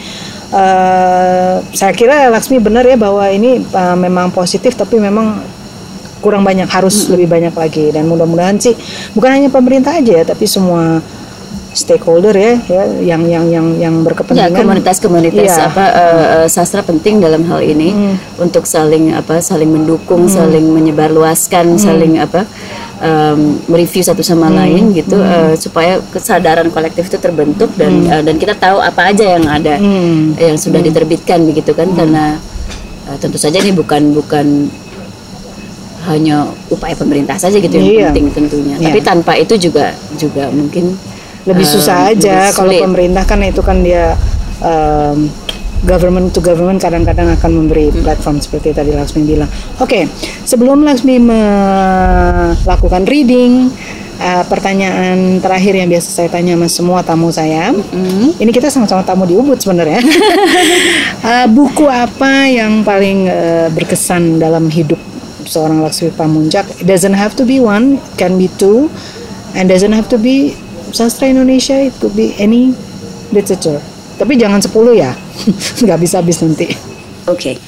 [0.49, 5.41] eh, saya kira Laksmi benar ya bahwa ini eh, memang positif tapi memang
[6.17, 7.91] kurang banyak harus lebih banyak lagi.
[7.91, 8.73] Dan mudah-mudahan sih
[9.13, 10.99] bukan hanya pemerintah aja ya tapi semua
[11.69, 14.49] stakeholder ya, ya yang yang yang yang Ya, berkepentingan.
[14.57, 15.69] komunitas-komunitas Iya.
[15.69, 22.17] apa eh, sastra penting dalam hal ini untuk saling apa saling mendukung, saling menyebarluaskan, saling
[22.17, 22.49] apa
[22.99, 28.35] em, mereview satu sama lain gitu eh, supaya kesadaran kolektif itu terbentuk dan eh, dan
[28.35, 30.33] kita tahu apa aja yang ada Hmm.
[30.35, 32.41] yang sudah diterbitkan begitu kan karena
[33.05, 34.67] eh, tentu saja ini bukan bukan
[36.05, 38.05] hanya upaya pemerintah saja gitu yang Iya.
[38.09, 38.75] penting tentunya.
[38.77, 38.85] Iya.
[38.87, 40.95] Tapi tanpa itu juga juga mungkin
[41.43, 44.15] lebih susah aja lebih kalau pemerintah kan itu kan dia
[44.59, 45.27] um,
[45.85, 48.01] government to government kadang-kadang akan memberi Hmm.
[48.01, 49.49] platform seperti tadi Laksmi bilang.
[49.77, 50.09] Oke,
[50.47, 53.69] sebelum Laksmi melakukan reading,
[54.17, 57.71] uh, pertanyaan terakhir yang biasa saya tanya sama semua tamu saya.
[57.73, 58.33] Hmm.
[58.37, 60.01] Ini kita sama-sama tamu di Ubud sebenarnya.
[61.21, 64.99] Uh, buku apa yang paling uh, berkesan dalam hidup
[65.45, 66.65] seorang Laksmi Pamunjak?
[66.81, 68.89] It doesn't have to be one, can be two,
[69.53, 70.57] and doesn't have to be
[70.93, 71.77] sastra Indonesia.
[71.77, 72.73] It could be any
[73.29, 73.79] literature.
[74.17, 75.13] Tapi jangan 10 ya,
[75.85, 76.73] nggak bisa habis nanti.
[77.29, 77.61] Oke,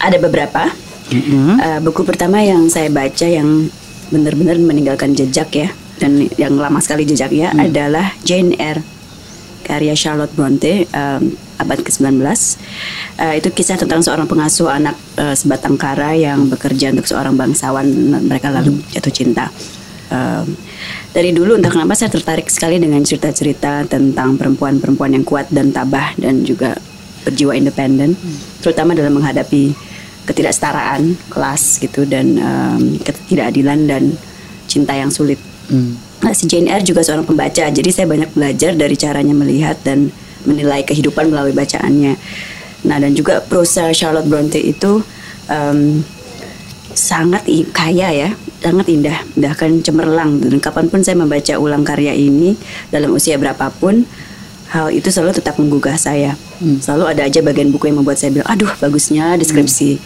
[0.00, 0.72] ada beberapa.
[1.12, 3.68] Uh, buku pertama yang saya baca yang
[4.08, 5.68] benar-benar meninggalkan jejak ya,
[6.00, 8.80] dan yang lama sekali jejaknya adalah Jane Eyre,
[9.68, 12.18] karya Charlotte Bronte, um, abad ke-19.
[13.20, 17.86] Uh, itu kisah tentang seorang pengasuh anak uh, sebatang kara yang bekerja untuk seorang bangsawan,
[18.24, 19.52] mereka lalu jatuh cinta.
[20.12, 20.56] Um,
[21.12, 26.16] dari dulu entah kenapa saya tertarik sekali dengan cerita-cerita tentang perempuan-perempuan yang kuat dan tabah
[26.16, 26.74] dan juga
[27.22, 28.16] berjiwa independen,
[28.64, 29.76] terutama dalam menghadapi
[30.24, 34.02] ketidaksetaraan kelas gitu dan um, ketidakadilan dan
[34.66, 35.38] cinta yang sulit.
[36.22, 40.10] Nah, si Jane Eyre juga seorang pembaca, jadi saya banyak belajar dari caranya melihat dan
[40.46, 42.14] menilai kehidupan melalui bacaannya.
[42.86, 45.02] Nah, dan juga prosa Charlotte Bronte itu
[45.50, 46.02] um,
[47.12, 47.44] sangat
[47.76, 48.28] kaya ya,
[48.64, 50.40] sangat indah, bahkan cemerlang.
[50.40, 52.56] Dan kapan pun saya membaca ulang karya ini
[52.88, 54.08] dalam usia berapapun,
[54.72, 56.32] hal itu selalu tetap menggugah saya.
[56.80, 60.00] Selalu ada aja bagian buku yang membuat saya bilang, aduh bagusnya deskripsi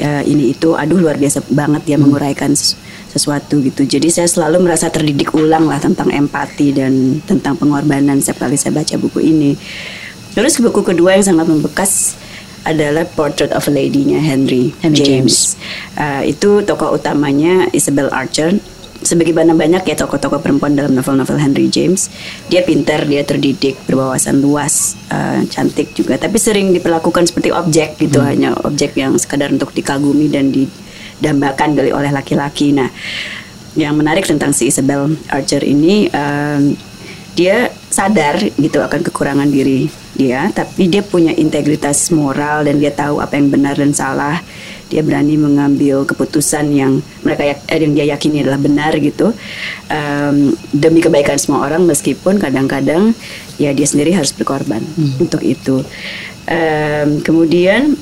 [0.00, 2.80] ya, ini itu, aduh luar biasa banget dia menguraikan ses-
[3.12, 3.84] sesuatu gitu.
[3.84, 8.72] Jadi saya selalu merasa terdidik ulang lah tentang empati dan tentang pengorbanan setiap kali saya
[8.72, 9.52] baca buku ini.
[10.32, 12.16] Terus buku kedua yang sangat membekas
[12.66, 15.54] adalah Portrait of a Lady-nya Henry, Henry James.
[15.94, 18.58] Uh, itu tokoh utamanya Isabel Archer.
[18.96, 22.10] Sebagaimana banyak ya tokoh-tokoh perempuan dalam novel-novel Henry James,
[22.48, 26.18] dia pintar, dia terdidik, berwawasan luas, uh, cantik juga.
[26.18, 31.92] Tapi sering diperlakukan seperti objek gitu, hanya objek yang sekadar untuk dikagumi dan didambakan dari
[31.92, 32.72] oleh laki-laki.
[32.74, 32.88] Nah,
[33.76, 36.74] yang menarik tentang si Isabel Archer ini, um,
[37.36, 43.24] dia sadar gitu akan kekurangan diri dia, tapi dia punya integritas moral dan dia tahu
[43.24, 44.44] apa yang benar dan salah.
[44.86, 49.34] Dia berani mengambil keputusan yang mereka eh, yang dia yakini adalah benar gitu
[49.90, 53.10] em, demi kebaikan semua orang meskipun kadang-kadang
[53.58, 54.84] ya dia sendiri harus berkorban
[55.18, 55.82] untuk itu.
[56.46, 57.98] Em, kemudian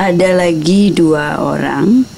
[0.00, 2.08] ada lagi dua orang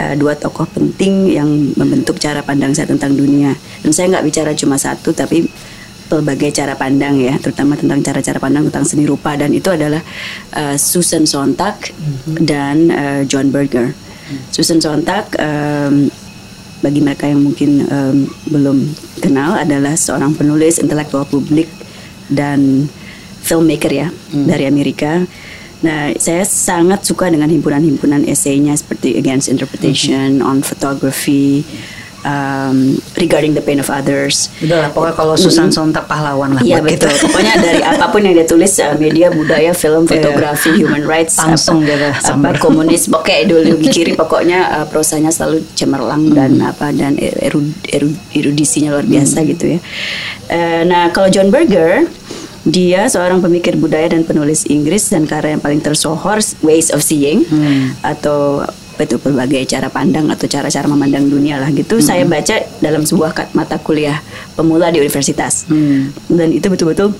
[0.00, 1.48] uh, dua tokoh penting yang
[1.78, 3.54] membentuk cara pandang saya tentang dunia.
[3.84, 5.46] Dan saya nggak bicara cuma satu, tapi
[6.08, 10.04] berbagai cara pandang ya, terutama tentang cara-cara pandang tentang seni rupa dan itu adalah
[10.52, 12.34] uh, Susan Sontag mm-hmm.
[12.44, 13.92] dan uh, John Berger.
[13.92, 14.52] Mm-hmm.
[14.52, 16.12] Susan Sontag um,
[16.84, 18.92] bagi mereka yang mungkin um, belum
[19.24, 21.72] kenal adalah seorang penulis intelektual publik
[22.28, 22.88] dan
[23.40, 24.44] filmmaker ya mm.
[24.44, 25.24] dari Amerika.
[25.84, 30.48] Nah, saya sangat suka dengan himpunan-himpunan esainya seperti Against Interpretation, mm-hmm.
[30.48, 31.60] on Photography,
[32.24, 34.50] um, regarding the pain of others.
[34.64, 35.94] Udah lah, pokoknya kalau Susan mm-hmm.
[35.94, 36.62] Sontag pahlawan lah.
[36.64, 37.12] Iya betul.
[37.12, 37.28] Kita.
[37.28, 40.10] Pokoknya dari apa pun yang dia tulis, uh, media, budaya, film, iya.
[40.16, 40.80] fotografi, yeah.
[40.82, 46.32] human rights, langsung apa, gitu, apa komunis, pokoknya ideologi kiri, pokoknya uh, prosanya selalu cemerlang
[46.32, 46.34] mm.
[46.34, 49.46] dan apa dan erud, erud, erudisinya luar biasa mm.
[49.54, 49.78] gitu ya.
[50.48, 52.08] Uh, nah kalau John Berger
[52.64, 57.44] dia seorang pemikir budaya dan penulis Inggris dan karya yang paling tersohor Ways of Seeing
[57.44, 58.00] hmm.
[58.00, 58.64] atau
[59.00, 61.98] itu berbagai cara pandang atau cara-cara memandang dunia lah gitu.
[61.98, 62.06] Hmm.
[62.06, 64.22] Saya baca dalam sebuah mata kuliah
[64.54, 65.66] pemula di universitas.
[65.66, 66.14] Hmm.
[66.30, 67.10] Dan itu betul-betul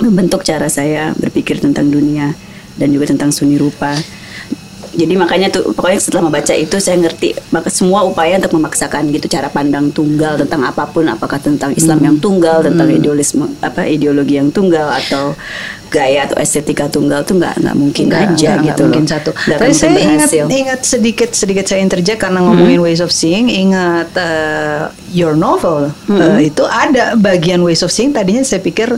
[0.00, 2.32] membentuk cara saya berpikir tentang dunia
[2.80, 3.92] dan juga tentang seni rupa
[5.00, 9.32] jadi makanya tuh pokoknya setelah membaca itu saya ngerti maka semua upaya untuk memaksakan gitu
[9.32, 12.06] cara pandang tunggal tentang apa pun apakah tentang Islam hmm.
[12.06, 12.98] yang tunggal tentang hmm.
[13.00, 15.32] idealisme apa ideologi yang tunggal atau
[15.90, 19.30] gaya atau estetika tunggal tuh nggak nggak mungkin gak, aja gak, gitu gak mungkin satu.
[19.34, 22.86] Tapi saya ingat ingat sedikit sedikit saya interject karena ngomongin hmm.
[22.86, 26.20] ways of seeing ingat uh, your novel hmm.
[26.20, 28.94] uh, itu ada bagian ways of seeing tadinya saya pikir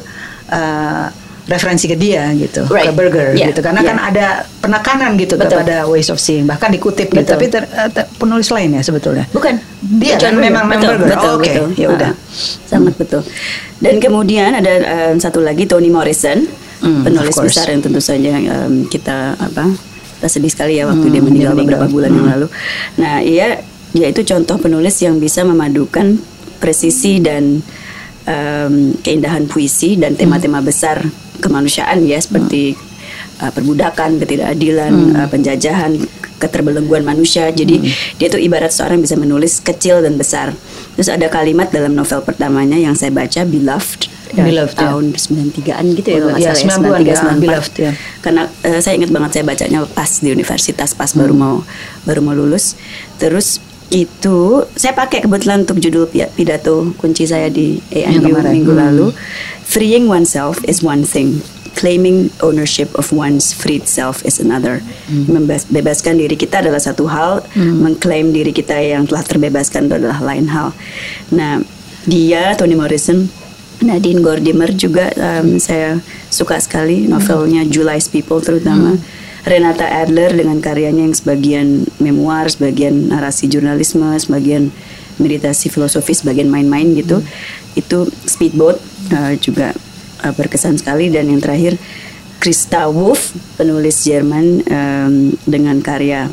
[0.53, 1.07] uh,
[1.53, 2.89] referensi ke dia gitu right.
[2.89, 3.53] ke Burger yeah.
[3.53, 3.61] gitu.
[3.61, 3.91] Karena yeah.
[3.93, 4.27] kan ada
[4.65, 5.61] penekanan gitu Betul.
[5.61, 7.29] kepada ways of seeing bahkan dikutip gitu.
[7.29, 9.29] Tapi ter, eh, ter, penulis lain ya sebetulnya?
[9.29, 9.61] Bukan.
[10.01, 11.19] Dia kan memang member Burger.
[11.21, 11.57] oh, oke okay.
[11.77, 12.11] ya udah.
[12.17, 12.17] Uh,
[12.65, 13.21] sangat betul.
[13.77, 14.73] Dan kemudian ada
[15.13, 16.49] um, satu lagi Toni Morrison
[16.81, 18.33] mm, penulis besar yang tentu saja
[18.65, 19.69] um, kita apa
[20.17, 22.17] kita sedih sekali ya waktu mm, dia meninggal beberapa bulan mm.
[22.17, 22.47] yang lalu.
[22.97, 23.61] Nah ia
[23.93, 26.17] dia itu contoh penulis yang bisa memadukan
[26.63, 27.61] presisi dan
[28.27, 31.03] um, keindahan puisi dan tema-tema besar
[31.43, 33.43] kemanusiaan ya seperti hmm.
[33.43, 35.19] uh, perbudakan, ketidakadilan, hmm.
[35.19, 35.99] uh, penjajahan,
[36.39, 37.51] keterbelengguan manusia.
[37.51, 38.23] Jadi hmm.
[38.23, 40.55] dia tuh ibarat seorang bisa menulis kecil dan besar.
[40.95, 45.19] Terus ada kalimat dalam novel pertamanya yang saya baca Beloved ya, Beloved, tahun ya.
[45.19, 47.93] 93-an gitu ya kalau nggak ya, salah ya, 93 ya, Beloved ya.
[48.23, 51.21] Karena uh, saya ingat banget saya bacanya pas di universitas pas hmm.
[51.21, 51.55] baru mau
[52.07, 52.79] baru mau lulus.
[53.19, 53.61] Terus
[53.93, 58.81] itu saya pakai kebetulan untuk judul pidato kunci saya di AMU minggu hmm.
[58.81, 59.07] lalu.
[59.69, 61.45] Freeing oneself is one thing.
[61.73, 64.81] Claiming ownership of one's freed self is another.
[65.09, 65.45] Hmm.
[65.45, 67.85] Membebaskan diri kita adalah satu hal, hmm.
[67.85, 70.73] mengklaim diri kita yang telah terbebaskan itu adalah lain hal.
[71.33, 71.61] Nah,
[72.09, 73.29] dia Toni Morrison
[73.83, 75.99] Nadine Gordimer juga um, saya
[76.31, 78.97] suka sekali novelnya July's People terutama.
[78.97, 84.71] Hmm Renata Adler dengan karyanya yang sebagian memoir, sebagian narasi jurnalisme, sebagian
[85.19, 87.19] meditasi filosofis, sebagian main-main gitu.
[87.19, 87.27] Hmm.
[87.75, 88.79] Itu Speedboat
[89.11, 89.75] uh, juga
[90.23, 91.75] uh, berkesan sekali dan yang terakhir
[92.39, 95.15] Christa Wolf, penulis Jerman um,
[95.47, 96.31] dengan karya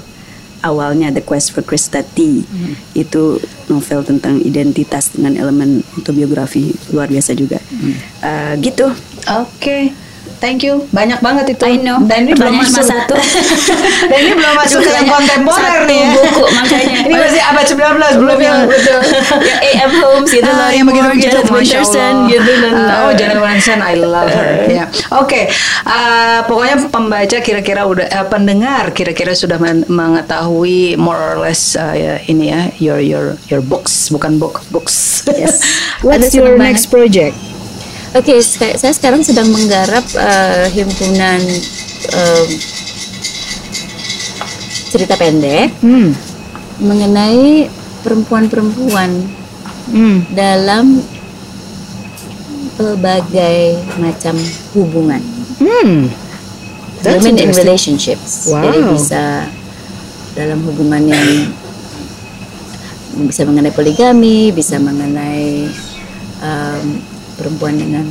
[0.62, 2.46] awalnya The Quest for Christa T.
[2.46, 2.74] Hmm.
[2.94, 3.42] Itu
[3.74, 7.58] novel tentang identitas dengan elemen autobiografi luar biasa juga.
[7.74, 7.94] Hmm.
[8.22, 8.86] Uh, gitu.
[9.34, 9.50] Oke.
[9.58, 10.09] Okay.
[10.40, 10.88] Thank you.
[10.96, 11.64] Banyak banget itu.
[11.68, 12.00] I know.
[12.08, 13.16] Dan ini belum masuk satu.
[14.12, 16.10] Dan ini belum masuk ke yang kontemporer nih ya.
[16.16, 16.96] buku makanya.
[17.04, 19.00] ini masih abad 19 belum yang betul.
[19.44, 23.80] ya AM Holmes gitu ah, yang begitu-begitu Janet Winterson gitu dan uh, oh Janet Winterson
[23.84, 24.50] I love her.
[24.66, 24.88] ya.
[24.88, 24.88] Yeah.
[25.20, 25.52] Oke.
[25.84, 29.60] Uh, pokoknya pembaca kira-kira udah uh, pendengar kira-kira sudah
[29.92, 35.28] mengetahui more or less uh, ya, ini ya your your your books bukan book books.
[35.28, 35.60] Yes.
[36.08, 37.36] What's your next project?
[38.10, 41.38] Oke, okay, saya sekarang sedang menggarap uh, himpunan
[42.10, 42.46] uh,
[44.90, 46.18] cerita pendek hmm.
[46.82, 47.70] mengenai
[48.02, 49.14] perempuan-perempuan
[49.94, 50.26] hmm.
[50.34, 51.06] dalam
[52.82, 54.34] berbagai macam
[54.74, 55.22] hubungan.
[55.62, 56.10] Hmm.
[57.06, 58.50] Women in relationships.
[58.50, 58.66] Wow.
[58.66, 59.46] Jadi bisa
[60.34, 61.30] dalam hubungan yang
[63.30, 65.70] bisa mengenai poligami, bisa mengenai
[66.42, 68.04] um, perempuan dengan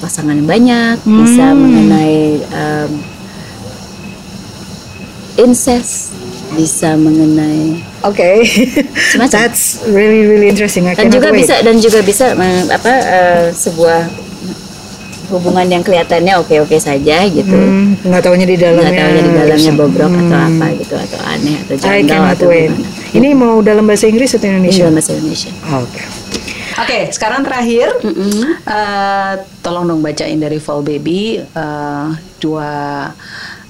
[0.00, 1.18] pasangan yang banyak, hmm.
[1.20, 2.90] bisa mengenai um,
[5.36, 6.16] incest,
[6.56, 8.36] bisa mengenai Oke, okay.
[9.30, 10.90] that's really really interesting.
[10.90, 11.46] I dan juga wait.
[11.46, 12.34] bisa dan juga bisa
[12.66, 14.10] apa uh, sebuah
[15.30, 17.54] hubungan yang kelihatannya oke oke saja gitu.
[17.54, 18.90] Hmm, nggak tahunya di dalamnya.
[18.90, 20.20] Nggak tahunya di dalamnya bobrok hmm.
[20.26, 22.74] atau apa gitu atau aneh atau janggal atau wait.
[22.74, 22.88] gimana.
[23.14, 24.82] Ini mau dalam bahasa Inggris atau Indonesia?
[24.82, 25.50] Ini dalam bahasa Indonesia.
[25.78, 25.94] Oke.
[25.94, 26.21] Okay.
[26.82, 28.42] Oke, okay, sekarang terakhir, mm -hmm.
[28.66, 32.10] uh, tolong dong bacain dari Fall Baby uh,
[32.42, 33.06] dua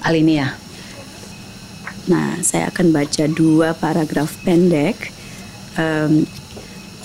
[0.01, 0.57] alinea.
[2.09, 5.13] Nah, saya akan baca dua paragraf pendek
[5.77, 6.25] um,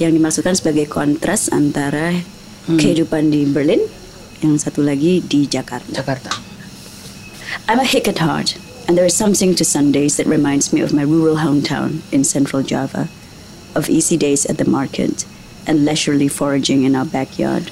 [0.01, 2.81] yang dimaksudkan sebagai kontras antara hmm.
[2.81, 3.85] kehidupan di Berlin,
[4.41, 5.93] yang satu lagi di Jakarta.
[5.93, 6.33] Jakarta.
[7.69, 8.57] I'm a hick at heart,
[8.89, 12.65] and there is something to Sundays that reminds me of my rural hometown in central
[12.65, 13.13] Java,
[13.77, 15.29] of easy days at the market
[15.69, 17.71] and leisurely foraging in our backyard,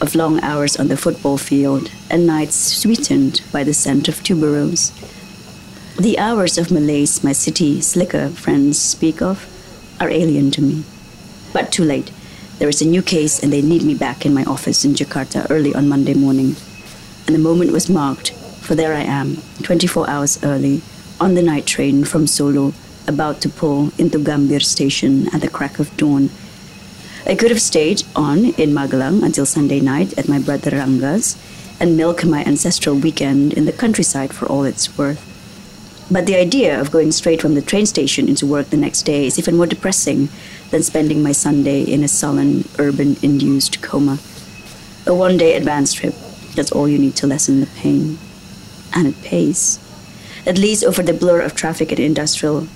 [0.00, 4.92] of long hours on the football field and nights sweetened by the scent of tuberose.
[5.96, 9.46] The hours of malaise my city slicker friends speak of
[10.00, 10.84] are alien to me.
[11.52, 12.12] But too late.
[12.58, 15.46] There is a new case, and they need me back in my office in Jakarta
[15.50, 16.56] early on Monday morning.
[17.26, 20.82] And the moment was marked, for there I am, 24 hours early,
[21.18, 22.74] on the night train from Solo,
[23.06, 26.30] about to pull into Gambir station at the crack of dawn.
[27.30, 31.36] I could have stayed on in Magelang until Sunday night at my brother Ranga's
[31.78, 35.22] and milk my ancestral weekend in the countryside for all it's worth.
[36.10, 39.26] But the idea of going straight from the train station into work the next day
[39.26, 40.28] is even more depressing
[40.70, 44.18] than spending my Sunday in a sullen, urban induced coma.
[45.06, 46.14] A one day advance trip,
[46.56, 48.18] that's all you need to lessen the pain.
[48.92, 49.78] And it pays.
[50.46, 52.66] At least over the blur of traffic and industrial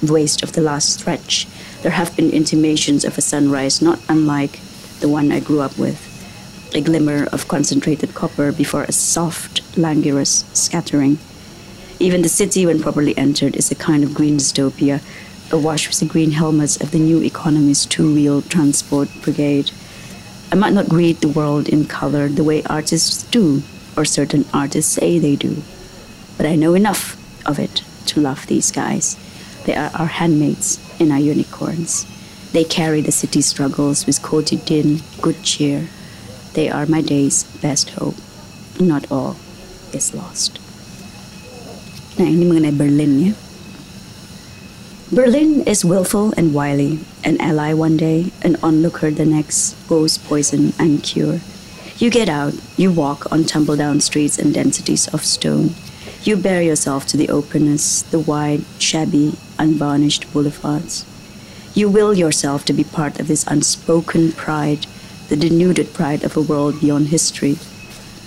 [0.00, 1.48] waste of the last stretch,
[1.86, 4.58] there have been intimations of a sunrise not unlike
[4.98, 6.02] the one I grew up with.
[6.74, 11.18] A glimmer of concentrated copper before a soft, languorous scattering
[11.98, 15.00] even the city, when properly entered, is a kind of green dystopia,
[15.50, 19.70] awash with the green helmets of the new economy's two wheel transport brigade.
[20.52, 23.62] I might not read the world in color the way artists do,
[23.96, 25.62] or certain artists say they do,
[26.36, 29.16] but I know enough of it to love these guys.
[29.66, 32.06] They are our handmaids and our unicorns.
[32.52, 35.90] They carry the city's struggles with quotidian good cheer.
[36.54, 38.14] They are my day's best hope.
[38.78, 39.36] Not all
[39.92, 40.62] is lost.
[42.16, 43.32] Nah, ini mengenai Berlin ya.
[45.12, 50.72] Berlin is willful and wily, an ally one day, an onlooker the next, both poison
[50.78, 51.42] and cure.
[51.98, 55.74] You get out, you walk on tumble down streets and densities of stone.
[56.22, 61.04] You bear yourself to the openness, the wide, shabby, unvarnished boulevards.
[61.74, 64.86] You will yourself to be part of this unspoken pride,
[65.28, 67.58] the denuded pride of a world beyond history.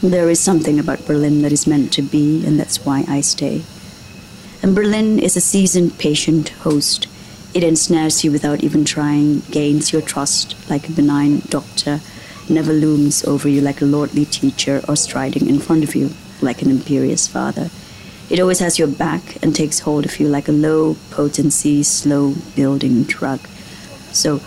[0.01, 3.63] There is something about Berlin that is meant to be, and that's why I stay.
[4.61, 7.07] And Berlin is a seasoned, patient host.
[7.53, 12.01] It ensnares you without even trying, gains your trust like a benign doctor,
[12.49, 16.11] never looms over you like a lordly teacher or striding in front of you
[16.41, 17.69] like an imperious father.
[18.29, 22.35] It always has your back and takes hold of you like a low potency, slow
[22.55, 23.39] building drug.
[24.11, 24.41] So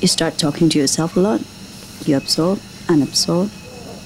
[0.00, 1.40] you start talking to yourself a lot,
[2.04, 3.50] you absorb and absorb.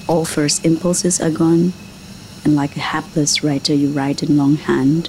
[0.09, 1.73] All first impulses are gone,
[2.45, 5.09] and like a hapless writer, you write in longhand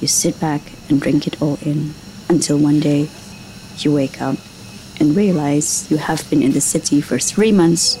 [0.00, 1.94] you sit back and drink it all in
[2.28, 3.08] until one day
[3.78, 4.36] you wake up
[5.00, 7.96] and realize you have been in the city for three months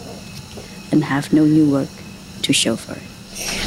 [0.92, 1.88] and have no new work
[2.42, 3.15] to show for it.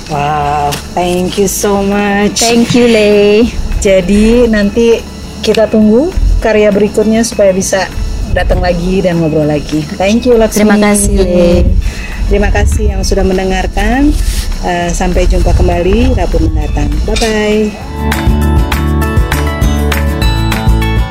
[0.09, 2.41] Wow, thank you so much.
[2.41, 3.45] Thank you, Lei.
[3.79, 4.99] Jadi nanti
[5.45, 6.09] kita tunggu
[6.41, 7.85] karya berikutnya supaya bisa
[8.33, 9.85] datang lagi dan ngobrol lagi.
[9.97, 10.65] Thank you Laksmi.
[10.65, 11.55] Terima kasih, Lei.
[12.29, 14.13] Terima kasih yang sudah mendengarkan.
[14.59, 16.91] Uh, sampai jumpa kembali Rabu mendatang.
[17.07, 17.63] Bye bye.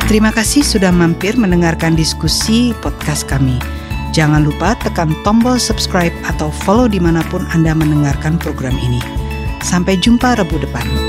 [0.08, 3.77] Terima kasih sudah mampir mendengarkan diskusi podcast kami.
[4.18, 8.98] Jangan lupa tekan tombol subscribe atau follow di mana pun Anda mendengarkan program ini.
[9.62, 11.07] Sampai jumpa Rabu depan.